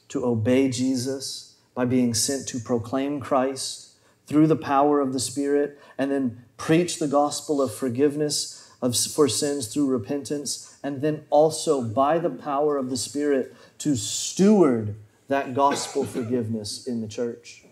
to 0.09 0.27
obey 0.27 0.69
Jesus 0.69 1.55
by 1.75 1.85
being 1.85 2.15
sent 2.15 2.49
to 2.49 2.59
proclaim 2.59 3.21
Christ 3.21 3.92
through 4.33 4.47
the 4.47 4.57
power 4.57 4.99
of 4.99 5.13
the 5.13 5.21
Spirit 5.21 5.79
and 5.99 6.11
then 6.11 6.43
preach 6.57 6.99
the 6.99 7.07
gospel 7.07 7.61
of 7.61 7.75
forgiveness 7.75 8.71
of, 8.81 8.97
for 8.97 9.29
sins 9.29 9.67
through 9.67 9.87
repentance, 9.87 10.79
and 10.83 11.03
then 11.03 11.25
also 11.29 11.83
by 11.83 12.19
the 12.19 12.31
power 12.31 12.79
of 12.79 12.89
the 12.89 12.97
Spirit 12.97 13.55
to 13.79 13.95
steward 13.95 14.97
that 15.29 15.55
gospel 15.55 16.05
forgiveness 16.05 16.87
in 16.87 17.03
the 17.03 17.07
church. 17.07 17.65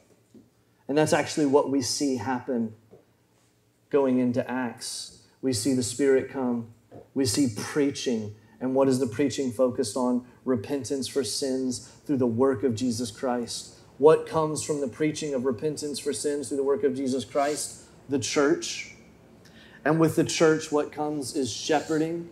And 0.86 0.98
that's 0.98 1.14
actually 1.14 1.46
what 1.46 1.70
we 1.70 1.80
see 1.80 2.16
happen 2.16 2.74
going 3.88 4.18
into 4.18 4.48
Acts. 4.48 5.22
We 5.40 5.54
see 5.54 5.72
the 5.72 5.82
Spirit 5.82 6.30
come, 6.30 6.74
we 7.14 7.24
see 7.24 7.54
preaching. 7.56 8.34
And 8.60 8.74
what 8.74 8.88
is 8.88 8.98
the 8.98 9.06
preaching 9.06 9.50
focused 9.50 9.96
on? 9.96 10.26
repentance 10.44 11.08
for 11.08 11.24
sins 11.24 11.90
through 12.04 12.18
the 12.18 12.26
work 12.26 12.62
of 12.62 12.74
Jesus 12.74 13.10
Christ. 13.10 13.74
What 14.00 14.26
comes 14.26 14.64
from 14.64 14.80
the 14.80 14.88
preaching 14.88 15.34
of 15.34 15.44
repentance 15.44 15.98
for 15.98 16.14
sins 16.14 16.48
through 16.48 16.56
the 16.56 16.62
work 16.62 16.84
of 16.84 16.96
Jesus 16.96 17.22
Christ? 17.26 17.82
The 18.08 18.18
church. 18.18 18.94
And 19.84 20.00
with 20.00 20.16
the 20.16 20.24
church, 20.24 20.72
what 20.72 20.90
comes 20.90 21.36
is 21.36 21.52
shepherding. 21.52 22.30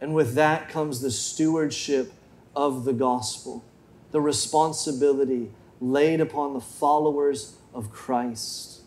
And 0.00 0.14
with 0.14 0.32
that 0.32 0.70
comes 0.70 1.02
the 1.02 1.10
stewardship 1.10 2.10
of 2.56 2.86
the 2.86 2.94
gospel, 2.94 3.62
the 4.12 4.20
responsibility 4.22 5.50
laid 5.78 6.22
upon 6.22 6.54
the 6.54 6.60
followers 6.60 7.56
of 7.74 7.92
Christ. 7.92 8.80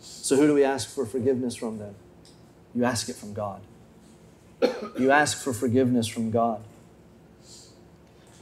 So, 0.00 0.36
who 0.36 0.46
do 0.46 0.52
we 0.52 0.64
ask 0.64 0.86
for 0.94 1.06
forgiveness 1.06 1.56
from 1.56 1.78
then? 1.78 1.94
You 2.74 2.84
ask 2.84 3.08
it 3.08 3.16
from 3.16 3.32
God. 3.32 3.62
You 4.98 5.12
ask 5.12 5.42
for 5.42 5.54
forgiveness 5.54 6.06
from 6.06 6.30
God. 6.30 6.62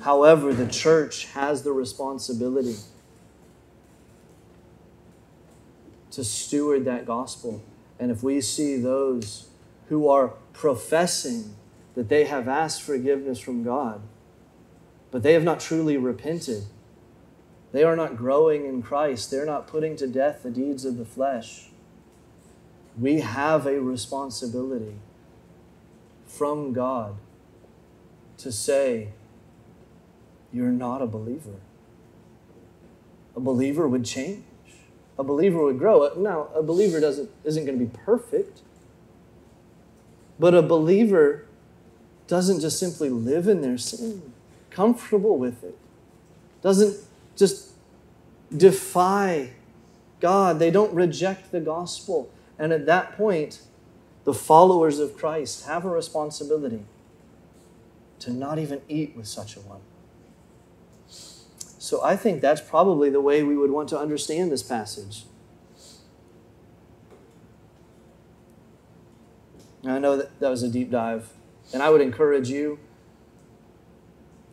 However, 0.04 0.52
the 0.52 0.66
church 0.66 1.28
has 1.32 1.62
the 1.62 1.72
responsibility 1.72 2.76
to 6.10 6.22
steward 6.22 6.84
that 6.84 7.06
gospel. 7.06 7.62
And 7.98 8.10
if 8.10 8.22
we 8.22 8.42
see 8.42 8.76
those 8.76 9.48
who 9.88 10.06
are 10.06 10.34
professing 10.52 11.56
that 11.94 12.10
they 12.10 12.24
have 12.24 12.48
asked 12.48 12.82
forgiveness 12.82 13.38
from 13.38 13.64
God, 13.64 14.02
but 15.10 15.22
they 15.22 15.32
have 15.32 15.42
not 15.42 15.58
truly 15.58 15.96
repented, 15.96 16.64
they 17.72 17.82
are 17.82 17.96
not 17.96 18.14
growing 18.14 18.66
in 18.66 18.82
Christ, 18.82 19.30
they're 19.30 19.46
not 19.46 19.66
putting 19.66 19.96
to 19.96 20.06
death 20.06 20.42
the 20.42 20.50
deeds 20.50 20.84
of 20.84 20.98
the 20.98 21.06
flesh, 21.06 21.70
we 23.00 23.20
have 23.20 23.66
a 23.66 23.80
responsibility 23.80 24.96
from 26.26 26.74
God 26.74 27.16
to 28.36 28.52
say, 28.52 29.08
You're 30.54 30.70
not 30.70 31.02
a 31.02 31.06
believer. 31.06 31.56
A 33.34 33.40
believer 33.40 33.88
would 33.88 34.04
change. 34.04 34.44
A 35.18 35.24
believer 35.24 35.60
would 35.64 35.80
grow. 35.80 36.12
Now, 36.16 36.48
a 36.54 36.62
believer 36.62 37.00
doesn't, 37.00 37.28
isn't 37.42 37.64
going 37.66 37.76
to 37.76 37.84
be 37.84 37.90
perfect, 38.04 38.60
but 40.38 40.54
a 40.54 40.62
believer 40.62 41.46
doesn't 42.28 42.60
just 42.60 42.78
simply 42.78 43.10
live 43.10 43.48
in 43.48 43.62
their 43.62 43.76
sin, 43.76 44.32
comfortable 44.70 45.36
with 45.36 45.64
it, 45.64 45.76
doesn't 46.62 47.04
just 47.36 47.72
defy 48.56 49.50
God. 50.20 50.60
They 50.60 50.70
don't 50.70 50.94
reject 50.94 51.50
the 51.50 51.60
gospel. 51.60 52.30
And 52.58 52.72
at 52.72 52.86
that 52.86 53.16
point, 53.16 53.60
the 54.22 54.32
followers 54.32 55.00
of 55.00 55.16
Christ 55.16 55.66
have 55.66 55.84
a 55.84 55.90
responsibility 55.90 56.84
to 58.20 58.32
not 58.32 58.60
even 58.60 58.80
eat 58.88 59.14
with 59.16 59.26
such 59.26 59.56
a 59.56 59.60
one. 59.60 59.80
So 61.84 62.02
I 62.02 62.16
think 62.16 62.40
that's 62.40 62.62
probably 62.62 63.10
the 63.10 63.20
way 63.20 63.42
we 63.42 63.58
would 63.58 63.70
want 63.70 63.90
to 63.90 63.98
understand 63.98 64.50
this 64.50 64.62
passage. 64.62 65.26
I 69.84 69.98
know 69.98 70.16
that 70.16 70.40
that 70.40 70.48
was 70.48 70.62
a 70.62 70.68
deep 70.70 70.90
dive, 70.90 71.34
and 71.74 71.82
I 71.82 71.90
would 71.90 72.00
encourage 72.00 72.48
you. 72.48 72.78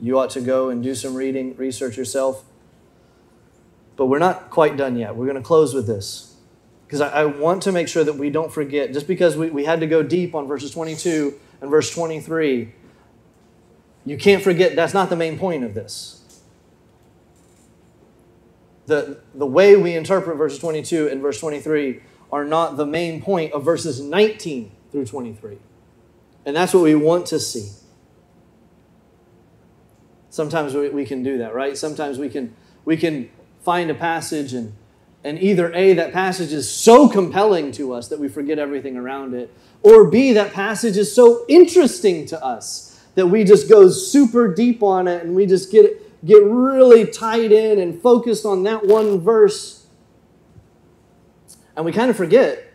You 0.01 0.19
ought 0.19 0.31
to 0.31 0.41
go 0.41 0.67
and 0.67 0.83
do 0.83 0.93
some 0.93 1.15
reading, 1.15 1.55
research 1.55 1.95
yourself. 1.95 2.43
But 3.95 4.07
we're 4.07 4.19
not 4.19 4.49
quite 4.49 4.75
done 4.75 4.97
yet. 4.97 5.15
We're 5.15 5.27
going 5.27 5.37
to 5.37 5.41
close 5.41 5.73
with 5.73 5.87
this 5.87 6.35
because 6.85 6.99
I, 6.99 7.21
I, 7.21 7.25
want 7.27 7.63
to 7.63 7.71
make 7.71 7.87
sure 7.87 8.03
that 8.03 8.17
we 8.17 8.29
don't 8.29 8.51
forget, 8.51 8.91
just 8.91 9.07
because 9.07 9.37
we, 9.37 9.49
we 9.49 9.63
had 9.63 9.79
to 9.79 9.87
go 9.87 10.03
deep 10.03 10.35
on 10.35 10.47
verses 10.47 10.71
22 10.71 11.39
and 11.61 11.71
verse 11.71 11.95
23, 11.95 12.73
you 14.05 14.17
can't 14.17 14.43
forget 14.43 14.75
that's 14.75 14.93
not 14.93 15.09
the 15.09 15.15
main 15.15 15.39
point 15.39 15.63
of 15.63 15.73
this. 15.73 16.20
The, 18.91 19.21
the 19.33 19.45
way 19.45 19.77
we 19.77 19.95
interpret 19.95 20.35
verses 20.35 20.59
22 20.59 21.07
and 21.07 21.21
verse 21.21 21.39
23 21.39 22.01
are 22.29 22.43
not 22.43 22.75
the 22.75 22.85
main 22.85 23.21
point 23.21 23.53
of 23.53 23.63
verses 23.63 24.01
19 24.01 24.69
through 24.91 25.05
23. 25.05 25.57
And 26.45 26.53
that's 26.53 26.73
what 26.73 26.83
we 26.83 26.93
want 26.95 27.25
to 27.27 27.39
see. 27.39 27.69
Sometimes 30.29 30.73
we, 30.73 30.89
we 30.89 31.05
can 31.05 31.23
do 31.23 31.37
that, 31.37 31.53
right? 31.53 31.77
Sometimes 31.77 32.19
we 32.19 32.27
can, 32.27 32.53
we 32.83 32.97
can 32.97 33.29
find 33.61 33.89
a 33.89 33.95
passage 33.95 34.51
and 34.51 34.73
and 35.23 35.41
either 35.41 35.71
A, 35.73 35.93
that 35.93 36.11
passage 36.11 36.51
is 36.51 36.69
so 36.69 37.07
compelling 37.07 37.71
to 37.73 37.93
us 37.93 38.07
that 38.07 38.19
we 38.19 38.27
forget 38.27 38.57
everything 38.59 38.97
around 38.97 39.35
it, 39.35 39.53
or 39.83 40.09
B, 40.09 40.33
that 40.33 40.51
passage 40.51 40.97
is 40.97 41.13
so 41.13 41.45
interesting 41.47 42.25
to 42.25 42.43
us 42.43 42.99
that 43.13 43.27
we 43.27 43.43
just 43.43 43.69
go 43.69 43.87
super 43.89 44.53
deep 44.53 44.81
on 44.81 45.07
it 45.07 45.23
and 45.23 45.35
we 45.35 45.45
just 45.45 45.71
get, 45.71 46.10
get 46.23 46.43
really 46.43 47.05
tied 47.05 47.51
in 47.51 47.79
and 47.79 48.01
focused 48.01 48.45
on 48.45 48.63
that 48.63 48.85
one 48.85 49.19
verse. 49.19 49.85
And 51.75 51.85
we 51.85 51.91
kind 51.91 52.09
of 52.09 52.17
forget, 52.17 52.71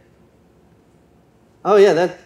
oh, 1.64 1.76
yeah, 1.76 1.92
that, 1.92 2.18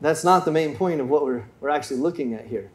that's 0.00 0.24
not 0.24 0.44
the 0.44 0.52
main 0.52 0.76
point 0.76 1.00
of 1.00 1.08
what 1.08 1.24
we're, 1.24 1.44
we're 1.60 1.70
actually 1.70 1.98
looking 1.98 2.34
at 2.34 2.46
here. 2.46 2.70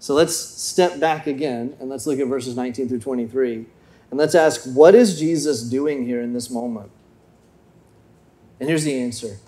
So 0.00 0.14
let's 0.14 0.34
step 0.36 1.00
back 1.00 1.26
again 1.26 1.76
and 1.80 1.88
let's 1.88 2.06
look 2.06 2.18
at 2.18 2.26
verses 2.28 2.56
19 2.56 2.88
through 2.88 3.00
23. 3.00 3.66
And 4.10 4.18
let's 4.18 4.34
ask, 4.34 4.64
what 4.64 4.94
is 4.94 5.18
Jesus 5.18 5.62
doing 5.62 6.04
here 6.04 6.20
in 6.20 6.32
this 6.32 6.50
moment? 6.50 6.90
And 8.60 8.68
here's 8.68 8.84
the 8.84 8.98
answer 8.98 9.38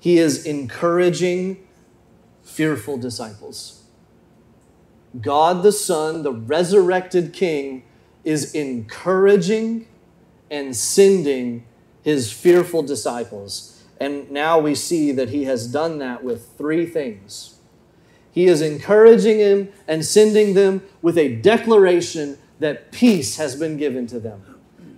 He 0.00 0.18
is 0.18 0.46
encouraging 0.46 1.66
fearful 2.42 2.96
disciples. 2.96 3.77
God 5.20 5.62
the 5.62 5.72
Son, 5.72 6.22
the 6.22 6.32
resurrected 6.32 7.32
King, 7.32 7.84
is 8.24 8.54
encouraging 8.54 9.86
and 10.50 10.76
sending 10.76 11.64
his 12.02 12.32
fearful 12.32 12.82
disciples. 12.82 13.82
And 14.00 14.30
now 14.30 14.58
we 14.58 14.74
see 14.74 15.12
that 15.12 15.30
he 15.30 15.44
has 15.44 15.66
done 15.66 15.98
that 15.98 16.22
with 16.22 16.50
three 16.56 16.86
things. 16.86 17.58
He 18.30 18.46
is 18.46 18.62
encouraging 18.62 19.38
them 19.38 19.72
and 19.88 20.04
sending 20.04 20.54
them 20.54 20.82
with 21.02 21.18
a 21.18 21.36
declaration 21.36 22.38
that 22.60 22.92
peace 22.92 23.36
has 23.36 23.56
been 23.56 23.76
given 23.76 24.06
to 24.08 24.20
them. 24.20 24.42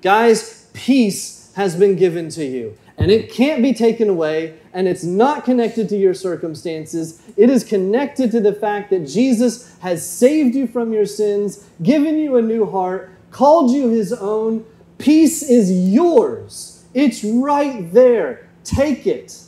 Guys, 0.03 0.69
peace 0.73 1.53
has 1.55 1.77
been 1.77 1.97
given 1.97 2.29
to 2.31 2.45
you. 2.45 2.77
And 3.01 3.11
it 3.11 3.33
can't 3.33 3.63
be 3.63 3.73
taken 3.73 4.11
away, 4.11 4.59
and 4.75 4.87
it's 4.87 5.03
not 5.03 5.47
connected 5.47 5.89
to 5.89 5.97
your 5.97 6.13
circumstances. 6.13 7.23
It 7.35 7.49
is 7.49 7.65
connected 7.65 8.31
to 8.33 8.41
the 8.41 8.53
fact 8.53 8.91
that 8.91 9.09
Jesus 9.09 9.75
has 9.79 10.07
saved 10.07 10.55
you 10.55 10.67
from 10.67 10.93
your 10.93 11.07
sins, 11.07 11.67
given 11.83 12.19
you 12.19 12.37
a 12.37 12.43
new 12.43 12.67
heart, 12.67 13.11
called 13.31 13.71
you 13.71 13.89
his 13.89 14.13
own. 14.13 14.67
Peace 14.99 15.43
is 15.43 15.73
yours. 15.73 16.85
It's 16.93 17.25
right 17.25 17.91
there. 17.91 18.47
Take 18.65 19.07
it. 19.07 19.45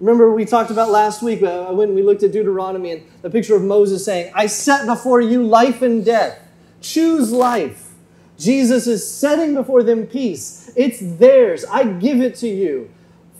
Remember, 0.00 0.32
we 0.32 0.46
talked 0.46 0.70
about 0.70 0.90
last 0.90 1.22
week 1.22 1.42
uh, 1.42 1.72
when 1.72 1.94
we 1.94 2.02
looked 2.02 2.22
at 2.22 2.32
Deuteronomy 2.32 2.92
and 2.92 3.02
the 3.20 3.28
picture 3.28 3.56
of 3.56 3.62
Moses 3.62 4.06
saying, 4.06 4.32
I 4.34 4.46
set 4.46 4.86
before 4.86 5.20
you 5.20 5.42
life 5.42 5.82
and 5.82 6.02
death. 6.02 6.38
Choose 6.80 7.30
life. 7.30 7.85
Jesus 8.38 8.86
is 8.86 9.10
setting 9.10 9.54
before 9.54 9.82
them 9.82 10.06
peace. 10.06 10.70
It's 10.76 10.98
theirs. 11.00 11.64
I 11.70 11.84
give 11.84 12.20
it 12.20 12.36
to 12.36 12.48
you. 12.48 12.90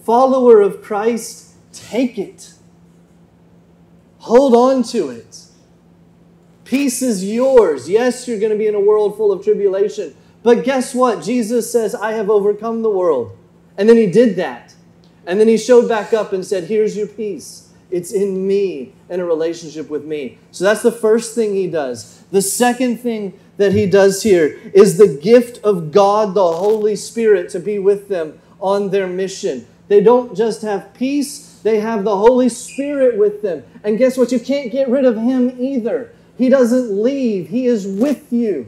Follower 0.05 0.61
of 0.61 0.83
Christ, 0.83 1.55
take 1.73 2.19
it. 2.19 2.55
Hold 4.19 4.55
on 4.55 4.83
to 4.85 5.11
it. 5.11 5.45
Peace 6.65 7.03
is 7.03 7.25
yours. 7.25 7.89
Yes, 7.89 8.27
you're 8.27 8.41
going 8.41 8.53
to 8.53 8.59
be 8.59 8.67
in 8.67 8.75
a 8.75 8.81
world 8.81 9.17
full 9.17 9.33
of 9.33 9.45
tribulation. 9.45 10.17
But 10.43 10.65
guess 10.65 10.95
what? 10.95 11.23
Jesus 11.23 11.71
says, 11.71 11.95
I 11.95 12.13
have 12.13 12.31
overcome 12.31 12.83
the 12.83 12.91
world. 12.91 13.37
And 13.77 13.89
then 13.89 13.97
he 13.97 14.07
did 14.07 14.37
that. 14.37 14.75
And 15.27 15.39
then 15.39 15.49
he 15.49 15.59
showed 15.59 15.89
back 15.89 16.13
up 16.13 16.33
and 16.33 16.45
said, 16.45 16.65
Here's 16.65 16.97
your 16.97 17.07
peace. 17.07 17.73
It's 17.91 18.13
in 18.13 18.47
me 18.47 18.95
and 19.09 19.21
a 19.21 19.25
relationship 19.25 19.89
with 19.89 20.05
me. 20.05 20.39
So 20.51 20.65
that's 20.65 20.83
the 20.83 20.93
first 20.93 21.35
thing 21.35 21.55
he 21.55 21.69
does. 21.69 22.23
The 22.33 22.43
second 22.43 22.99
thing 22.99 23.39
that 23.57 23.73
he 23.73 23.87
does 23.87 24.23
here 24.23 24.59
is 24.75 24.99
the 24.99 25.09
gift 25.09 25.63
of 25.65 25.93
God, 25.93 26.35
the 26.35 26.53
Holy 26.53 26.97
Spirit, 26.97 27.51
to 27.51 27.61
be 27.61 27.79
with 27.79 28.09
them 28.09 28.39
on 28.61 28.91
their 28.91 29.07
mission. 29.07 29.67
They 29.89 30.01
don't 30.01 30.37
just 30.37 30.63
have 30.63 30.93
peace, 30.95 31.61
they 31.63 31.81
have 31.81 32.05
the 32.05 32.17
Holy 32.17 32.49
Spirit 32.49 33.19
with 33.19 33.43
them. 33.43 33.65
And 33.85 33.99
guess 33.99 34.17
what? 34.17 34.33
You 34.33 34.41
can't 34.41 34.71
get 34.71 34.89
rid 34.89 35.05
of 35.05 35.17
him 35.17 35.57
either. 35.59 36.13
He 36.37 36.49
doesn't 36.49 37.03
leave, 37.03 37.49
he 37.49 37.67
is 37.67 37.87
with 37.87 38.33
you. 38.33 38.67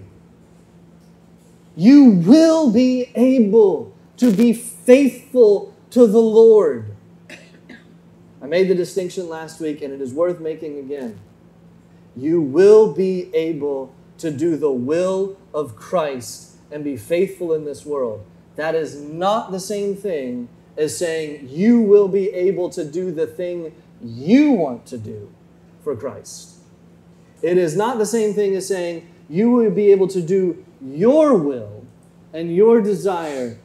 You 1.76 2.10
will 2.10 2.72
be 2.72 3.12
able 3.14 3.94
to 4.16 4.32
be 4.32 4.52
faithful 4.52 5.74
to 5.90 6.06
the 6.06 6.20
Lord. 6.20 6.96
I 8.42 8.46
made 8.46 8.68
the 8.68 8.74
distinction 8.74 9.28
last 9.28 9.60
week, 9.60 9.82
and 9.82 9.92
it 9.92 10.00
is 10.00 10.12
worth 10.12 10.40
making 10.40 10.78
again. 10.78 11.18
You 12.16 12.40
will 12.40 12.92
be 12.94 13.32
able 13.34 13.92
to 14.18 14.30
do 14.30 14.56
the 14.56 14.70
will 14.70 15.36
of 15.54 15.76
Christ 15.76 16.56
and 16.70 16.84
be 16.84 16.96
faithful 16.96 17.52
in 17.54 17.64
this 17.64 17.86
world. 17.86 18.24
That 18.56 18.74
is 18.74 18.96
not 18.96 19.52
the 19.52 19.60
same 19.60 19.94
thing 19.94 20.48
as 20.76 20.96
saying 20.96 21.48
you 21.48 21.80
will 21.80 22.08
be 22.08 22.28
able 22.30 22.70
to 22.70 22.84
do 22.84 23.10
the 23.10 23.26
thing 23.26 23.74
you 24.02 24.52
want 24.52 24.86
to 24.86 24.98
do 24.98 25.32
for 25.82 25.96
Christ. 25.96 26.58
It 27.42 27.56
is 27.56 27.76
not 27.76 27.98
the 27.98 28.06
same 28.06 28.34
thing 28.34 28.54
as 28.54 28.66
saying 28.66 29.08
you 29.28 29.50
will 29.50 29.70
be 29.70 29.90
able 29.90 30.08
to 30.08 30.20
do 30.20 30.64
your 30.82 31.36
will 31.36 31.84
and 32.32 32.54
your 32.54 32.80
desire, 32.80 33.58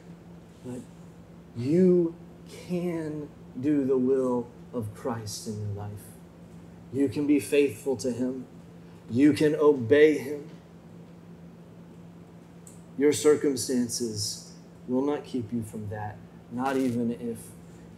but 0.64 0.80
you 1.56 2.14
can 2.66 3.28
do 3.60 3.84
the 3.84 3.96
will 3.96 4.48
of 4.72 4.94
Christ 4.94 5.46
in 5.46 5.60
your 5.60 5.74
life. 5.74 5.90
You 6.92 7.08
can 7.08 7.26
be 7.26 7.40
faithful 7.40 7.96
to 7.96 8.10
Him. 8.10 8.46
You 9.10 9.32
can 9.32 9.54
obey 9.54 10.18
Him. 10.18 10.48
Your 12.96 13.12
circumstances 13.12 14.52
will 14.88 15.04
not 15.04 15.24
keep 15.24 15.52
you 15.52 15.62
from 15.62 15.88
that, 15.90 16.16
not 16.52 16.76
even 16.76 17.12
if 17.12 17.38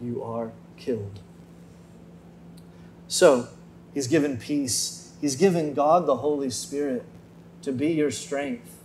you 0.01 0.23
are 0.23 0.51
killed. 0.75 1.19
So, 3.07 3.49
He's 3.93 4.07
given 4.07 4.37
peace. 4.37 5.11
He's 5.21 5.35
given 5.35 5.73
God 5.73 6.05
the 6.05 6.17
Holy 6.17 6.49
Spirit 6.49 7.03
to 7.63 7.71
be 7.71 7.91
your 7.91 8.11
strength. 8.11 8.77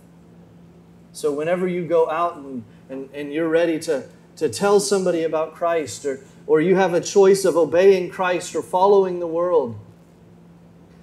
So, 1.11 1.31
whenever 1.31 1.67
you 1.67 1.85
go 1.85 2.09
out 2.09 2.37
and, 2.37 2.63
and, 2.89 3.09
and 3.13 3.33
you're 3.33 3.49
ready 3.49 3.79
to, 3.81 4.05
to 4.37 4.49
tell 4.49 4.79
somebody 4.79 5.23
about 5.23 5.53
Christ, 5.53 6.05
or, 6.05 6.21
or 6.47 6.61
you 6.61 6.75
have 6.75 6.93
a 6.93 7.01
choice 7.01 7.45
of 7.45 7.55
obeying 7.55 8.09
Christ 8.09 8.55
or 8.55 8.61
following 8.61 9.19
the 9.19 9.27
world, 9.27 9.77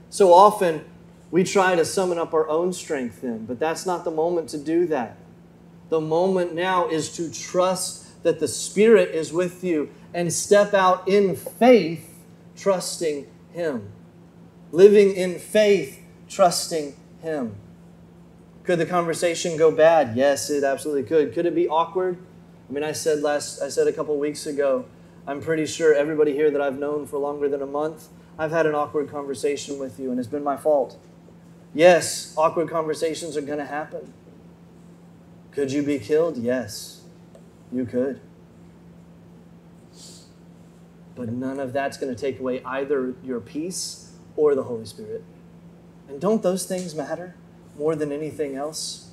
so 0.08 0.32
often 0.32 0.84
we 1.30 1.44
try 1.44 1.76
to 1.76 1.84
summon 1.84 2.18
up 2.18 2.34
our 2.34 2.48
own 2.48 2.72
strength 2.72 3.22
then, 3.22 3.46
but 3.46 3.58
that's 3.58 3.86
not 3.86 4.04
the 4.04 4.10
moment 4.10 4.48
to 4.50 4.58
do 4.58 4.86
that. 4.86 5.16
The 5.88 6.00
moment 6.00 6.54
now 6.54 6.88
is 6.88 7.14
to 7.16 7.30
trust 7.30 8.22
that 8.22 8.40
the 8.40 8.48
Spirit 8.48 9.10
is 9.10 9.32
with 9.32 9.64
you 9.64 9.90
and 10.12 10.32
step 10.32 10.74
out 10.74 11.08
in 11.08 11.36
faith, 11.36 12.18
trusting 12.56 13.26
Him. 13.52 13.92
Living 14.72 15.14
in 15.14 15.38
faith, 15.38 16.02
trusting 16.28 16.94
Him. 17.22 17.54
Could 18.64 18.78
the 18.78 18.86
conversation 18.86 19.56
go 19.56 19.70
bad? 19.70 20.16
Yes, 20.16 20.50
it 20.50 20.64
absolutely 20.64 21.04
could. 21.04 21.32
Could 21.32 21.46
it 21.46 21.54
be 21.54 21.68
awkward? 21.68 22.18
I 22.68 22.72
mean, 22.72 22.84
I 22.84 22.92
said 22.92 23.22
last, 23.22 23.62
I 23.62 23.68
said 23.68 23.88
a 23.88 23.92
couple 23.92 24.16
weeks 24.18 24.46
ago, 24.46 24.84
I'm 25.26 25.40
pretty 25.40 25.66
sure 25.66 25.94
everybody 25.94 26.32
here 26.32 26.50
that 26.50 26.60
I've 26.60 26.78
known 26.78 27.06
for 27.06 27.18
longer 27.18 27.48
than 27.48 27.62
a 27.62 27.66
month, 27.66 28.08
I've 28.38 28.52
had 28.52 28.66
an 28.66 28.74
awkward 28.74 29.10
conversation 29.10 29.78
with 29.78 29.98
you, 29.98 30.10
and 30.10 30.18
it's 30.18 30.28
been 30.28 30.44
my 30.44 30.56
fault. 30.56 30.96
Yes, 31.74 32.34
awkward 32.36 32.68
conversations 32.68 33.36
are 33.36 33.42
going 33.42 33.58
to 33.58 33.64
happen. 33.64 34.12
Could 35.52 35.72
you 35.72 35.82
be 35.82 35.98
killed? 35.98 36.36
Yes, 36.36 37.02
you 37.72 37.84
could. 37.84 38.20
But 41.14 41.28
none 41.28 41.60
of 41.60 41.72
that's 41.72 41.96
going 41.96 42.14
to 42.14 42.20
take 42.20 42.40
away 42.40 42.62
either 42.64 43.14
your 43.22 43.40
peace 43.40 44.12
or 44.36 44.54
the 44.54 44.64
Holy 44.64 44.86
Spirit. 44.86 45.22
And 46.08 46.20
don't 46.20 46.42
those 46.42 46.66
things 46.66 46.94
matter 46.94 47.36
more 47.76 47.94
than 47.94 48.10
anything 48.10 48.56
else? 48.56 49.10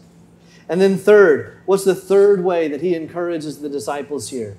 And 0.69 0.81
then, 0.81 0.97
third, 0.97 1.61
what's 1.65 1.85
the 1.85 1.95
third 1.95 2.43
way 2.43 2.67
that 2.67 2.81
he 2.81 2.95
encourages 2.95 3.59
the 3.59 3.69
disciples 3.69 4.29
here? 4.29 4.57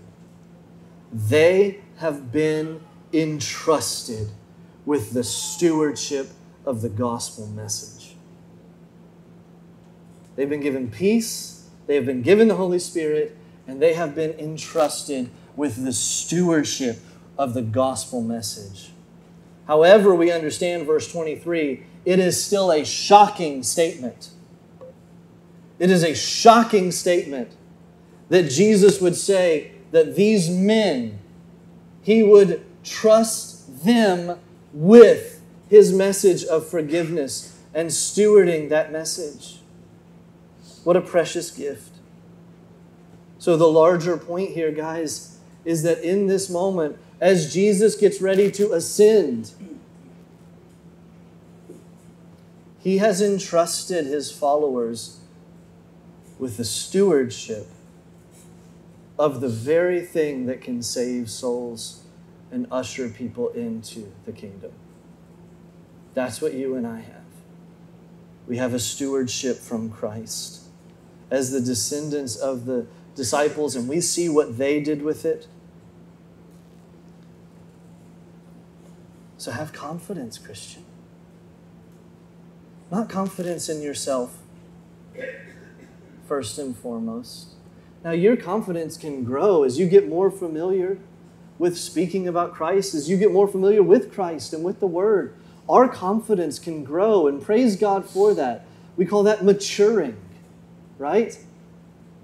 They 1.13 1.81
have 1.97 2.33
been 2.33 2.81
entrusted 3.13 4.29
with 4.87 5.13
the 5.13 5.25
stewardship 5.25 6.29
of 6.69 6.83
the 6.83 6.89
gospel 6.91 7.47
message. 7.47 8.15
They've 10.37 10.51
been 10.51 10.61
given 10.61 10.91
peace, 10.91 11.67
they 11.87 11.95
have 11.95 12.05
been 12.05 12.21
given 12.21 12.47
the 12.47 12.57
Holy 12.57 12.79
Spirit, 12.79 13.35
and 13.67 13.81
they 13.81 13.95
have 13.95 14.15
been 14.15 14.33
entrusted 14.39 15.31
with 15.57 15.83
the 15.83 15.95
stewardship 15.95 16.99
of 17.39 17.55
the 17.55 17.63
gospel 17.63 18.21
message. 18.21 18.91
However, 19.67 20.15
we 20.15 20.31
understand 20.31 20.87
verse 20.87 21.11
23, 21.11 21.85
it 22.05 22.19
is 22.19 22.43
still 22.43 22.71
a 22.71 22.85
shocking 22.85 23.63
statement. 23.63 24.29
It 25.79 25.91
is 25.91 26.05
a 26.05 26.15
shocking 26.15 26.93
statement 26.93 27.51
that 28.29 28.51
Jesus 28.51 29.01
would 29.01 29.17
say 29.17 29.73
that 29.91 30.17
these 30.17 30.51
men, 30.51 31.19
he 32.03 32.23
would 32.23 32.63
trust 32.85 33.85
them 33.85 34.39
with 34.75 35.38
his 35.69 35.93
message 35.93 36.45
of 36.45 36.67
forgiveness 36.67 37.59
and 37.75 37.91
stewarding 37.91 38.69
that 38.71 38.91
message. 38.91 39.61
What 40.85 40.97
a 40.97 41.01
precious 41.01 41.51
gift. 41.51 41.93
So, 43.39 43.57
the 43.57 43.69
larger 43.69 44.17
point 44.17 44.51
here, 44.51 44.73
guys, 44.73 45.39
is 45.65 45.83
that 45.83 46.03
in 46.03 46.27
this 46.27 46.51
moment, 46.51 46.99
as 47.21 47.53
Jesus 47.53 47.95
gets 47.95 48.21
ready 48.21 48.51
to 48.53 48.73
ascend, 48.73 49.53
he 52.81 52.99
has 52.99 53.21
entrusted 53.21 54.07
his 54.07 54.33
followers 54.33 55.21
with 56.39 56.57
the 56.57 56.65
stewardship 56.65 57.67
of 59.19 59.41
the 59.41 59.49
very 59.49 60.01
thing 60.01 60.47
that 60.47 60.61
can 60.61 60.83
save 60.83 61.29
souls 61.29 62.03
and 62.51 62.67
usher 62.71 63.09
people 63.09 63.49
into 63.51 64.11
the 64.25 64.33
kingdom. 64.33 64.73
That's 66.15 66.41
what 66.41 66.55
you 66.55 66.75
and 66.75 66.87
I 66.87 67.01
have. 67.01 67.15
We 68.47 68.57
have 68.57 68.75
a 68.75 68.79
stewardship 68.79 69.59
from 69.59 69.91
Christ 69.91 70.63
as 71.31 71.51
the 71.51 71.61
descendants 71.61 72.37
of 72.37 72.65
the 72.65 72.87
disciples, 73.15 73.77
and 73.77 73.89
we 73.89 74.01
see 74.01 74.29
what 74.29 74.57
they 74.59 74.81
did 74.81 75.03
with 75.03 75.25
it. 75.25 75.47
So 79.37 79.53
have 79.53 79.73
confidence, 79.73 80.39
Christian. 80.39 80.85
Not 82.91 83.09
confidence 83.09 83.69
in 83.69 83.83
yourself, 83.83 84.39
first 86.27 86.59
and 86.59 86.77
foremost. 86.77 87.49
Now, 88.03 88.13
your 88.13 88.37
confidence 88.37 88.97
can 88.97 89.25
grow 89.25 89.65
as 89.65 89.79
you 89.79 89.89
get 89.89 90.09
more 90.09 90.31
familiar 90.31 90.99
with 91.59 91.77
speaking 91.77 92.27
about 92.27 92.55
Christ, 92.55 92.95
as 92.95 93.11
you 93.11 93.17
get 93.17 93.33
more 93.33 93.49
familiar 93.49 93.83
with 93.83 94.13
Christ 94.13 94.53
and 94.53 94.65
with 94.65 94.81
the 94.81 94.87
Word. 94.87 95.35
Our 95.69 95.89
confidence 95.89 96.59
can 96.59 96.85
grow, 96.85 97.27
and 97.27 97.43
praise 97.43 97.77
God 97.77 98.09
for 98.09 98.33
that. 98.35 98.65
We 98.97 99.05
call 99.05 99.23
that 99.25 99.45
maturing, 99.45 100.17
right? 100.99 101.39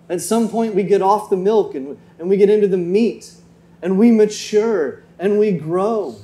At 0.09 0.21
some 0.21 0.49
point, 0.49 0.75
we 0.75 0.83
get 0.83 1.03
off 1.03 1.31
the 1.31 1.37
milk 1.37 1.75
and, 1.75 1.99
and 2.19 2.29
we 2.29 2.37
get 2.37 2.51
into 2.51 2.69
the 2.69 2.79
meat, 2.79 3.33
and 3.83 3.99
we 3.99 4.11
mature 4.11 5.03
and 5.19 5.39
we 5.39 5.53
grow. 5.53 6.17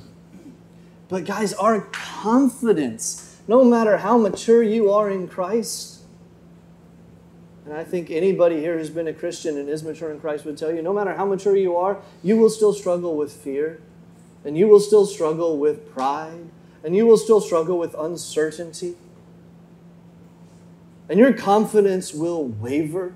But, 1.09 1.25
guys, 1.25 1.53
our 1.55 1.83
confidence, 1.93 3.39
no 3.47 3.64
matter 3.64 3.99
how 3.99 4.16
mature 4.16 4.62
you 4.62 4.91
are 4.91 5.11
in 5.11 5.29
Christ, 5.29 6.01
And 7.71 7.79
I 7.79 7.85
think 7.85 8.11
anybody 8.11 8.59
here 8.59 8.77
who's 8.77 8.91
been 8.91 9.07
a 9.07 9.12
Christian 9.12 9.57
and 9.57 9.68
is 9.68 9.85
mature 9.85 10.11
in 10.11 10.18
Christ 10.18 10.45
would 10.45 10.59
tell 10.59 10.73
you 10.73 10.83
no 10.83 10.93
matter 10.93 11.14
how 11.14 11.25
mature 11.25 11.57
you 11.57 11.77
are, 11.77 12.01
you 12.21 12.37
will 12.37 12.51
still 12.51 12.73
struggle 12.73 13.16
with 13.16 13.33
fear, 13.33 13.81
and 14.45 14.59
you 14.59 14.66
will 14.66 14.81
still 14.81 15.07
struggle 15.07 15.57
with 15.57 15.89
pride, 15.93 16.51
and 16.83 16.97
you 16.97 17.07
will 17.07 17.16
still 17.16 17.41
struggle 17.41 17.78
with 17.78 17.95
uncertainty. 17.95 18.95
And 21.09 21.18
your 21.18 21.33
confidence 21.33 22.14
will 22.14 22.47
waver. 22.47 23.14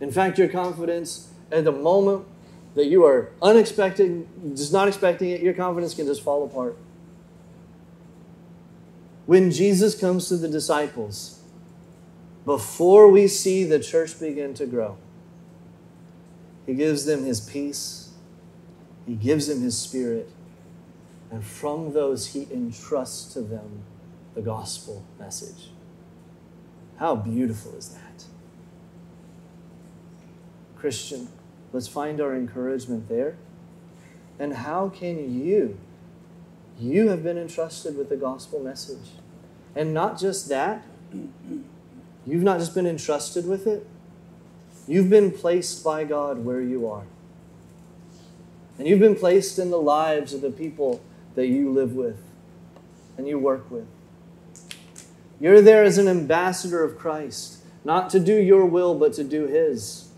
In 0.00 0.10
fact, 0.10 0.38
your 0.38 0.48
confidence 0.48 1.28
at 1.50 1.64
the 1.64 1.72
moment 1.72 2.26
that 2.74 2.86
you 2.86 3.04
are 3.04 3.30
unexpected, 3.40 4.26
just 4.54 4.72
not 4.72 4.88
expecting 4.88 5.30
it, 5.30 5.40
your 5.40 5.54
confidence 5.54 5.94
can 5.94 6.06
just 6.06 6.22
fall 6.22 6.44
apart. 6.44 6.76
When 9.26 9.50
Jesus 9.50 9.94
comes 9.94 10.28
to 10.28 10.36
the 10.36 10.48
disciples, 10.48 11.40
before 12.44 13.08
we 13.08 13.28
see 13.28 13.64
the 13.64 13.78
church 13.78 14.18
begin 14.18 14.52
to 14.54 14.66
grow, 14.66 14.96
he 16.66 16.74
gives 16.74 17.04
them 17.04 17.24
his 17.24 17.40
peace, 17.40 18.10
he 19.06 19.14
gives 19.14 19.46
them 19.46 19.60
his 19.60 19.78
spirit, 19.78 20.28
and 21.32 21.42
from 21.42 21.94
those 21.94 22.34
he 22.34 22.46
entrusts 22.52 23.32
to 23.32 23.40
them 23.40 23.82
the 24.34 24.42
gospel 24.42 25.02
message. 25.18 25.70
How 26.98 27.16
beautiful 27.16 27.74
is 27.74 27.88
that? 27.88 28.24
Christian, 30.76 31.28
let's 31.72 31.88
find 31.88 32.20
our 32.20 32.36
encouragement 32.36 33.08
there. 33.08 33.36
And 34.38 34.52
how 34.52 34.90
can 34.90 35.42
you? 35.42 35.78
You 36.78 37.08
have 37.08 37.22
been 37.22 37.38
entrusted 37.38 37.96
with 37.96 38.10
the 38.10 38.16
gospel 38.16 38.60
message. 38.60 39.12
And 39.74 39.94
not 39.94 40.18
just 40.18 40.50
that, 40.50 40.84
you've 42.26 42.42
not 42.42 42.58
just 42.58 42.74
been 42.74 42.86
entrusted 42.86 43.48
with 43.48 43.66
it, 43.66 43.86
you've 44.86 45.08
been 45.08 45.30
placed 45.30 45.82
by 45.82 46.04
God 46.04 46.44
where 46.44 46.60
you 46.60 46.86
are. 46.86 47.04
And 48.78 48.86
you've 48.86 49.00
been 49.00 49.16
placed 49.16 49.58
in 49.58 49.70
the 49.70 49.80
lives 49.80 50.34
of 50.34 50.42
the 50.42 50.50
people 50.50 51.00
that 51.34 51.46
you 51.48 51.70
live 51.70 51.94
with 51.94 52.20
and 53.16 53.26
you 53.26 53.38
work 53.38 53.70
with. 53.70 53.86
You're 55.40 55.60
there 55.60 55.82
as 55.82 55.98
an 55.98 56.06
ambassador 56.08 56.84
of 56.84 56.96
Christ, 56.96 57.64
not 57.84 58.10
to 58.10 58.20
do 58.20 58.34
your 58.34 58.64
will, 58.64 58.94
but 58.94 59.12
to 59.14 59.24
do 59.24 59.46
His. 59.46 60.08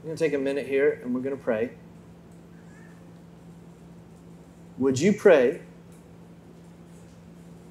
I'm 0.00 0.06
going 0.06 0.16
to 0.16 0.24
take 0.24 0.32
a 0.32 0.38
minute 0.38 0.66
here 0.66 1.00
and 1.02 1.14
we're 1.14 1.20
going 1.20 1.36
to 1.36 1.42
pray. 1.42 1.72
Would 4.78 4.98
you 4.98 5.12
pray 5.12 5.60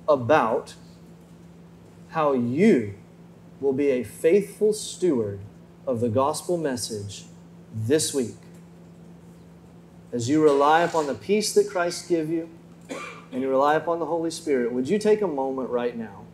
about 0.07 0.76
how 2.10 2.34
you 2.34 2.95
will 3.60 3.74
be 3.74 3.89
a 3.89 4.03
faithful 4.03 4.74
steward 4.74 5.39
of 5.88 6.01
the 6.01 6.10
gospel 6.10 6.57
message 6.57 7.26
this 7.74 8.13
week? 8.13 8.36
As 10.11 10.28
you 10.28 10.43
rely 10.43 10.82
upon 10.82 11.07
the 11.07 11.13
peace 11.13 11.53
that 11.53 11.70
Christ 11.70 12.09
give 12.09 12.30
you 12.30 12.49
and 13.32 13.41
you 13.41 13.49
rely 13.49 13.76
upon 13.76 13.99
the 13.99 14.07
Holy 14.07 14.32
Spirit, 14.32 14.72
would 14.72 14.89
you 14.89 14.97
take 14.97 15.22
a 15.22 15.28
moment 15.28 15.70
right 15.70 15.95
now 15.95 16.26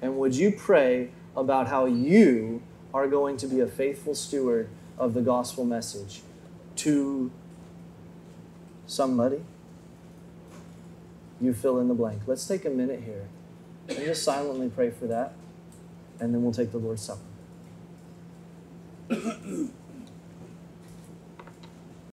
and 0.00 0.18
would 0.18 0.34
you 0.34 0.50
pray 0.50 1.10
about 1.36 1.68
how 1.68 1.84
you 1.84 2.62
are 2.94 3.06
going 3.06 3.36
to 3.38 3.46
be 3.46 3.60
a 3.60 3.66
faithful 3.66 4.14
steward 4.14 4.68
of 4.98 5.14
the 5.14 5.20
gospel 5.20 5.64
message 5.64 6.22
to 6.76 7.30
somebody? 8.86 9.42
You 11.40 11.52
fill 11.52 11.78
in 11.80 11.88
the 11.88 11.94
blank. 11.94 12.22
Let's 12.26 12.46
take 12.46 12.64
a 12.64 12.70
minute 12.70 13.02
here 13.04 13.28
and 13.88 13.98
just 13.98 14.22
silently 14.22 14.70
pray 14.70 14.90
for 14.90 15.06
that, 15.06 15.34
and 16.20 16.32
then 16.32 16.42
we'll 16.42 16.52
take 16.52 16.70
the 16.72 16.78
Lord's 16.78 17.02
Supper. 17.02 17.20